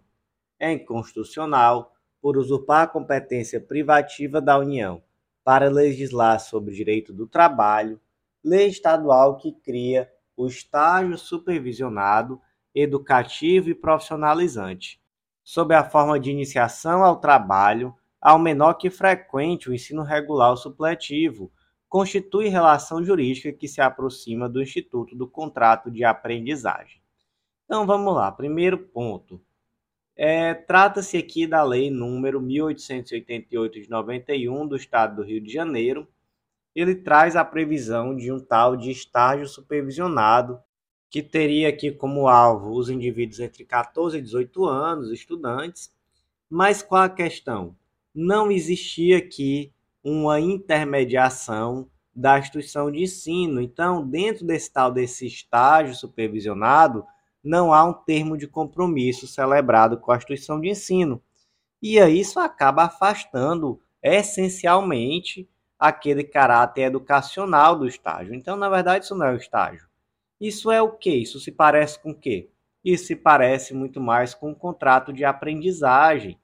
é 0.58 0.72
inconstitucional 0.72 1.92
por 2.20 2.36
usurpar 2.36 2.82
a 2.82 2.86
competência 2.86 3.60
privativa 3.60 4.40
da 4.40 4.56
União 4.56 5.02
para 5.42 5.68
legislar 5.68 6.38
sobre 6.38 6.72
direito 6.72 7.12
do 7.12 7.26
trabalho, 7.26 8.00
lei 8.44 8.68
estadual 8.68 9.36
que 9.36 9.50
cria 9.50 10.08
o 10.36 10.46
estágio 10.46 11.18
supervisionado, 11.18 12.40
educativo 12.72 13.68
e 13.68 13.74
profissionalizante, 13.74 15.01
sob 15.42 15.74
a 15.74 15.84
forma 15.84 16.18
de 16.18 16.30
iniciação 16.30 17.04
ao 17.04 17.16
trabalho, 17.16 17.94
ao 18.20 18.38
menor 18.38 18.74
que 18.74 18.90
frequente 18.90 19.68
o 19.68 19.74
ensino 19.74 20.02
regular 20.02 20.56
supletivo, 20.56 21.52
constitui 21.88 22.48
relação 22.48 23.04
jurídica 23.04 23.52
que 23.52 23.68
se 23.68 23.80
aproxima 23.80 24.48
do 24.48 24.62
Instituto 24.62 25.14
do 25.14 25.28
Contrato 25.28 25.90
de 25.90 26.04
Aprendizagem. 26.04 27.02
Então 27.64 27.84
vamos 27.86 28.14
lá, 28.14 28.30
primeiro 28.30 28.78
ponto. 28.78 29.40
É, 30.14 30.54
Trata-se 30.54 31.16
aqui 31.16 31.46
da 31.46 31.62
Lei 31.62 31.90
número 31.90 32.40
1888 32.40 33.80
de 33.80 33.90
91 33.90 34.66
do 34.66 34.76
Estado 34.76 35.16
do 35.16 35.22
Rio 35.22 35.40
de 35.40 35.52
Janeiro. 35.52 36.06
Ele 36.74 36.94
traz 36.94 37.34
a 37.34 37.44
previsão 37.44 38.14
de 38.14 38.30
um 38.30 38.38
tal 38.38 38.76
de 38.76 38.90
estágio 38.90 39.46
supervisionado 39.46 40.60
que 41.12 41.22
teria 41.22 41.68
aqui 41.68 41.92
como 41.92 42.26
alvo 42.26 42.72
os 42.72 42.88
indivíduos 42.88 43.38
entre 43.38 43.66
14 43.66 44.16
e 44.16 44.22
18 44.22 44.64
anos, 44.64 45.10
estudantes. 45.10 45.92
Mas 46.48 46.82
qual 46.82 47.02
a 47.02 47.08
questão? 47.10 47.76
Não 48.14 48.50
existia 48.50 49.18
aqui 49.18 49.70
uma 50.02 50.40
intermediação 50.40 51.86
da 52.16 52.38
instituição 52.38 52.90
de 52.90 53.02
ensino. 53.02 53.60
Então, 53.60 54.08
dentro 54.08 54.46
desse 54.46 54.72
tal 54.72 54.90
desse 54.90 55.26
estágio 55.26 55.94
supervisionado, 55.94 57.04
não 57.44 57.74
há 57.74 57.84
um 57.84 57.92
termo 57.92 58.34
de 58.34 58.46
compromisso 58.46 59.26
celebrado 59.26 59.98
com 59.98 60.12
a 60.12 60.16
instituição 60.16 60.58
de 60.58 60.70
ensino. 60.70 61.22
E 61.82 62.00
aí 62.00 62.20
isso 62.20 62.40
acaba 62.40 62.84
afastando 62.84 63.78
essencialmente 64.02 65.46
aquele 65.78 66.24
caráter 66.24 66.84
educacional 66.84 67.78
do 67.78 67.86
estágio. 67.86 68.34
Então, 68.34 68.56
na 68.56 68.70
verdade, 68.70 69.04
isso 69.04 69.14
não 69.14 69.26
é 69.26 69.32
um 69.32 69.36
estágio. 69.36 69.91
Isso 70.42 70.72
é 70.72 70.82
o 70.82 70.90
quê? 70.90 71.14
Isso 71.14 71.38
se 71.38 71.52
parece 71.52 72.00
com 72.00 72.10
o 72.10 72.18
quê? 72.18 72.50
Isso 72.84 73.06
se 73.06 73.14
parece 73.14 73.72
muito 73.72 74.00
mais 74.00 74.34
com 74.34 74.50
um 74.50 74.54
contrato 74.54 75.12
de 75.12 75.24
aprendizagem. 75.24 76.36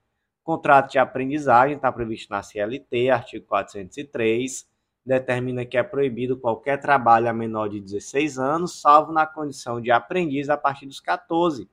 Contrato 0.45 0.93
de 0.93 1.01
aprendizagem 1.01 1.75
está 1.75 1.91
previsto 1.91 2.31
na 2.31 2.41
CLT, 2.41 3.11
artigo 3.11 3.45
403, 3.47 4.69
determina 5.05 5.67
que 5.67 5.77
é 5.77 5.83
proibido 5.83 6.39
qualquer 6.39 6.79
trabalho 6.79 7.29
a 7.29 7.33
menor 7.33 7.69
de 7.69 7.81
16 7.81 8.39
anos, 8.39 8.81
salvo 8.81 9.11
na 9.11 9.27
condição 9.27 9.81
de 9.81 9.91
aprendiz 9.91 10.49
a 10.49 10.57
partir 10.57 10.87
dos 10.87 11.01
14. 11.01 11.69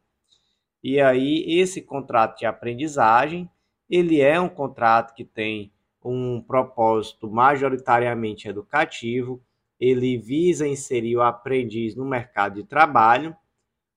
E 0.84 1.00
aí 1.00 1.46
esse 1.48 1.80
contrato 1.80 2.40
de 2.40 2.48
aprendizagem, 2.48 3.48
ele 3.88 4.20
é 4.20 4.42
um 4.42 4.50
contrato 4.50 5.14
que 5.14 5.24
tem 5.24 5.72
um 6.04 6.42
propósito 6.42 7.30
majoritariamente 7.30 8.48
educativo, 8.48 9.40
ele 9.80 10.18
visa 10.18 10.68
inserir 10.68 11.18
o 11.18 11.22
aprendiz 11.22 11.96
no 11.96 12.06
mercado 12.06 12.56
de 12.56 12.64
trabalho, 12.64 13.36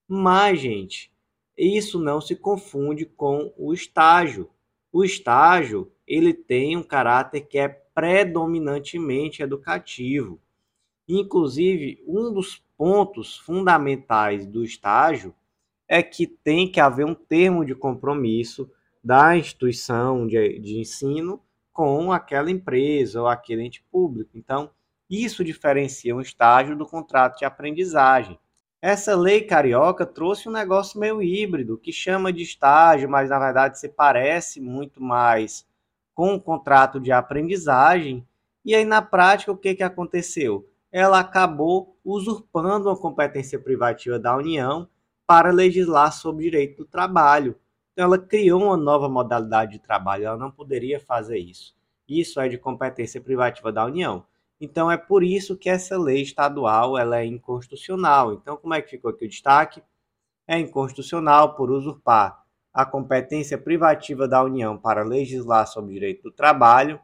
mas, 0.07 0.61
gente, 0.61 1.13
isso 1.57 1.99
não 1.99 2.21
se 2.21 2.37
confunde 2.37 3.05
com 3.05 3.53
o 3.57 3.73
estágio. 3.73 4.49
O 4.93 5.05
estágio, 5.05 5.93
ele 6.07 6.33
tem 6.33 6.77
um 6.77 6.83
caráter 6.83 7.43
que 7.43 7.59
é 7.59 7.69
predominantemente 7.69 9.43
educativo. 9.43 10.41
Inclusive, 11.09 12.03
um 12.07 12.33
dos 12.33 12.63
pontos 12.77 13.37
fundamentais 13.37 14.47
do 14.47 14.65
estágio 14.65 15.35
é 15.89 16.03
que 16.03 16.27
tem 16.27 16.71
que 16.71 16.81
haver 16.81 17.05
um 17.05 17.15
termo 17.15 17.65
de 17.65 17.75
compromisso 17.75 18.71
da 19.03 19.37
instituição 19.37 20.27
de, 20.27 20.59
de 20.59 20.79
ensino 20.79 21.43
com 21.73 22.13
aquela 22.13 22.51
empresa 22.51 23.21
ou 23.23 23.27
aquele 23.27 23.63
ente 23.63 23.83
público. 23.91 24.31
Então, 24.35 24.71
isso 25.09 25.45
diferencia 25.45 26.15
um 26.15 26.21
estágio 26.21 26.77
do 26.77 26.87
contrato 26.87 27.39
de 27.39 27.45
aprendizagem. 27.45 28.39
Essa 28.81 29.17
lei 29.17 29.41
carioca 29.41 30.07
trouxe 30.07 30.49
um 30.49 30.53
negócio 30.53 31.01
meio 31.01 31.21
híbrido, 31.21 31.79
que 31.79 31.93
chama 31.93 32.33
de 32.33 32.43
estágio, 32.43 33.09
mas 33.09 33.31
na 33.31 33.39
verdade 33.39 33.79
se 33.79 33.89
parece 33.89 34.61
muito 34.61 35.03
mais 35.03 35.67
com 36.15 36.35
o 36.35 36.41
contrato 36.41 37.01
de 37.01 37.11
aprendizagem. 37.11 38.27
E 38.65 38.75
aí, 38.75 38.85
na 38.85 39.01
prática, 39.01 39.51
o 39.51 39.57
que, 39.57 39.75
que 39.75 39.83
aconteceu? 39.83 40.69
Ela 40.93 41.21
acabou 41.21 41.97
usurpando 42.05 42.91
a 42.91 42.97
competência 42.97 43.59
privativa 43.59 44.19
da 44.19 44.37
União 44.37 44.89
para 45.27 45.51
legislar 45.51 46.13
sobre 46.13 46.45
direito 46.45 46.79
do 46.79 46.85
trabalho. 46.85 47.57
Então, 47.93 48.05
ela 48.05 48.19
criou 48.19 48.63
uma 48.63 48.77
nova 48.77 49.09
modalidade 49.09 49.73
de 49.73 49.79
trabalho, 49.79 50.27
ela 50.27 50.37
não 50.37 50.51
poderia 50.51 51.01
fazer 51.01 51.39
isso. 51.39 51.75
Isso 52.09 52.41
é 52.41 52.49
de 52.49 52.59
competência 52.59 53.21
privativa 53.21 53.73
da 53.73 53.85
União. 53.85 54.25
Então, 54.61 54.91
é 54.91 54.97
por 54.97 55.23
isso 55.23 55.57
que 55.57 55.69
essa 55.69 55.97
lei 55.97 56.23
estadual 56.23 56.99
ela 56.99 57.19
é 57.21 57.25
inconstitucional. 57.25 58.33
Então, 58.33 58.57
como 58.57 58.75
é 58.75 58.83
que 58.83 58.91
ficou 58.91 59.11
aqui 59.11 59.25
o 59.25 59.29
destaque? 59.29 59.83
É 60.47 60.59
inconstitucional 60.59 61.55
por 61.55 61.71
usurpar 61.71 62.43
a 62.73 62.85
competência 62.85 63.57
privativa 63.57 64.27
da 64.27 64.43
União 64.43 64.77
para 64.77 65.03
legislar 65.03 65.67
sobre 65.67 65.95
direito 65.95 66.23
do 66.25 66.33
trabalho, 66.33 67.01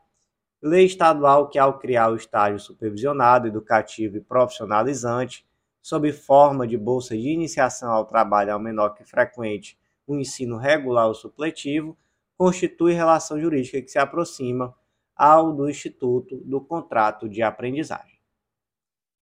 lei 0.62 0.84
estadual 0.84 1.48
que, 1.48 1.58
ao 1.58 1.78
criar 1.78 2.10
o 2.10 2.16
estágio 2.16 2.58
supervisionado, 2.58 3.46
educativo 3.46 4.16
e 4.16 4.20
profissionalizante, 4.20 5.46
sob 5.82 6.10
forma 6.12 6.66
de 6.66 6.78
bolsa 6.78 7.16
de 7.16 7.28
iniciação 7.28 7.92
ao 7.92 8.06
trabalho 8.06 8.52
ao 8.52 8.58
menor 8.58 8.90
que 8.90 9.04
frequente 9.04 9.78
o 10.06 10.16
ensino 10.16 10.56
regular 10.56 11.06
ou 11.06 11.14
supletivo, 11.14 11.96
constitui 12.36 12.94
relação 12.94 13.38
jurídica 13.38 13.80
que 13.80 13.90
se 13.90 13.98
aproxima 13.98 14.74
ao 15.16 15.52
do 15.52 15.68
Instituto 15.68 16.36
do 16.44 16.60
Contrato 16.60 17.28
de 17.28 17.42
Aprendizagem. 17.42 18.18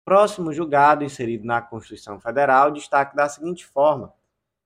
Próximo 0.05 0.53
julgado 0.53 1.05
inserido 1.05 1.45
na 1.45 1.61
Constituição 1.61 2.21
Federal 2.21 2.71
destaque 2.71 3.17
da 3.17 3.29
seguinte 3.29 3.67
forma: 3.67 4.13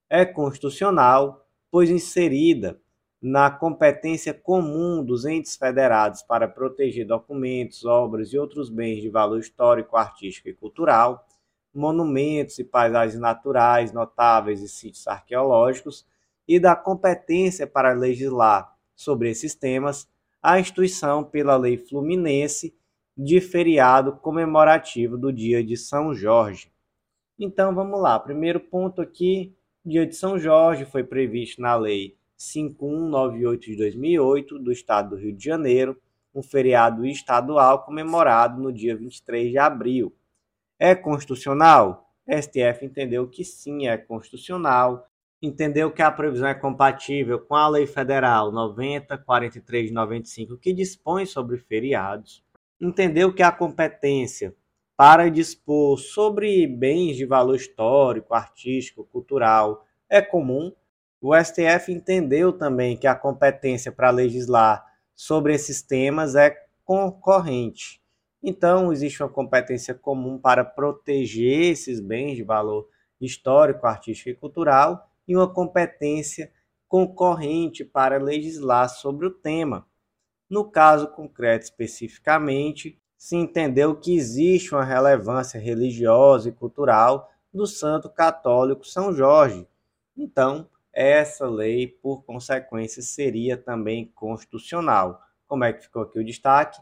é 0.09 0.25
constitucional 0.25 1.41
pois 1.71 1.89
inserida 1.89 2.79
na 3.21 3.49
competência 3.49 4.33
comum 4.33 5.03
dos 5.03 5.25
entes 5.25 5.55
federados 5.55 6.21
para 6.21 6.47
proteger 6.47 7.07
documentos, 7.07 7.85
obras 7.85 8.33
e 8.33 8.37
outros 8.37 8.69
bens 8.69 9.01
de 9.01 9.09
valor 9.09 9.39
histórico, 9.39 9.95
artístico 9.95 10.49
e 10.49 10.53
cultural, 10.53 11.25
monumentos 11.73 12.59
e 12.59 12.63
paisagens 12.63 13.19
naturais 13.19 13.93
notáveis 13.93 14.61
e 14.61 14.67
sítios 14.67 15.07
arqueológicos, 15.07 16.05
e 16.47 16.59
da 16.59 16.75
competência 16.75 17.65
para 17.65 17.93
legislar 17.93 18.75
sobre 18.95 19.29
esses 19.29 19.55
temas, 19.55 20.09
a 20.41 20.59
instituição 20.59 21.23
pela 21.23 21.55
Lei 21.55 21.77
Fluminense 21.77 22.75
de 23.17 23.39
feriado 23.39 24.13
comemorativo 24.13 25.17
do 25.17 25.31
dia 25.31 25.63
de 25.63 25.77
São 25.77 26.13
Jorge. 26.13 26.71
Então 27.37 27.73
vamos 27.75 27.99
lá, 27.99 28.19
primeiro 28.19 28.59
ponto 28.59 29.01
aqui, 29.01 29.55
Dia 29.83 30.05
de 30.05 30.15
São 30.15 30.37
Jorge 30.37 30.85
foi 30.85 31.03
previsto 31.03 31.59
na 31.59 31.75
Lei 31.75 32.15
5198 32.37 33.65
de 33.65 33.75
2008 33.75 34.59
do 34.59 34.71
Estado 34.71 35.09
do 35.09 35.15
Rio 35.15 35.33
de 35.35 35.43
Janeiro, 35.43 35.99
um 36.35 36.43
feriado 36.43 37.03
estadual 37.03 37.83
comemorado 37.83 38.61
no 38.61 38.71
dia 38.71 38.95
23 38.95 39.49
de 39.49 39.57
abril. 39.57 40.15
É 40.77 40.93
constitucional? 40.93 42.13
STF 42.29 42.85
entendeu 42.85 43.27
que 43.27 43.43
sim, 43.43 43.87
é 43.87 43.97
constitucional. 43.97 45.09
Entendeu 45.43 45.89
que 45.91 46.03
a 46.03 46.11
previsão 46.11 46.47
é 46.47 46.53
compatível 46.53 47.39
com 47.39 47.55
a 47.55 47.67
Lei 47.67 47.87
Federal 47.87 48.51
9043 48.51 49.87
de 49.87 49.93
95, 49.93 50.55
que 50.57 50.71
dispõe 50.71 51.25
sobre 51.25 51.57
feriados. 51.57 52.43
Entendeu 52.79 53.33
que 53.33 53.41
a 53.41 53.51
competência 53.51 54.55
para 54.95 55.31
dispor 55.31 55.97
sobre 55.97 56.67
bens 56.67 57.17
de 57.17 57.25
valor 57.25 57.55
histórico, 57.55 58.35
artístico, 58.35 59.03
cultural 59.05 59.83
é 60.07 60.21
comum. 60.21 60.71
O 61.19 61.35
STF 61.35 61.91
entendeu 61.91 62.53
também 62.53 62.95
que 62.95 63.07
a 63.07 63.15
competência 63.15 63.91
para 63.91 64.11
legislar 64.11 64.85
sobre 65.15 65.55
esses 65.55 65.81
temas 65.81 66.35
é 66.35 66.55
concorrente. 66.85 67.99
Então, 68.43 68.93
existe 68.93 69.23
uma 69.23 69.29
competência 69.29 69.95
comum 69.95 70.37
para 70.37 70.63
proteger 70.63 71.71
esses 71.71 71.99
bens 71.99 72.35
de 72.35 72.43
valor 72.43 72.87
histórico, 73.19 73.87
artístico 73.87 74.29
e 74.29 74.35
cultural 74.35 75.10
e 75.31 75.35
uma 75.35 75.47
competência 75.47 76.51
concorrente 76.89 77.85
para 77.85 78.17
legislar 78.17 78.89
sobre 78.89 79.25
o 79.25 79.31
tema. 79.31 79.87
No 80.49 80.69
caso 80.69 81.07
concreto 81.07 81.63
especificamente, 81.63 82.99
se 83.17 83.37
entendeu 83.37 83.95
que 83.95 84.13
existe 84.13 84.75
uma 84.75 84.83
relevância 84.83 85.57
religiosa 85.57 86.49
e 86.49 86.51
cultural 86.51 87.31
do 87.53 87.65
santo 87.65 88.09
católico 88.09 88.85
São 88.85 89.13
Jorge. 89.13 89.65
Então, 90.17 90.67
essa 90.91 91.47
lei, 91.47 91.87
por 91.87 92.25
consequência, 92.25 93.01
seria 93.01 93.55
também 93.55 94.11
constitucional. 94.13 95.21
Como 95.47 95.63
é 95.63 95.71
que 95.71 95.83
ficou 95.83 96.01
aqui 96.01 96.19
o 96.19 96.25
destaque? 96.25 96.81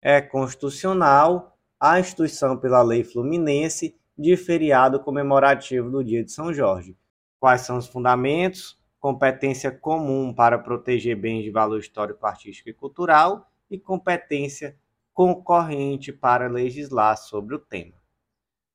É 0.00 0.20
constitucional 0.20 1.58
a 1.80 1.98
instituição 1.98 2.56
pela 2.56 2.80
lei 2.80 3.02
fluminense 3.02 3.98
de 4.16 4.36
feriado 4.36 5.00
comemorativo 5.00 5.90
do 5.90 6.04
dia 6.04 6.22
de 6.22 6.30
São 6.30 6.54
Jorge. 6.54 6.96
Quais 7.40 7.60
são 7.62 7.78
os 7.78 7.86
fundamentos? 7.86 8.78
Competência 8.98 9.70
comum 9.70 10.34
para 10.34 10.58
proteger 10.58 11.16
bens 11.16 11.44
de 11.44 11.50
valor 11.50 11.78
histórico, 11.78 12.26
artístico 12.26 12.68
e 12.68 12.74
cultural 12.74 13.48
e 13.70 13.78
competência 13.78 14.76
concorrente 15.14 16.12
para 16.12 16.48
legislar 16.48 17.16
sobre 17.16 17.54
o 17.54 17.58
tema. 17.58 17.94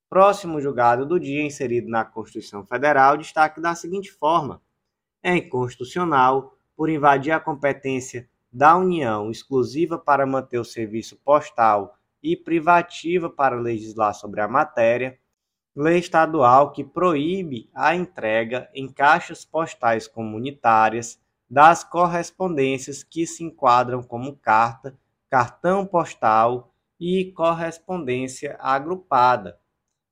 Próximo 0.10 0.62
julgado 0.62 1.06
do 1.06 1.20
dia, 1.20 1.44
inserido 1.44 1.90
na 1.90 2.06
Constituição 2.06 2.66
Federal, 2.66 3.18
destaque 3.18 3.60
da 3.60 3.76
seguinte 3.76 4.12
forma: 4.12 4.62
é 5.22 5.36
inconstitucional 5.36 6.56
por 6.76 6.90
invadir 6.90 7.32
a 7.32 7.40
competência 7.40 8.30
da 8.52 8.78
União 8.78 9.32
exclusiva 9.32 9.98
para 9.98 10.26
manter 10.26 10.60
o 10.60 10.66
serviço 10.66 11.18
postal 11.18 11.98
e 12.22 12.38
privativa 12.38 13.30
para 13.30 13.60
legislar 13.60 14.14
sobre 14.14 14.40
a 14.40 14.48
matéria, 14.48 15.20
lei 15.76 15.98
estadual 15.98 16.72
que 16.72 16.84
proíbe 16.84 17.68
a 17.74 17.96
entrega 17.96 18.70
em 18.76 18.88
caixas 18.88 19.44
postais 19.44 20.08
comunitárias 20.08 21.20
das 21.50 21.84
correspondências 21.84 23.04
que 23.04 23.26
se 23.26 23.44
enquadram 23.44 24.04
como 24.04 24.36
carta 24.36 24.96
cartão 25.30 25.84
postal 25.84 26.72
e 27.00 27.32
correspondência 27.32 28.56
agrupada. 28.60 29.60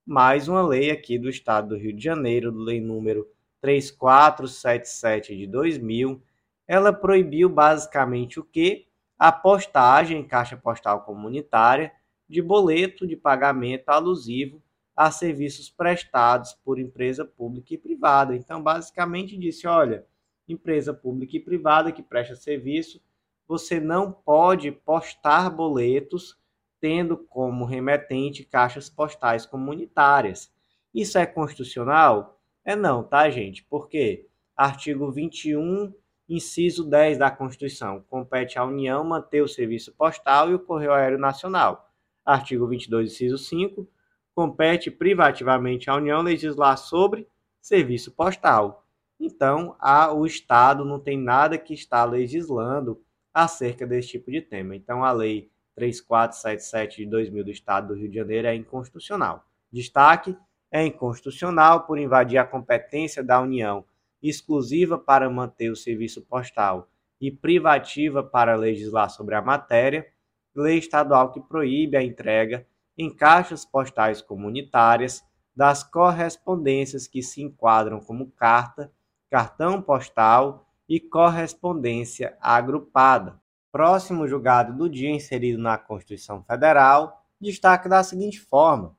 mais 0.03 0.47
uma 0.47 0.65
lei 0.65 0.89
aqui 0.89 1.19
do 1.19 1.29
Estado 1.29 1.69
do 1.69 1.77
Rio 1.77 1.95
de 1.95 2.03
Janeiro, 2.03 2.51
lei 2.51 2.81
número 2.81 3.27
3477 3.61 5.37
de 5.37 5.45
2000, 5.45 6.19
ela 6.67 6.91
proibiu 6.91 7.47
basicamente 7.47 8.39
o 8.39 8.43
que? 8.43 8.87
A 9.17 9.31
postagem 9.31 10.21
em 10.21 10.27
caixa 10.27 10.57
postal 10.57 11.03
comunitária 11.03 11.91
de 12.27 12.41
boleto 12.41 13.05
de 13.05 13.15
pagamento 13.15 13.89
alusivo 13.89 14.59
a 14.95 15.09
serviços 15.11 15.69
prestados 15.69 16.53
por 16.63 16.79
empresa 16.79 17.25
pública 17.25 17.73
e 17.73 17.77
privada. 17.77 18.35
Então, 18.35 18.61
basicamente 18.61 19.37
disse, 19.37 19.67
olha, 19.67 20.05
empresa 20.47 20.93
pública 20.93 21.37
e 21.37 21.39
privada 21.39 21.91
que 21.91 22.03
presta 22.03 22.35
serviço, 22.35 23.01
você 23.47 23.79
não 23.79 24.11
pode 24.11 24.71
postar 24.71 25.49
boletos 25.49 26.39
tendo 26.79 27.17
como 27.17 27.65
remetente 27.65 28.43
caixas 28.43 28.89
postais 28.89 29.45
comunitárias. 29.45 30.51
Isso 30.93 31.17
é 31.17 31.25
constitucional? 31.25 32.41
É 32.65 32.75
não, 32.75 33.03
tá, 33.03 33.29
gente? 33.29 33.63
Por 33.63 33.87
quê? 33.87 34.27
Artigo 34.55 35.11
21, 35.11 35.93
inciso 36.27 36.83
10 36.83 37.17
da 37.17 37.29
Constituição. 37.29 38.03
Compete 38.09 38.57
à 38.57 38.63
União 38.63 39.03
manter 39.03 39.41
o 39.41 39.47
serviço 39.47 39.91
postal 39.93 40.49
e 40.49 40.55
o 40.55 40.59
correio 40.59 40.93
aéreo 40.93 41.19
nacional. 41.19 41.91
Artigo 42.25 42.67
22, 42.67 43.11
inciso 43.11 43.37
5. 43.37 43.87
Compete 44.33 44.89
privativamente 44.89 45.89
à 45.89 45.95
União 45.95 46.21
legislar 46.21 46.77
sobre 46.77 47.27
serviço 47.59 48.11
postal. 48.11 48.85
Então, 49.19 49.75
a, 49.79 50.11
o 50.11 50.25
Estado 50.25 50.83
não 50.83 50.99
tem 50.99 51.17
nada 51.17 51.57
que 51.57 51.73
está 51.73 52.03
legislando 52.03 53.01
acerca 53.33 53.85
desse 53.85 54.09
tipo 54.09 54.31
de 54.31 54.41
tema. 54.41 54.75
Então, 54.75 55.03
a 55.03 55.11
lei 55.11 55.51
3477 55.75 57.03
de 57.03 57.09
2000 57.09 57.43
do 57.43 57.51
Estado 57.51 57.89
do 57.89 57.93
Rio 57.93 58.09
de 58.09 58.15
Janeiro 58.15 58.47
é 58.47 58.55
inconstitucional. 58.55 59.45
Destaque: 59.71 60.35
é 60.71 60.85
inconstitucional 60.85 61.85
por 61.85 61.99
invadir 61.99 62.37
a 62.37 62.45
competência 62.45 63.23
da 63.23 63.39
União 63.39 63.85
exclusiva 64.21 64.97
para 64.97 65.29
manter 65.29 65.69
o 65.71 65.75
serviço 65.75 66.21
postal 66.21 66.87
e 67.19 67.31
privativa 67.31 68.23
para 68.23 68.55
legislar 68.55 69.09
sobre 69.09 69.35
a 69.35 69.41
matéria, 69.41 70.07
lei 70.55 70.77
estadual 70.77 71.31
que 71.31 71.39
proíbe 71.41 71.97
a 71.97 72.03
entrega 72.03 72.65
em 72.97 73.13
caixas 73.13 73.65
postais 73.65 74.21
comunitárias 74.21 75.23
das 75.55 75.83
correspondências 75.83 77.07
que 77.07 77.21
se 77.21 77.41
enquadram 77.41 77.99
como 77.99 78.31
carta, 78.31 78.91
cartão 79.29 79.81
postal 79.81 80.67
e 80.87 80.99
correspondência 80.99 82.37
agrupada. 82.41 83.39
Próximo 83.71 84.27
julgado 84.27 84.75
do 84.77 84.89
dia 84.89 85.09
inserido 85.09 85.61
na 85.61 85.77
Constituição 85.77 86.43
Federal 86.43 87.25
destaca 87.39 87.87
da 87.87 88.03
seguinte 88.03 88.39
forma: 88.39 88.95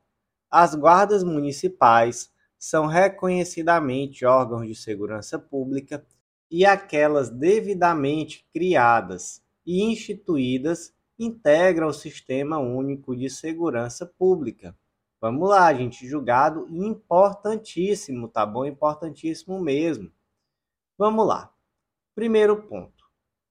as 0.51 0.75
guardas 0.75 1.23
municipais 1.23 2.33
são 2.59 2.87
reconhecidamente 2.87 4.25
órgãos 4.25 4.67
de 4.67 4.75
segurança 4.75 5.39
pública 5.39 6.05
e 6.51 6.65
aquelas 6.65 7.29
devidamente 7.29 8.47
criadas 8.53 9.43
e 9.67 9.83
instituídas 9.83 10.95
integram 11.25 11.89
o 11.89 11.93
Sistema 11.93 12.59
Único 12.59 13.17
de 13.17 13.31
Segurança 13.31 14.07
Pública. 14.07 14.77
Vamos 15.21 15.49
lá, 15.49 15.73
gente, 15.73 16.07
julgado 16.07 16.67
importantíssimo, 16.71 18.29
tá 18.29 18.45
bom? 18.45 18.65
Importantíssimo 18.65 19.61
mesmo. 19.61 20.11
Vamos 20.99 21.27
lá. 21.27 21.53
Primeiro 22.15 22.63
ponto 22.63 23.03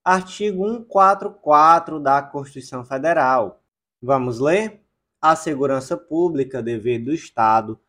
artigo 0.03 0.67
144 0.67 1.99
da 1.99 2.21
Constituição 2.21 2.83
Federal. 2.83 3.61
Vamos 4.01 4.39
ler? 4.39 4.81
A 5.21 5.35
segurança 5.35 5.95
pública, 5.95 6.63
dever 6.63 6.97
do 7.03 7.13
Estado, 7.13 7.79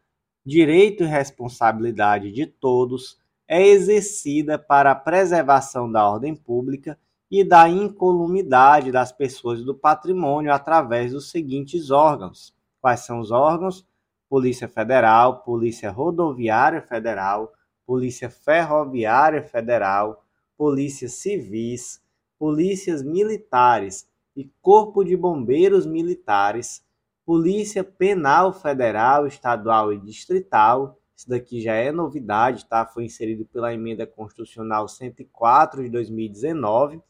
direito 0.44 1.02
e 1.02 1.06
responsabilidade 1.06 2.30
de 2.30 2.46
todos, 2.46 3.18
é 3.48 3.66
exercida 3.66 4.58
para 4.58 4.90
a 4.90 4.94
preservação 4.94 5.90
da 5.90 6.06
ordem 6.06 6.36
pública 6.36 6.98
e 7.34 7.42
da 7.42 7.66
incolumidade 7.66 8.92
das 8.92 9.10
pessoas 9.10 9.60
e 9.60 9.64
do 9.64 9.74
patrimônio 9.74 10.52
através 10.52 11.12
dos 11.12 11.30
seguintes 11.30 11.90
órgãos. 11.90 12.54
Quais 12.78 13.00
são 13.06 13.20
os 13.20 13.30
órgãos? 13.30 13.86
Polícia 14.28 14.68
Federal, 14.68 15.38
Polícia 15.42 15.90
Rodoviária 15.90 16.82
Federal, 16.82 17.50
Polícia 17.86 18.28
Ferroviária 18.28 19.42
Federal, 19.42 20.26
Polícias 20.58 21.12
Civis, 21.14 22.02
polícias 22.38 23.02
militares 23.02 24.06
e 24.36 24.50
Corpo 24.60 25.02
de 25.02 25.16
Bombeiros 25.16 25.86
Militares, 25.86 26.84
Polícia 27.24 27.82
Penal 27.82 28.52
Federal, 28.52 29.26
Estadual 29.26 29.90
e 29.90 29.98
Distrital. 29.98 30.98
Isso 31.16 31.30
daqui 31.30 31.62
já 31.62 31.72
é 31.72 31.90
novidade, 31.90 32.66
tá? 32.66 32.84
Foi 32.84 33.06
inserido 33.06 33.46
pela 33.46 33.72
Emenda 33.72 34.06
Constitucional 34.06 34.86
104 34.86 35.82
de 35.82 35.88
2019. 35.88 37.00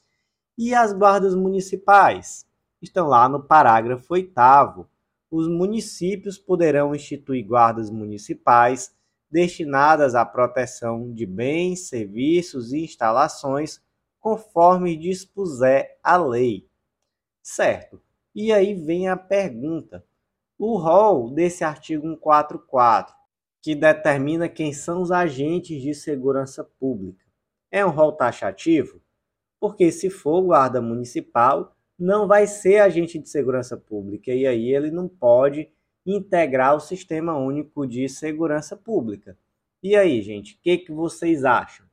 E 0.65 0.73
as 0.77 0.93
guardas 0.93 1.35
municipais 1.35 2.47
estão 2.81 3.09
lá 3.09 3.29
no 3.29 3.43
parágrafo 3.43 4.15
8 4.15 4.33
os 5.29 5.49
municípios 5.49 6.39
poderão 6.39 6.95
instituir 6.95 7.45
guardas 7.45 7.91
municipais 7.91 8.95
destinadas 9.29 10.15
à 10.15 10.25
proteção 10.25 11.13
de 11.13 11.27
bens, 11.27 11.89
serviços 11.89 12.73
e 12.73 12.85
instalações 12.85 13.83
conforme 14.21 14.97
dispuser 14.97 15.99
a 16.01 16.17
lei. 16.17 16.71
Certo. 17.43 18.01
E 18.33 18.53
aí 18.53 18.73
vem 18.73 19.09
a 19.09 19.17
pergunta: 19.17 20.07
o 20.57 20.77
rol 20.77 21.29
desse 21.35 21.65
artigo 21.65 22.07
144, 22.07 23.13
que 23.61 23.75
determina 23.75 24.49
quem 24.49 24.73
são 24.73 25.03
os 25.03 25.11
agentes 25.11 25.83
de 25.83 25.93
segurança 25.93 26.63
pública, 26.63 27.27
é 27.69 27.85
um 27.85 27.91
rol 27.91 28.13
taxativo? 28.13 29.03
Porque 29.63 29.91
se 29.93 30.11
for 30.11 30.43
guarda 30.43 30.83
municipal, 30.83 31.77
não 31.97 32.27
vai 32.27 32.49
ser 32.49 32.81
agente 32.81 33.17
de 33.17 33.29
segurança 33.29 33.77
pública 33.77 34.33
e 34.33 34.45
aí 34.45 34.75
ele 34.75 34.91
não 34.91 35.07
pode 35.07 35.71
integrar 36.05 36.75
o 36.75 36.81
Sistema 36.81 37.39
Único 37.39 37.87
de 37.87 38.09
Segurança 38.09 38.77
Pública. 38.77 39.39
E 39.81 39.95
aí, 39.95 40.21
gente, 40.21 40.55
o 40.55 40.59
que, 40.61 40.79
que 40.79 40.91
vocês 40.91 41.45
acham? 41.45 41.87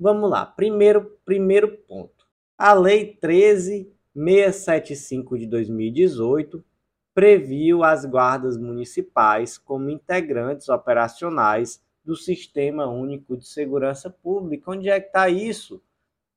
Vamos 0.00 0.30
lá. 0.30 0.46
Primeiro, 0.46 1.18
primeiro 1.26 1.76
ponto. 1.76 2.26
A 2.56 2.72
Lei 2.72 3.18
13675 3.20 5.38
de 5.38 5.46
2018 5.46 6.64
previu 7.12 7.84
as 7.84 8.06
guardas 8.06 8.56
municipais 8.56 9.58
como 9.58 9.90
integrantes 9.90 10.70
operacionais 10.70 11.82
do 12.02 12.16
Sistema 12.16 12.86
Único 12.86 13.36
de 13.36 13.46
Segurança 13.46 14.08
Pública. 14.08 14.70
Onde 14.70 14.88
é 14.88 14.98
que 14.98 15.08
está 15.08 15.28
isso? 15.28 15.82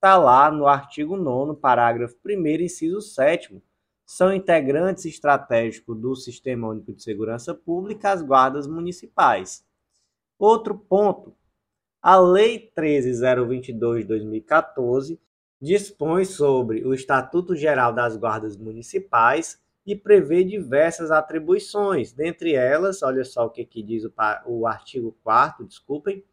Está 0.07 0.15
lá 0.15 0.49
no 0.49 0.67
artigo 0.67 1.17
9, 1.17 1.59
parágrafo 1.59 2.15
1, 2.25 2.61
inciso 2.61 3.01
7. 3.01 3.61
São 4.05 4.33
integrantes 4.33 5.03
estratégicos 5.03 5.99
do 5.99 6.15
Sistema 6.15 6.69
Único 6.69 6.93
de 6.93 7.03
Segurança 7.03 7.53
Pública 7.53 8.13
as 8.13 8.21
guardas 8.21 8.67
municipais. 8.67 9.65
Outro 10.39 10.77
ponto 10.77 11.35
a 12.01 12.17
Lei 12.17 12.71
13022 12.73 14.03
de 14.03 14.07
2014 14.07 15.19
dispõe 15.61 16.23
sobre 16.23 16.85
o 16.85 16.93
Estatuto 16.93 17.53
Geral 17.53 17.91
das 17.91 18.15
Guardas 18.15 18.55
Municipais 18.55 19.61
e 19.85 19.93
prevê 19.93 20.41
diversas 20.41 21.11
atribuições, 21.11 22.13
dentre 22.13 22.53
elas, 22.53 23.03
olha 23.03 23.25
só 23.25 23.47
o 23.47 23.49
que, 23.49 23.65
que 23.65 23.83
diz 23.83 24.05
o, 24.05 24.13
o 24.45 24.65
artigo 24.65 25.17
4 25.21 25.65
desculpem, 25.65 26.23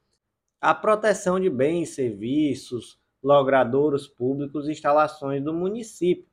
a 0.61 0.73
proteção 0.73 1.41
de 1.41 1.51
bens, 1.51 1.89
serviços, 1.89 3.03
logradouros 3.25 4.07
públicos 4.07 4.69
e 4.69 4.73
instalações 4.73 5.43
do 5.43 5.55
município. 5.55 6.29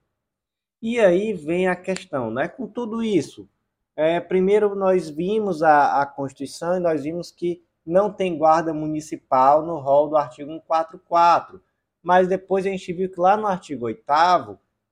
E 0.82 1.00
aí 1.00 1.34
vem 1.34 1.68
a 1.68 1.76
questão, 1.76 2.30
né? 2.30 2.48
Com 2.48 2.68
tudo 2.68 3.02
isso, 3.02 3.48
é, 3.96 4.20
primeiro 4.20 4.76
nós 4.76 5.10
vimos 5.10 5.64
a, 5.64 6.02
a 6.02 6.06
Constituição 6.06 6.76
e 6.76 6.80
nós 6.80 7.04
vimos 7.04 7.32
que 7.32 7.64
não 7.86 8.12
tem 8.12 8.38
guarda 8.38 8.74
municipal 8.74 9.66
no 9.66 9.80
rol 9.80 10.10
do 10.10 10.18
artigo 10.18 10.52
144. 10.52 11.62
Mas 12.04 12.28
depois 12.28 12.66
a 12.66 12.70
gente 12.70 12.92
viu 12.94 13.10
que 13.10 13.20
lá 13.20 13.38
no 13.38 13.48
artigo 13.48 13.86
8 13.86 14.04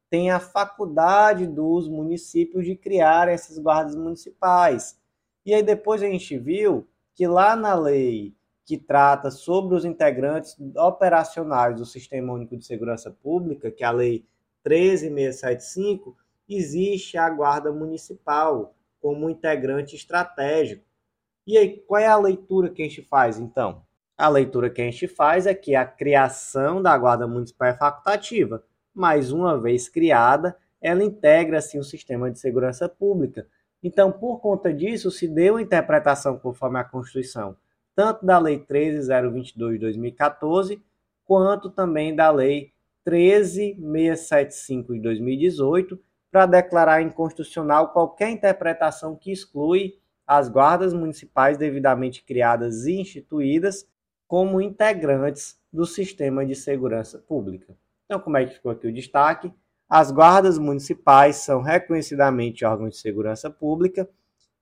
tem 0.09 0.31
a 0.31 0.39
faculdade 0.39 1.45
dos 1.45 1.87
municípios 1.87 2.65
de 2.65 2.75
criar 2.75 3.27
essas 3.27 3.57
guardas 3.57 3.95
municipais. 3.95 4.99
E 5.45 5.53
aí 5.53 5.63
depois 5.63 6.01
a 6.01 6.07
gente 6.07 6.37
viu 6.37 6.87
que 7.13 7.27
lá 7.27 7.55
na 7.55 7.73
lei 7.75 8.35
que 8.69 8.77
trata 8.77 9.31
sobre 9.31 9.75
os 9.75 9.83
integrantes 9.83 10.55
operacionais 10.77 11.75
do 11.75 11.87
Sistema 11.87 12.33
Único 12.33 12.55
de 12.55 12.63
Segurança 12.63 13.09
Pública, 13.09 13.71
que 13.71 13.83
é 13.83 13.87
a 13.87 13.91
lei 13.91 14.27
13675, 14.63 16.15
existe 16.47 17.17
a 17.17 17.27
guarda 17.31 17.71
municipal 17.71 18.75
como 19.01 19.27
integrante 19.27 19.95
estratégico. 19.95 20.85
E 21.47 21.57
aí, 21.57 21.79
qual 21.79 21.99
é 21.99 22.05
a 22.05 22.15
leitura 22.15 22.69
que 22.69 22.83
a 22.83 22.85
gente 22.85 23.01
faz, 23.01 23.39
então? 23.39 23.81
A 24.15 24.29
leitura 24.29 24.69
que 24.69 24.83
a 24.83 24.85
gente 24.85 25.07
faz 25.07 25.47
é 25.47 25.55
que 25.55 25.73
a 25.73 25.83
criação 25.83 26.79
da 26.79 26.95
Guarda 26.95 27.25
Municipal 27.25 27.69
é 27.69 27.73
facultativa, 27.73 28.63
mas 28.93 29.31
uma 29.31 29.59
vez 29.59 29.89
criada, 29.89 30.55
ela 30.79 31.03
integra 31.03 31.57
assim 31.57 31.79
o 31.79 31.83
sistema 31.83 32.29
de 32.29 32.37
segurança 32.37 32.87
pública, 32.87 33.47
Então, 33.81 34.11
por 34.11 34.39
conta 34.41 34.71
disso, 34.71 35.09
se 35.09 35.27
deu 35.27 35.55
a 35.55 35.61
interpretação 35.61 36.37
conforme 36.37 36.77
a 36.77 36.83
Constituição, 36.83 37.57
tanto 37.99 38.25
da 38.25 38.39
Lei 38.39 38.57
13022 38.57 39.73
de 39.73 39.79
2014, 39.79 40.81
quanto 41.25 41.69
também 41.69 42.15
da 42.15 42.31
Lei 42.31 42.71
13675 43.03 44.93
de 44.93 45.01
2018, 45.01 45.99
para 46.31 46.45
declarar 46.45 47.01
inconstitucional 47.01 47.91
qualquer 47.91 48.29
interpretação 48.29 49.17
que 49.17 49.33
exclui 49.33 49.99
as 50.25 50.47
guardas 50.47 50.93
municipais 50.93 51.57
devidamente 51.57 52.23
criadas 52.23 52.85
e 52.85 52.93
instituídas 52.93 53.85
como 54.25 54.61
integrantes 54.61 55.59
do 55.69 55.85
sistema 55.85 56.45
de 56.45 56.55
segurança 56.55 57.19
pública. 57.19 57.75
Então, 58.05 58.17
como 58.21 58.37
é 58.37 58.45
que 58.45 58.53
ficou 58.53 58.71
aqui 58.71 58.87
o 58.87 58.93
destaque? 58.93 59.51
As 59.89 60.09
guardas 60.09 60.57
municipais 60.57 61.35
são 61.35 61.61
reconhecidamente 61.61 62.63
órgãos 62.63 62.91
de 62.91 62.99
segurança 63.01 63.49
pública 63.49 64.07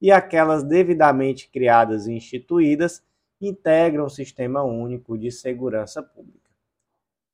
e 0.02 0.12
aquelas 0.12 0.64
devidamente 0.64 1.52
criadas 1.52 2.08
e 2.08 2.14
instituídas 2.14 3.06
integram 3.42 4.06
o 4.06 4.10
Sistema 4.10 4.64
Único 4.64 5.18
de 5.18 5.32
Segurança 5.32 6.02
Pública. 6.02 6.50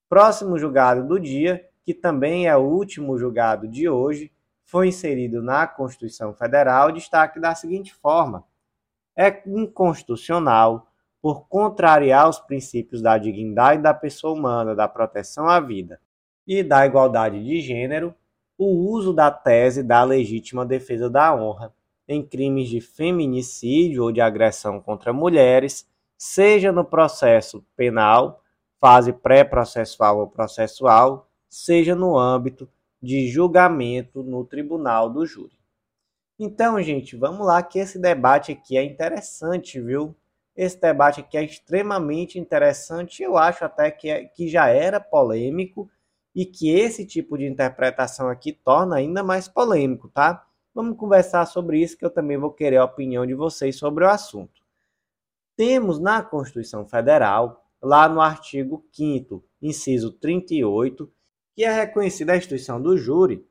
Próximo 0.09 0.57
julgado 0.57 1.07
do 1.07 1.19
dia, 1.19 1.67
que 1.83 1.93
também 1.93 2.47
é 2.47 2.55
o 2.55 2.61
último 2.61 3.17
julgado 3.17 3.67
de 3.67 3.87
hoje, 3.89 4.31
foi 4.65 4.87
inserido 4.87 5.41
na 5.41 5.67
Constituição 5.67 6.33
Federal, 6.33 6.91
destaque 6.91 7.39
da 7.39 7.55
seguinte 7.55 7.93
forma: 7.93 8.43
é 9.15 9.41
inconstitucional, 9.45 10.91
por 11.21 11.47
contrariar 11.47 12.27
os 12.27 12.39
princípios 12.39 13.01
da 13.01 13.17
dignidade 13.17 13.81
da 13.81 13.93
pessoa 13.93 14.33
humana, 14.33 14.75
da 14.75 14.87
proteção 14.87 15.47
à 15.47 15.59
vida 15.59 16.01
e 16.45 16.61
da 16.61 16.85
igualdade 16.85 17.41
de 17.41 17.61
gênero, 17.61 18.13
o 18.57 18.65
uso 18.91 19.13
da 19.13 19.31
tese 19.31 19.81
da 19.81 20.03
legítima 20.03 20.65
defesa 20.65 21.09
da 21.09 21.33
honra 21.33 21.73
em 22.07 22.21
crimes 22.21 22.67
de 22.67 22.81
feminicídio 22.81 24.03
ou 24.03 24.11
de 24.11 24.19
agressão 24.19 24.81
contra 24.81 25.13
mulheres, 25.13 25.87
seja 26.23 26.71
no 26.71 26.85
processo 26.85 27.65
penal, 27.75 28.41
fase 28.79 29.11
pré-processual 29.11 30.19
ou 30.19 30.27
processual, 30.27 31.29
seja 31.49 31.95
no 31.95 32.17
âmbito 32.17 32.69
de 33.01 33.27
julgamento 33.27 34.23
no 34.23 34.45
tribunal 34.45 35.09
do 35.09 35.25
júri. 35.25 35.59
Então, 36.39 36.81
gente, 36.81 37.17
vamos 37.17 37.45
lá 37.45 37.61
que 37.61 37.77
esse 37.77 37.99
debate 37.99 38.53
aqui 38.53 38.77
é 38.77 38.83
interessante, 38.85 39.81
viu? 39.81 40.15
Esse 40.55 40.79
debate 40.79 41.19
aqui 41.19 41.37
é 41.37 41.43
extremamente 41.43 42.39
interessante. 42.39 43.21
Eu 43.21 43.37
acho 43.37 43.65
até 43.65 43.91
que, 43.91 44.09
é, 44.09 44.23
que 44.23 44.47
já 44.47 44.69
era 44.69 45.01
polêmico 45.01 45.91
e 46.33 46.45
que 46.45 46.69
esse 46.69 47.05
tipo 47.05 47.37
de 47.37 47.45
interpretação 47.45 48.29
aqui 48.29 48.53
torna 48.53 48.95
ainda 48.95 49.23
mais 49.23 49.49
polêmico, 49.49 50.07
tá? 50.07 50.47
Vamos 50.73 50.97
conversar 50.97 51.45
sobre 51.47 51.81
isso 51.81 51.97
que 51.97 52.05
eu 52.05 52.09
também 52.09 52.37
vou 52.37 52.49
querer 52.49 52.77
a 52.77 52.85
opinião 52.85 53.27
de 53.27 53.33
vocês 53.33 53.75
sobre 53.75 54.05
o 54.05 54.09
assunto. 54.09 54.62
Temos 55.55 55.99
na 55.99 56.23
Constituição 56.23 56.87
Federal, 56.87 57.63
lá 57.81 58.09
no 58.09 58.21
artigo 58.21 58.83
5 58.91 59.43
inciso 59.61 60.11
38, 60.11 61.11
que 61.55 61.63
é 61.63 61.71
reconhecida 61.71 62.33
a 62.33 62.37
instituição 62.37 62.81
do 62.81 62.97
júri 62.97 63.45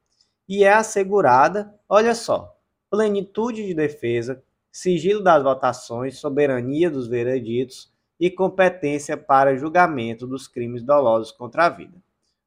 e 0.48 0.64
é 0.64 0.72
assegurada, 0.72 1.72
olha 1.88 2.14
só, 2.14 2.59
plenitude 2.90 3.64
de 3.64 3.72
defesa, 3.72 4.42
sigilo 4.70 5.22
das 5.22 5.42
votações, 5.42 6.18
soberania 6.18 6.90
dos 6.90 7.07
vereditos 7.07 7.92
e 8.18 8.30
competência 8.30 9.16
para 9.16 9.57
julgamento 9.57 10.26
dos 10.26 10.48
crimes 10.48 10.82
dolosos 10.82 11.30
contra 11.30 11.66
a 11.66 11.68
vida. 11.68 12.03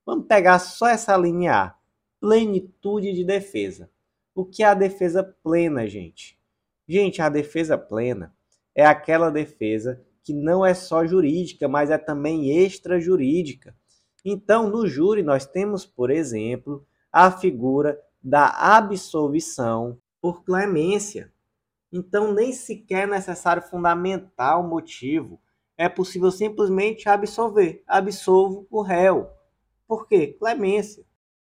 Vamos 0.06 0.28
pegar 0.28 0.60
só 0.60 0.88
essa 0.88 1.16
linha 1.16 1.56
A, 1.56 1.76
plenitude 2.20 3.14
de 3.14 3.24
defesa. 3.24 3.90
O 4.34 4.44
que 4.44 4.64
é 4.64 4.68
a 4.68 4.74
defesa 4.74 5.24
plena, 5.42 5.88
gente? 5.88 6.38
Gente, 6.88 7.22
a 7.22 7.30
defesa 7.30 7.78
plena 7.78 8.36
é 8.76 8.86
aquela 8.86 9.32
defesa 9.32 10.04
que 10.22 10.34
não 10.34 10.66
é 10.66 10.74
só 10.74 11.06
jurídica, 11.06 11.68
mas 11.68 11.90
é 11.90 11.98
também 11.98 12.52
extrajurídica. 12.64 13.76
Então, 14.24 14.70
no 14.70 14.88
júri, 14.88 15.24
nós 15.24 15.46
temos, 15.46 15.86
por 15.86 16.10
exemplo, 16.10 16.86
a 17.12 17.32
figura 17.32 17.98
da 18.22 18.48
absolvição 18.48 20.00
por 20.20 20.44
clemência. 20.44 21.32
Então, 21.92 22.34
nem 22.34 22.52
sequer 22.52 23.04
é 23.04 23.12
necessário 23.12 23.62
fundamentar 23.62 24.60
o 24.60 24.68
motivo. 24.68 25.40
É 25.78 25.88
possível 25.88 26.32
simplesmente 26.32 27.08
absolver. 27.08 27.84
Absolvo 27.88 28.68
o 28.72 28.82
réu. 28.82 29.30
Por 29.88 30.08
quê? 30.08 30.36
Clemência. 30.40 31.06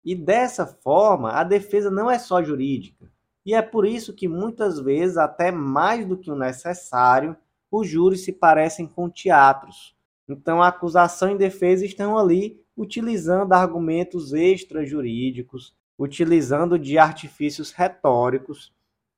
E 0.06 0.14
dessa 0.14 0.66
forma, 0.66 1.32
a 1.32 1.44
defesa 1.44 1.90
não 1.90 2.10
é 2.10 2.20
só 2.20 2.44
jurídica. 2.44 3.12
E 3.46 3.54
é 3.54 3.62
por 3.62 3.86
isso 3.86 4.14
que 4.14 4.28
muitas 4.28 4.80
vezes, 4.80 5.18
até 5.18 5.52
mais 5.52 6.06
do 6.06 6.18
que 6.18 6.30
o 6.30 6.36
necessário, 6.36 7.36
os 7.72 7.88
júris 7.88 8.24
se 8.24 8.32
parecem 8.32 8.88
com 8.88 9.10
teatros. 9.10 9.96
Então, 10.28 10.62
a 10.62 10.68
acusação 10.68 11.32
e 11.32 11.38
defesa 11.38 11.86
estão 11.86 12.18
ali 12.18 12.62
utilizando 12.76 13.54
argumentos 13.54 14.34
extrajurídicos, 14.34 15.76
utilizando 15.98 16.78
de 16.80 16.98
artifícios 16.98 17.72
retóricos 17.72 18.74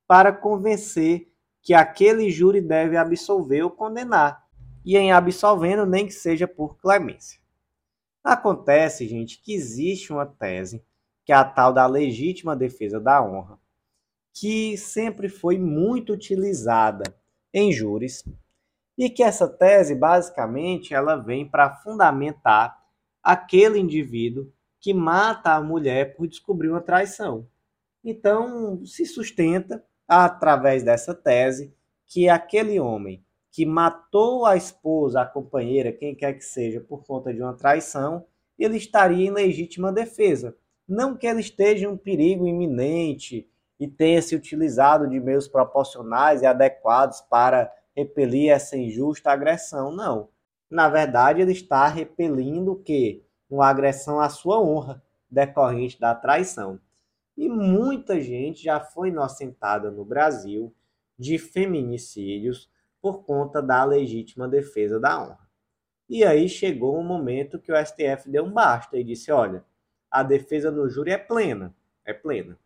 para 0.07 0.32
convencer 0.32 1.32
que 1.61 1.74
aquele 1.74 2.32
júri 2.32 2.59
deve 2.59 2.97
absolver 2.97 3.61
ou 3.61 3.69
condenar, 3.69 4.47
e 4.84 4.97
em 4.97 5.11
absolvendo 5.11 5.86
nem 5.86 6.07
que 6.07 6.13
seja 6.13 6.47
por 6.47 6.78
clemência. 6.78 7.39
Acontece, 8.24 9.07
gente, 9.07 9.41
que 9.41 9.53
existe 9.53 10.11
uma 10.11 10.26
tese, 10.26 10.84
que 11.24 11.32
é 11.32 11.36
a 11.36 11.43
tal 11.43 11.72
da 11.72 11.86
legítima 11.86 12.55
defesa 12.55 12.99
da 12.99 13.24
honra, 13.24 13.59
que 14.34 14.77
sempre 14.77 15.29
foi 15.29 15.57
muito 15.57 16.13
utilizada 16.13 17.03
em 17.53 17.71
júris 17.71 18.23
e 18.97 19.09
que 19.09 19.23
essa 19.23 19.47
tese 19.47 19.95
basicamente 19.95 20.93
ela 20.93 21.15
vem 21.15 21.47
para 21.47 21.75
fundamentar 21.77 22.82
aquele 23.21 23.79
indivíduo 23.79 24.51
que 24.79 24.93
mata 24.93 25.53
a 25.53 25.61
mulher 25.61 26.15
por 26.15 26.27
descobrir 26.27 26.69
uma 26.69 26.82
traição. 26.82 27.47
Então, 28.03 28.84
se 28.86 29.05
sustenta 29.05 29.84
através 30.07 30.84
dessa 30.84 31.13
tese 31.13 31.73
que 32.07 32.27
aquele 32.27 32.79
homem 32.79 33.23
que 33.51 33.65
matou 33.65 34.45
a 34.45 34.55
esposa, 34.55 35.21
a 35.21 35.25
companheira, 35.25 35.91
quem 35.91 36.15
quer 36.15 36.34
que 36.34 36.43
seja, 36.43 36.79
por 36.79 37.03
conta 37.03 37.34
de 37.34 37.41
uma 37.41 37.53
traição, 37.53 38.25
ele 38.57 38.77
estaria 38.77 39.27
em 39.27 39.32
legítima 39.32 39.91
defesa. 39.91 40.55
Não 40.88 41.15
que 41.15 41.27
ele 41.27 41.41
esteja 41.41 41.86
em 41.86 41.89
um 41.89 41.97
perigo 41.97 42.47
iminente 42.47 43.49
e 43.82 43.88
tenha 43.88 44.21
se 44.21 44.36
utilizado 44.36 45.09
de 45.09 45.19
meios 45.19 45.47
proporcionais 45.47 46.43
e 46.43 46.45
adequados 46.45 47.19
para 47.21 47.73
repelir 47.95 48.51
essa 48.51 48.77
injusta 48.77 49.32
agressão, 49.32 49.91
não. 49.91 50.29
Na 50.69 50.88
verdade, 50.88 51.41
ele 51.41 51.51
está 51.51 51.88
repelindo 51.88 52.73
o 52.73 52.84
quê? 52.84 53.25
Uma 53.49 53.67
agressão 53.67 54.19
à 54.19 54.29
sua 54.29 54.61
honra, 54.61 55.01
decorrente 55.27 55.99
da 55.99 56.13
traição. 56.13 56.79
E 57.36 57.49
muita 57.49 58.21
gente 58.21 58.63
já 58.63 58.79
foi 58.79 59.09
inocentada 59.09 59.89
no 59.89 60.05
Brasil 60.05 60.71
de 61.17 61.39
feminicídios 61.39 62.69
por 63.01 63.23
conta 63.25 63.63
da 63.63 63.84
legítima 63.84 64.47
defesa 64.47 64.99
da 64.99 65.19
honra. 65.19 65.49
E 66.07 66.23
aí 66.23 66.47
chegou 66.47 66.99
um 66.99 67.03
momento 67.03 67.57
que 67.57 67.71
o 67.71 67.86
STF 67.86 68.29
deu 68.29 68.45
um 68.45 68.51
basta 68.51 68.95
e 68.95 69.03
disse: 69.03 69.32
olha, 69.32 69.65
a 70.11 70.21
defesa 70.21 70.69
no 70.69 70.88
júri 70.88 71.09
é 71.09 71.17
plena, 71.17 71.75
é 72.05 72.13
plena. 72.13 72.59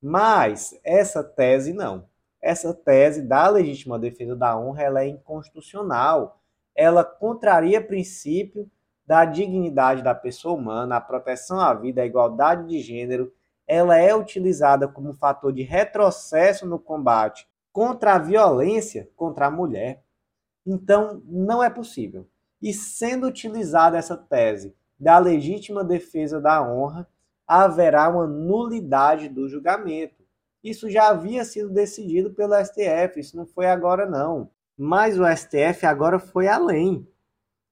Mas 0.00 0.78
essa 0.84 1.22
tese 1.22 1.72
não 1.72 2.06
essa 2.46 2.72
tese 2.72 3.22
da 3.22 3.48
legítima 3.48 3.98
defesa 3.98 4.36
da 4.36 4.56
honra 4.56 4.82
ela 4.82 5.02
é 5.02 5.08
inconstitucional. 5.08 6.40
Ela 6.76 7.02
contraria 7.02 7.84
princípio 7.84 8.70
da 9.04 9.24
dignidade 9.24 10.02
da 10.02 10.14
pessoa 10.14 10.54
humana, 10.54 10.96
a 10.96 11.00
proteção 11.00 11.58
à 11.58 11.74
vida, 11.74 12.02
a 12.02 12.06
igualdade 12.06 12.68
de 12.68 12.78
gênero. 12.80 13.32
Ela 13.66 13.98
é 13.98 14.14
utilizada 14.14 14.86
como 14.86 15.12
fator 15.12 15.52
de 15.52 15.62
retrocesso 15.62 16.66
no 16.66 16.78
combate 16.78 17.48
contra 17.72 18.14
a 18.14 18.18
violência 18.18 19.08
contra 19.16 19.46
a 19.46 19.50
mulher. 19.50 20.04
Então, 20.64 21.20
não 21.24 21.62
é 21.62 21.68
possível. 21.68 22.28
E 22.62 22.72
sendo 22.72 23.26
utilizada 23.26 23.98
essa 23.98 24.16
tese 24.16 24.72
da 24.98 25.18
legítima 25.18 25.82
defesa 25.82 26.40
da 26.40 26.62
honra, 26.62 27.08
haverá 27.46 28.08
uma 28.08 28.26
nulidade 28.26 29.28
do 29.28 29.48
julgamento. 29.48 30.24
Isso 30.62 30.90
já 30.90 31.08
havia 31.08 31.44
sido 31.44 31.70
decidido 31.70 32.32
pelo 32.32 32.54
STF, 32.54 33.20
isso 33.20 33.36
não 33.36 33.46
foi 33.46 33.66
agora 33.66 34.04
não. 34.04 34.50
Mas 34.76 35.18
o 35.18 35.24
STF 35.24 35.86
agora 35.86 36.18
foi 36.18 36.48
além 36.48 37.08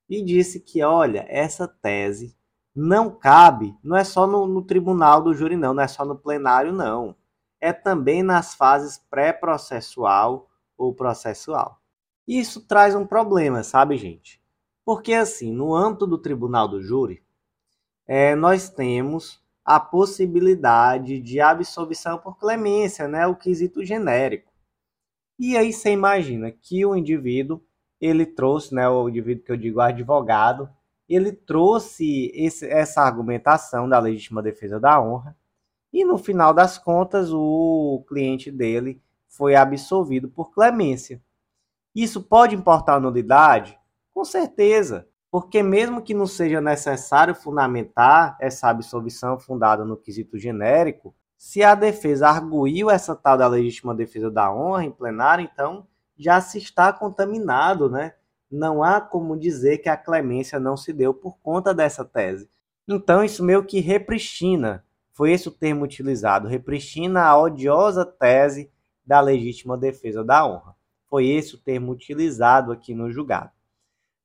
e 0.08 0.22
disse 0.22 0.60
que, 0.60 0.82
olha, 0.82 1.26
essa 1.28 1.66
tese 1.66 2.36
não 2.74 3.10
cabe, 3.10 3.76
não 3.82 3.96
é 3.96 4.04
só 4.04 4.26
no, 4.26 4.46
no 4.46 4.62
tribunal 4.62 5.22
do 5.22 5.34
júri, 5.34 5.56
não, 5.56 5.74
não 5.74 5.82
é 5.82 5.88
só 5.88 6.04
no 6.04 6.16
plenário, 6.16 6.72
não. 6.72 7.16
É 7.60 7.72
também 7.72 8.22
nas 8.22 8.54
fases 8.54 8.98
pré-processual 9.10 10.48
ou 10.76 10.94
processual. 10.94 11.80
Isso 12.26 12.66
traz 12.66 12.94
um 12.94 13.06
problema, 13.06 13.62
sabe, 13.62 13.96
gente? 13.96 14.42
Porque, 14.84 15.12
assim, 15.14 15.52
no 15.52 15.74
âmbito 15.74 16.06
do 16.06 16.18
tribunal 16.18 16.68
do 16.68 16.82
júri, 16.82 17.22
é, 18.06 18.34
nós 18.34 18.68
temos 18.68 19.43
a 19.64 19.80
possibilidade 19.80 21.20
de 21.20 21.40
absolvição 21.40 22.18
por 22.18 22.38
clemência, 22.38 23.08
né, 23.08 23.26
o 23.26 23.34
quesito 23.34 23.84
genérico. 23.84 24.52
E 25.38 25.56
aí 25.56 25.72
você 25.72 25.90
imagina 25.90 26.52
que 26.52 26.84
o 26.84 26.94
indivíduo, 26.94 27.62
ele 28.00 28.26
trouxe, 28.26 28.74
né, 28.74 28.88
o 28.88 29.08
indivíduo 29.08 29.44
que 29.44 29.52
eu 29.52 29.56
digo 29.56 29.80
advogado, 29.80 30.68
ele 31.08 31.32
trouxe 31.32 32.30
esse, 32.34 32.66
essa 32.66 33.02
argumentação 33.02 33.88
da 33.88 33.98
legítima 33.98 34.42
defesa 34.42 34.78
da 34.78 35.00
honra, 35.00 35.36
e 35.92 36.04
no 36.04 36.18
final 36.18 36.52
das 36.52 36.76
contas 36.76 37.32
o 37.32 38.04
cliente 38.08 38.50
dele 38.50 39.00
foi 39.28 39.54
absolvido 39.54 40.28
por 40.28 40.52
clemência. 40.52 41.22
Isso 41.94 42.22
pode 42.22 42.54
importar 42.54 43.00
nulidade? 43.00 43.78
Com 44.12 44.24
certeza, 44.24 45.08
porque 45.34 45.64
mesmo 45.64 46.00
que 46.00 46.14
não 46.14 46.28
seja 46.28 46.60
necessário 46.60 47.34
fundamentar 47.34 48.36
essa 48.40 48.68
absolvição 48.68 49.36
fundada 49.36 49.84
no 49.84 49.96
quesito 49.96 50.38
genérico, 50.38 51.12
se 51.36 51.60
a 51.60 51.74
defesa 51.74 52.28
arguiu 52.28 52.88
essa 52.88 53.16
tal 53.16 53.36
da 53.36 53.48
legítima 53.48 53.92
defesa 53.96 54.30
da 54.30 54.54
honra 54.54 54.84
em 54.84 54.92
plenário, 54.92 55.44
então 55.52 55.88
já 56.16 56.40
se 56.40 56.58
está 56.58 56.92
contaminado, 56.92 57.90
né? 57.90 58.14
Não 58.48 58.80
há 58.80 59.00
como 59.00 59.36
dizer 59.36 59.78
que 59.78 59.88
a 59.88 59.96
clemência 59.96 60.60
não 60.60 60.76
se 60.76 60.92
deu 60.92 61.12
por 61.12 61.36
conta 61.40 61.74
dessa 61.74 62.04
tese. 62.04 62.48
Então 62.86 63.24
isso 63.24 63.42
meio 63.42 63.64
que 63.64 63.80
repristina, 63.80 64.84
foi 65.12 65.32
esse 65.32 65.48
o 65.48 65.50
termo 65.50 65.82
utilizado, 65.82 66.46
repristina 66.46 67.24
a 67.24 67.36
odiosa 67.36 68.06
tese 68.06 68.70
da 69.04 69.20
legítima 69.20 69.76
defesa 69.76 70.22
da 70.22 70.46
honra. 70.46 70.76
Foi 71.10 71.26
esse 71.26 71.56
o 71.56 71.58
termo 71.58 71.90
utilizado 71.90 72.70
aqui 72.70 72.94
no 72.94 73.10
julgado. 73.10 73.50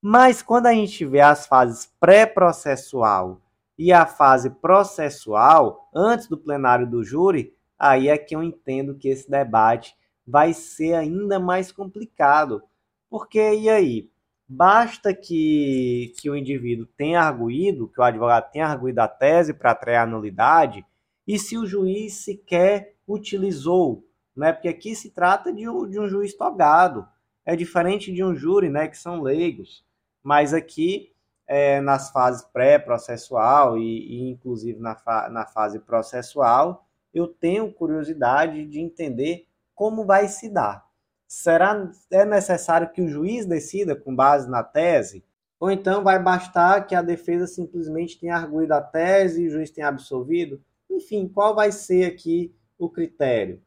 Mas 0.01 0.41
quando 0.41 0.67
a 0.67 0.73
gente 0.73 1.05
vê 1.05 1.19
as 1.19 1.45
fases 1.45 1.91
pré-processual 1.99 3.41
e 3.77 3.91
a 3.91 4.05
fase 4.05 4.49
processual, 4.49 5.89
antes 5.93 6.27
do 6.27 6.37
plenário 6.37 6.89
do 6.89 7.03
júri, 7.03 7.53
aí 7.77 8.07
é 8.07 8.17
que 8.17 8.35
eu 8.35 8.43
entendo 8.43 8.95
que 8.95 9.09
esse 9.09 9.29
debate 9.29 9.95
vai 10.25 10.53
ser 10.53 10.93
ainda 10.93 11.39
mais 11.39 11.71
complicado. 11.71 12.61
Porque, 13.09 13.53
e 13.55 13.69
aí? 13.69 14.09
Basta 14.47 15.13
que, 15.13 16.13
que 16.19 16.29
o 16.29 16.35
indivíduo 16.35 16.87
tenha 16.97 17.21
arguído, 17.21 17.87
que 17.87 17.99
o 17.99 18.03
advogado 18.03 18.51
tenha 18.51 18.67
arguído 18.67 18.99
a 18.99 19.07
tese 19.07 19.53
para 19.53 19.71
atrair 19.71 19.97
a 19.97 20.05
nulidade, 20.05 20.85
e 21.27 21.37
se 21.37 21.57
o 21.57 21.65
juiz 21.65 22.23
sequer 22.23 22.95
utilizou 23.07 24.03
né? 24.39 24.53
Porque 24.53 24.69
aqui 24.69 24.95
se 24.95 25.11
trata 25.11 25.51
de 25.51 25.67
um, 25.67 25.85
de 25.87 25.99
um 25.99 26.07
juiz 26.07 26.33
togado, 26.33 27.05
é 27.45 27.57
diferente 27.57 28.11
de 28.13 28.23
um 28.23 28.33
júri, 28.33 28.69
né? 28.69 28.87
Que 28.87 28.97
são 28.97 29.21
leigos, 29.21 29.83
mas 30.29 30.53
aqui 30.53 31.11
é, 31.47 31.81
nas 31.81 32.11
fases 32.11 32.43
pré-processual 32.43 33.79
e, 33.79 33.81
e, 33.81 34.29
inclusive 34.29 34.79
na, 34.79 34.95
fa 34.95 35.27
na 35.29 35.47
fase 35.47 35.79
processual, 35.79 36.85
eu 37.11 37.27
tenho 37.27 37.73
curiosidade 37.73 38.63
de 38.67 38.79
entender 38.79 39.47
como 39.73 40.05
vai 40.05 40.27
se 40.27 40.47
dar. 40.47 40.85
Será 41.27 41.91
é 42.11 42.23
necessário 42.23 42.91
que 42.91 43.01
o 43.01 43.07
juiz 43.09 43.47
decida 43.47 43.95
com 43.95 44.15
base 44.15 44.47
na 44.47 44.61
tese? 44.63 45.25
Ou 45.59 45.71
então 45.71 46.03
vai 46.03 46.21
bastar 46.21 46.85
que 46.85 46.93
a 46.93 47.01
defesa 47.01 47.47
simplesmente 47.47 48.19
tenha 48.19 48.35
arguído 48.35 48.75
a 48.75 48.81
tese 48.81 49.41
e 49.41 49.47
o 49.47 49.49
juiz 49.49 49.71
tenha 49.71 49.87
absolvido? 49.87 50.61
Enfim, 50.87 51.27
qual 51.27 51.55
vai 51.55 51.71
ser 51.71 52.05
aqui 52.05 52.53
o 52.77 52.87
critério? 52.87 53.59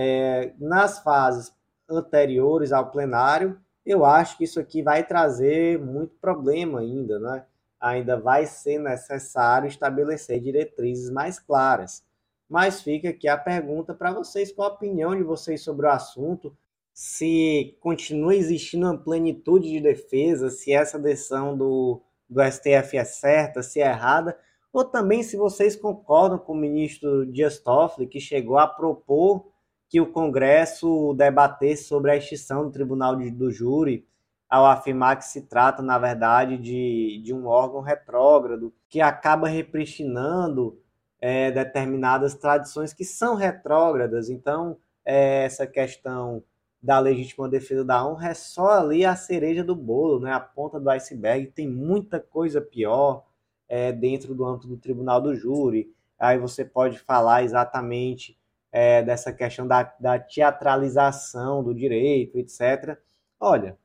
é, 0.00 0.52
nas 0.60 1.00
fases 1.00 1.52
anteriores 1.88 2.70
ao 2.70 2.88
plenário, 2.88 3.58
eu 3.90 4.04
acho 4.04 4.36
que 4.36 4.44
isso 4.44 4.60
aqui 4.60 4.82
vai 4.82 5.06
trazer 5.06 5.78
muito 5.78 6.14
problema 6.20 6.80
ainda, 6.80 7.18
né? 7.18 7.44
Ainda 7.80 8.18
vai 8.18 8.44
ser 8.46 8.78
necessário 8.78 9.68
estabelecer 9.68 10.40
diretrizes 10.40 11.10
mais 11.10 11.38
claras. 11.38 12.04
Mas 12.48 12.82
fica 12.82 13.10
aqui 13.10 13.28
a 13.28 13.36
pergunta 13.36 13.94
para 13.94 14.12
vocês, 14.12 14.52
qual 14.52 14.70
a 14.70 14.74
opinião 14.74 15.14
de 15.14 15.22
vocês 15.22 15.62
sobre 15.62 15.86
o 15.86 15.90
assunto, 15.90 16.56
se 16.92 17.76
continua 17.80 18.34
existindo 18.34 18.86
uma 18.86 18.98
plenitude 18.98 19.68
de 19.68 19.80
defesa, 19.80 20.50
se 20.50 20.72
essa 20.72 20.98
decisão 20.98 21.56
do, 21.56 22.02
do 22.28 22.42
STF 22.42 22.96
é 22.96 23.04
certa, 23.04 23.62
se 23.62 23.80
é 23.80 23.86
errada, 23.86 24.36
ou 24.72 24.84
também 24.84 25.22
se 25.22 25.36
vocês 25.36 25.76
concordam 25.76 26.38
com 26.38 26.52
o 26.52 26.56
ministro 26.56 27.24
Dias 27.30 27.58
Toffoli, 27.58 28.06
que 28.06 28.20
chegou 28.20 28.58
a 28.58 28.66
propor 28.66 29.46
que 29.88 30.00
o 30.00 30.12
Congresso 30.12 31.14
debatesse 31.14 31.84
sobre 31.84 32.10
a 32.10 32.16
extinção 32.16 32.64
do 32.64 32.70
Tribunal 32.70 33.16
de, 33.16 33.30
do 33.30 33.50
Júri, 33.50 34.06
ao 34.48 34.66
afirmar 34.66 35.16
que 35.16 35.24
se 35.24 35.42
trata, 35.42 35.82
na 35.82 35.98
verdade, 35.98 36.56
de, 36.56 37.20
de 37.22 37.34
um 37.34 37.46
órgão 37.46 37.80
retrógrado 37.80 38.72
que 38.88 39.00
acaba 39.00 39.48
repristinando 39.48 40.80
é, 41.20 41.50
determinadas 41.50 42.34
tradições 42.34 42.92
que 42.92 43.04
são 43.04 43.34
retrógradas. 43.34 44.30
Então, 44.30 44.78
é, 45.04 45.44
essa 45.44 45.66
questão 45.66 46.42
da 46.82 46.98
legítima 46.98 47.48
defesa 47.48 47.84
da 47.84 48.06
honra 48.06 48.28
é 48.28 48.34
só 48.34 48.70
ali 48.70 49.04
a 49.04 49.16
cereja 49.16 49.64
do 49.64 49.74
bolo, 49.74 50.20
né? 50.20 50.32
a 50.32 50.40
ponta 50.40 50.78
do 50.78 50.88
iceberg. 50.90 51.48
Tem 51.48 51.68
muita 51.68 52.20
coisa 52.20 52.60
pior 52.60 53.24
é, 53.68 53.92
dentro 53.92 54.34
do 54.34 54.44
âmbito 54.44 54.68
do 54.68 54.76
Tribunal 54.76 55.20
do 55.20 55.34
Júri. 55.34 55.92
Aí 56.18 56.38
você 56.38 56.64
pode 56.64 56.98
falar 56.98 57.42
exatamente 57.42 58.37
é, 58.70 59.02
dessa 59.02 59.32
questão 59.32 59.66
da, 59.66 59.82
da 59.98 60.18
teatralização 60.18 61.62
do 61.62 61.74
direito, 61.74 62.38
etc. 62.38 62.98
Olha, 63.40 63.78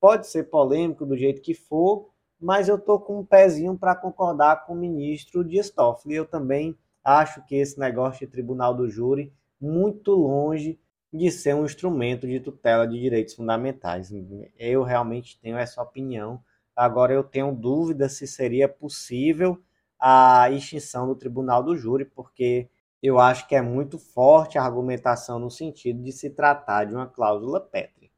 pode 0.00 0.26
ser 0.26 0.44
polêmico 0.44 1.04
do 1.04 1.16
jeito 1.16 1.42
que 1.42 1.54
for, 1.54 2.10
mas 2.40 2.68
eu 2.68 2.76
estou 2.76 2.98
com 2.98 3.20
um 3.20 3.24
pezinho 3.24 3.76
para 3.76 3.94
concordar 3.94 4.64
com 4.64 4.72
o 4.72 4.76
ministro 4.76 5.44
Dias 5.44 5.70
Toffoli. 5.70 6.14
Eu 6.14 6.24
também 6.24 6.76
acho 7.04 7.44
que 7.44 7.54
esse 7.54 7.78
negócio 7.78 8.26
de 8.26 8.32
tribunal 8.32 8.74
do 8.74 8.88
júri 8.88 9.32
muito 9.60 10.12
longe 10.12 10.80
de 11.12 11.30
ser 11.30 11.54
um 11.54 11.64
instrumento 11.64 12.26
de 12.26 12.40
tutela 12.40 12.86
de 12.86 12.98
direitos 12.98 13.34
fundamentais. 13.34 14.12
Eu 14.56 14.82
realmente 14.82 15.38
tenho 15.40 15.58
essa 15.58 15.82
opinião. 15.82 16.42
Agora 16.74 17.12
eu 17.12 17.22
tenho 17.22 17.54
dúvida 17.54 18.08
se 18.08 18.26
seria 18.26 18.68
possível 18.68 19.60
a 19.98 20.48
extinção 20.50 21.06
do 21.06 21.14
tribunal 21.14 21.62
do 21.62 21.76
júri, 21.76 22.04
porque 22.04 22.70
eu 23.02 23.18
acho 23.18 23.46
que 23.48 23.54
é 23.54 23.62
muito 23.62 23.98
forte 23.98 24.58
a 24.58 24.62
argumentação 24.62 25.38
no 25.38 25.50
sentido 25.50 26.02
de 26.02 26.12
se 26.12 26.30
tratar 26.30 26.84
de 26.84 26.94
uma 26.94 27.06
cláusula 27.06 27.60
pétrea. 27.60 28.10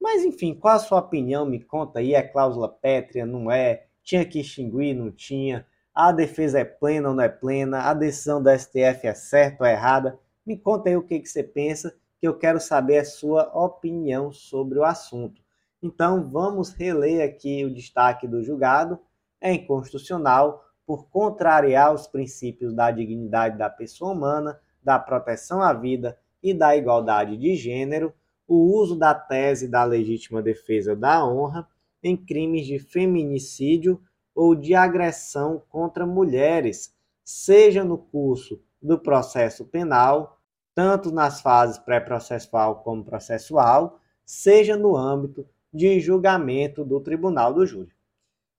Mas 0.00 0.24
enfim, 0.24 0.54
qual 0.54 0.74
a 0.74 0.78
sua 0.78 0.98
opinião? 0.98 1.46
Me 1.46 1.62
conta 1.62 2.00
aí, 2.00 2.14
é 2.14 2.22
cláusula 2.22 2.68
pétrea, 2.68 3.24
não 3.24 3.50
é? 3.50 3.86
Tinha 4.02 4.24
que 4.24 4.40
extinguir, 4.40 4.94
não 4.94 5.10
tinha? 5.10 5.66
A 5.94 6.12
defesa 6.12 6.58
é 6.58 6.64
plena 6.64 7.08
ou 7.10 7.14
não 7.14 7.22
é 7.22 7.28
plena? 7.28 7.82
A 7.88 7.94
decisão 7.94 8.42
do 8.42 8.50
STF 8.50 9.06
é 9.06 9.14
certa 9.14 9.64
ou 9.64 9.70
errada? 9.70 10.18
Me 10.44 10.58
conta 10.58 10.88
aí 10.88 10.96
o 10.96 11.02
que, 11.02 11.20
que 11.20 11.28
você 11.28 11.42
pensa, 11.42 11.96
que 12.18 12.26
eu 12.26 12.36
quero 12.36 12.60
saber 12.60 12.98
a 12.98 13.04
sua 13.04 13.44
opinião 13.54 14.32
sobre 14.32 14.78
o 14.78 14.84
assunto. 14.84 15.40
Então 15.82 16.28
vamos 16.28 16.70
reler 16.70 17.26
aqui 17.26 17.64
o 17.64 17.72
destaque 17.72 18.26
do 18.26 18.42
julgado. 18.42 18.98
É 19.40 19.52
inconstitucional 19.52 20.64
por 20.86 21.08
contrariar 21.08 21.92
os 21.94 22.06
princípios 22.06 22.74
da 22.74 22.90
dignidade 22.90 23.56
da 23.56 23.70
pessoa 23.70 24.12
humana, 24.12 24.60
da 24.82 24.98
proteção 24.98 25.62
à 25.62 25.72
vida 25.72 26.18
e 26.42 26.52
da 26.52 26.76
igualdade 26.76 27.36
de 27.36 27.54
gênero, 27.54 28.12
o 28.46 28.76
uso 28.78 28.96
da 28.96 29.14
tese 29.14 29.66
da 29.66 29.84
legítima 29.84 30.42
defesa 30.42 30.94
da 30.94 31.26
honra 31.26 31.66
em 32.02 32.16
crimes 32.16 32.66
de 32.66 32.78
feminicídio 32.78 34.00
ou 34.34 34.54
de 34.54 34.74
agressão 34.74 35.62
contra 35.70 36.04
mulheres, 36.04 36.94
seja 37.24 37.82
no 37.82 37.96
curso 37.96 38.60
do 38.82 38.98
processo 38.98 39.64
penal, 39.64 40.38
tanto 40.74 41.10
nas 41.10 41.40
fases 41.40 41.78
pré-processual 41.78 42.82
como 42.82 43.04
processual, 43.04 43.98
seja 44.26 44.76
no 44.76 44.96
âmbito 44.96 45.46
de 45.72 45.98
julgamento 46.00 46.84
do 46.84 47.00
tribunal 47.00 47.54
do 47.54 47.64
júri. 47.64 47.93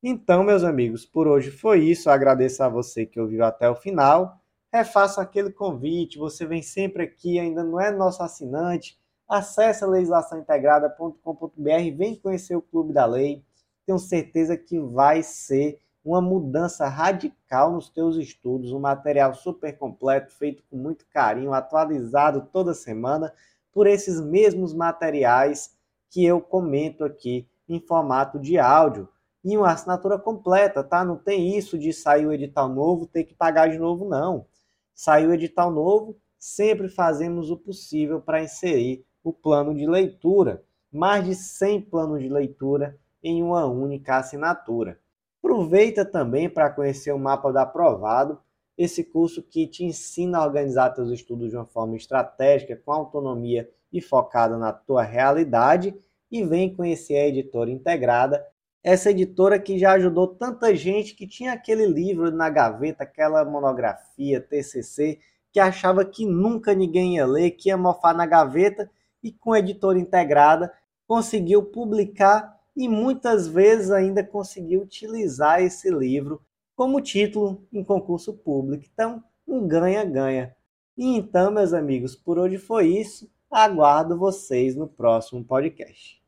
Então, 0.07 0.43
meus 0.43 0.63
amigos, 0.63 1.03
por 1.03 1.27
hoje 1.27 1.49
foi 1.49 1.79
isso. 1.79 2.11
Agradeço 2.11 2.61
a 2.61 2.69
você 2.69 3.07
que 3.07 3.19
ouviu 3.19 3.43
até 3.43 3.67
o 3.67 3.75
final. 3.75 4.39
Refaço 4.71 5.19
aquele 5.19 5.51
convite. 5.51 6.19
Você 6.19 6.45
vem 6.45 6.61
sempre 6.61 7.01
aqui, 7.01 7.39
ainda 7.39 7.63
não 7.63 7.81
é 7.81 7.89
nosso 7.89 8.21
assinante. 8.21 8.99
Acesse 9.27 9.83
legislaçãointegrada.com.br, 9.83 11.97
vem 11.97 12.19
conhecer 12.21 12.55
o 12.55 12.61
Clube 12.61 12.93
da 12.93 13.07
Lei. 13.07 13.43
Tenho 13.83 13.97
certeza 13.97 14.55
que 14.55 14.79
vai 14.79 15.23
ser 15.23 15.79
uma 16.03 16.21
mudança 16.21 16.87
radical 16.87 17.71
nos 17.71 17.89
teus 17.89 18.15
estudos, 18.15 18.71
um 18.71 18.79
material 18.79 19.33
super 19.33 19.75
completo, 19.75 20.35
feito 20.35 20.61
com 20.69 20.77
muito 20.77 21.03
carinho, 21.07 21.51
atualizado 21.51 22.47
toda 22.53 22.75
semana 22.75 23.33
por 23.71 23.87
esses 23.87 24.21
mesmos 24.21 24.71
materiais 24.71 25.75
que 26.11 26.23
eu 26.23 26.39
comento 26.39 27.03
aqui 27.03 27.49
em 27.67 27.79
formato 27.79 28.39
de 28.39 28.59
áudio 28.59 29.09
e 29.45 29.55
uma 29.55 29.71
assinatura 29.71 30.17
completa, 30.17 30.83
tá? 30.83 31.05
Não 31.05 31.17
tem 31.17 31.55
isso 31.55 31.77
de 31.77 31.93
sair 31.93 32.25
o 32.25 32.33
edital 32.33 32.67
novo, 32.67 33.05
ter 33.05 33.23
que 33.25 33.35
pagar 33.35 33.69
de 33.69 33.77
novo, 33.77 34.03
não. 34.09 34.47
Saiu 34.91 35.29
o 35.29 35.33
edital 35.33 35.69
novo, 35.71 36.17
sempre 36.39 36.89
fazemos 36.89 37.51
o 37.51 37.57
possível 37.57 38.19
para 38.19 38.41
inserir 38.41 39.05
o 39.23 39.31
plano 39.31 39.75
de 39.75 39.85
leitura. 39.85 40.63
Mais 40.91 41.23
de 41.23 41.35
100 41.35 41.81
planos 41.81 42.23
de 42.23 42.29
leitura 42.29 42.97
em 43.21 43.43
uma 43.43 43.67
única 43.67 44.17
assinatura. 44.17 44.99
Aproveita 45.43 46.03
também 46.03 46.49
para 46.49 46.71
conhecer 46.71 47.11
o 47.11 47.19
mapa 47.19 47.51
do 47.51 47.59
aprovado. 47.59 48.39
esse 48.75 49.03
curso 49.03 49.43
que 49.43 49.67
te 49.67 49.85
ensina 49.85 50.39
a 50.39 50.43
organizar 50.43 50.89
teus 50.89 51.09
estudos 51.11 51.51
de 51.51 51.55
uma 51.55 51.65
forma 51.65 51.95
estratégica, 51.95 52.75
com 52.83 52.91
autonomia 52.91 53.69
e 53.93 54.01
focada 54.01 54.57
na 54.57 54.73
tua 54.73 55.03
realidade. 55.03 55.95
E 56.31 56.43
vem 56.43 56.75
conhecer 56.75 57.15
a 57.17 57.27
editora 57.27 57.69
integrada, 57.69 58.43
essa 58.85 59.09
editora 59.09 59.57
que 59.57 59.79
já 59.79 59.93
ajudou 59.93 60.27
tanta 60.27 60.75
gente 60.75 61.15
que 61.15 61.25
tinha 61.25 61.53
aquele 61.53 61.87
livro 61.87 62.29
na 62.29 62.51
gaveta, 62.51 63.03
aquela 63.03 63.43
monografia, 63.43 64.39
TCC, 64.39 65.17
que 65.51 65.59
achava 65.59 66.05
que 66.05 66.23
nunca 66.23 66.71
ninguém 66.75 67.15
ia 67.15 67.25
ler, 67.25 67.49
que 67.49 67.69
ia 67.69 67.77
mofar 67.77 68.13
na 68.13 68.27
gaveta, 68.27 68.87
e 69.23 69.31
com 69.31 69.53
a 69.53 69.59
editora 69.59 69.97
integrada 69.97 70.71
conseguiu 71.07 71.63
publicar 71.63 72.59
e 72.75 72.87
muitas 72.87 73.47
vezes 73.47 73.89
ainda 73.89 74.23
conseguiu 74.23 74.83
utilizar 74.83 75.63
esse 75.63 75.89
livro 75.89 76.39
como 76.75 77.01
título 77.01 77.67
em 77.73 77.83
concurso 77.83 78.33
público. 78.33 78.85
Então, 78.93 79.23
um 79.47 79.67
ganha-ganha. 79.67 80.55
E 80.95 81.07
então, 81.17 81.49
meus 81.49 81.73
amigos, 81.73 82.15
por 82.15 82.37
hoje 82.37 82.59
foi 82.59 82.89
isso. 82.89 83.27
Aguardo 83.49 84.15
vocês 84.15 84.75
no 84.75 84.87
próximo 84.87 85.43
podcast. 85.43 86.23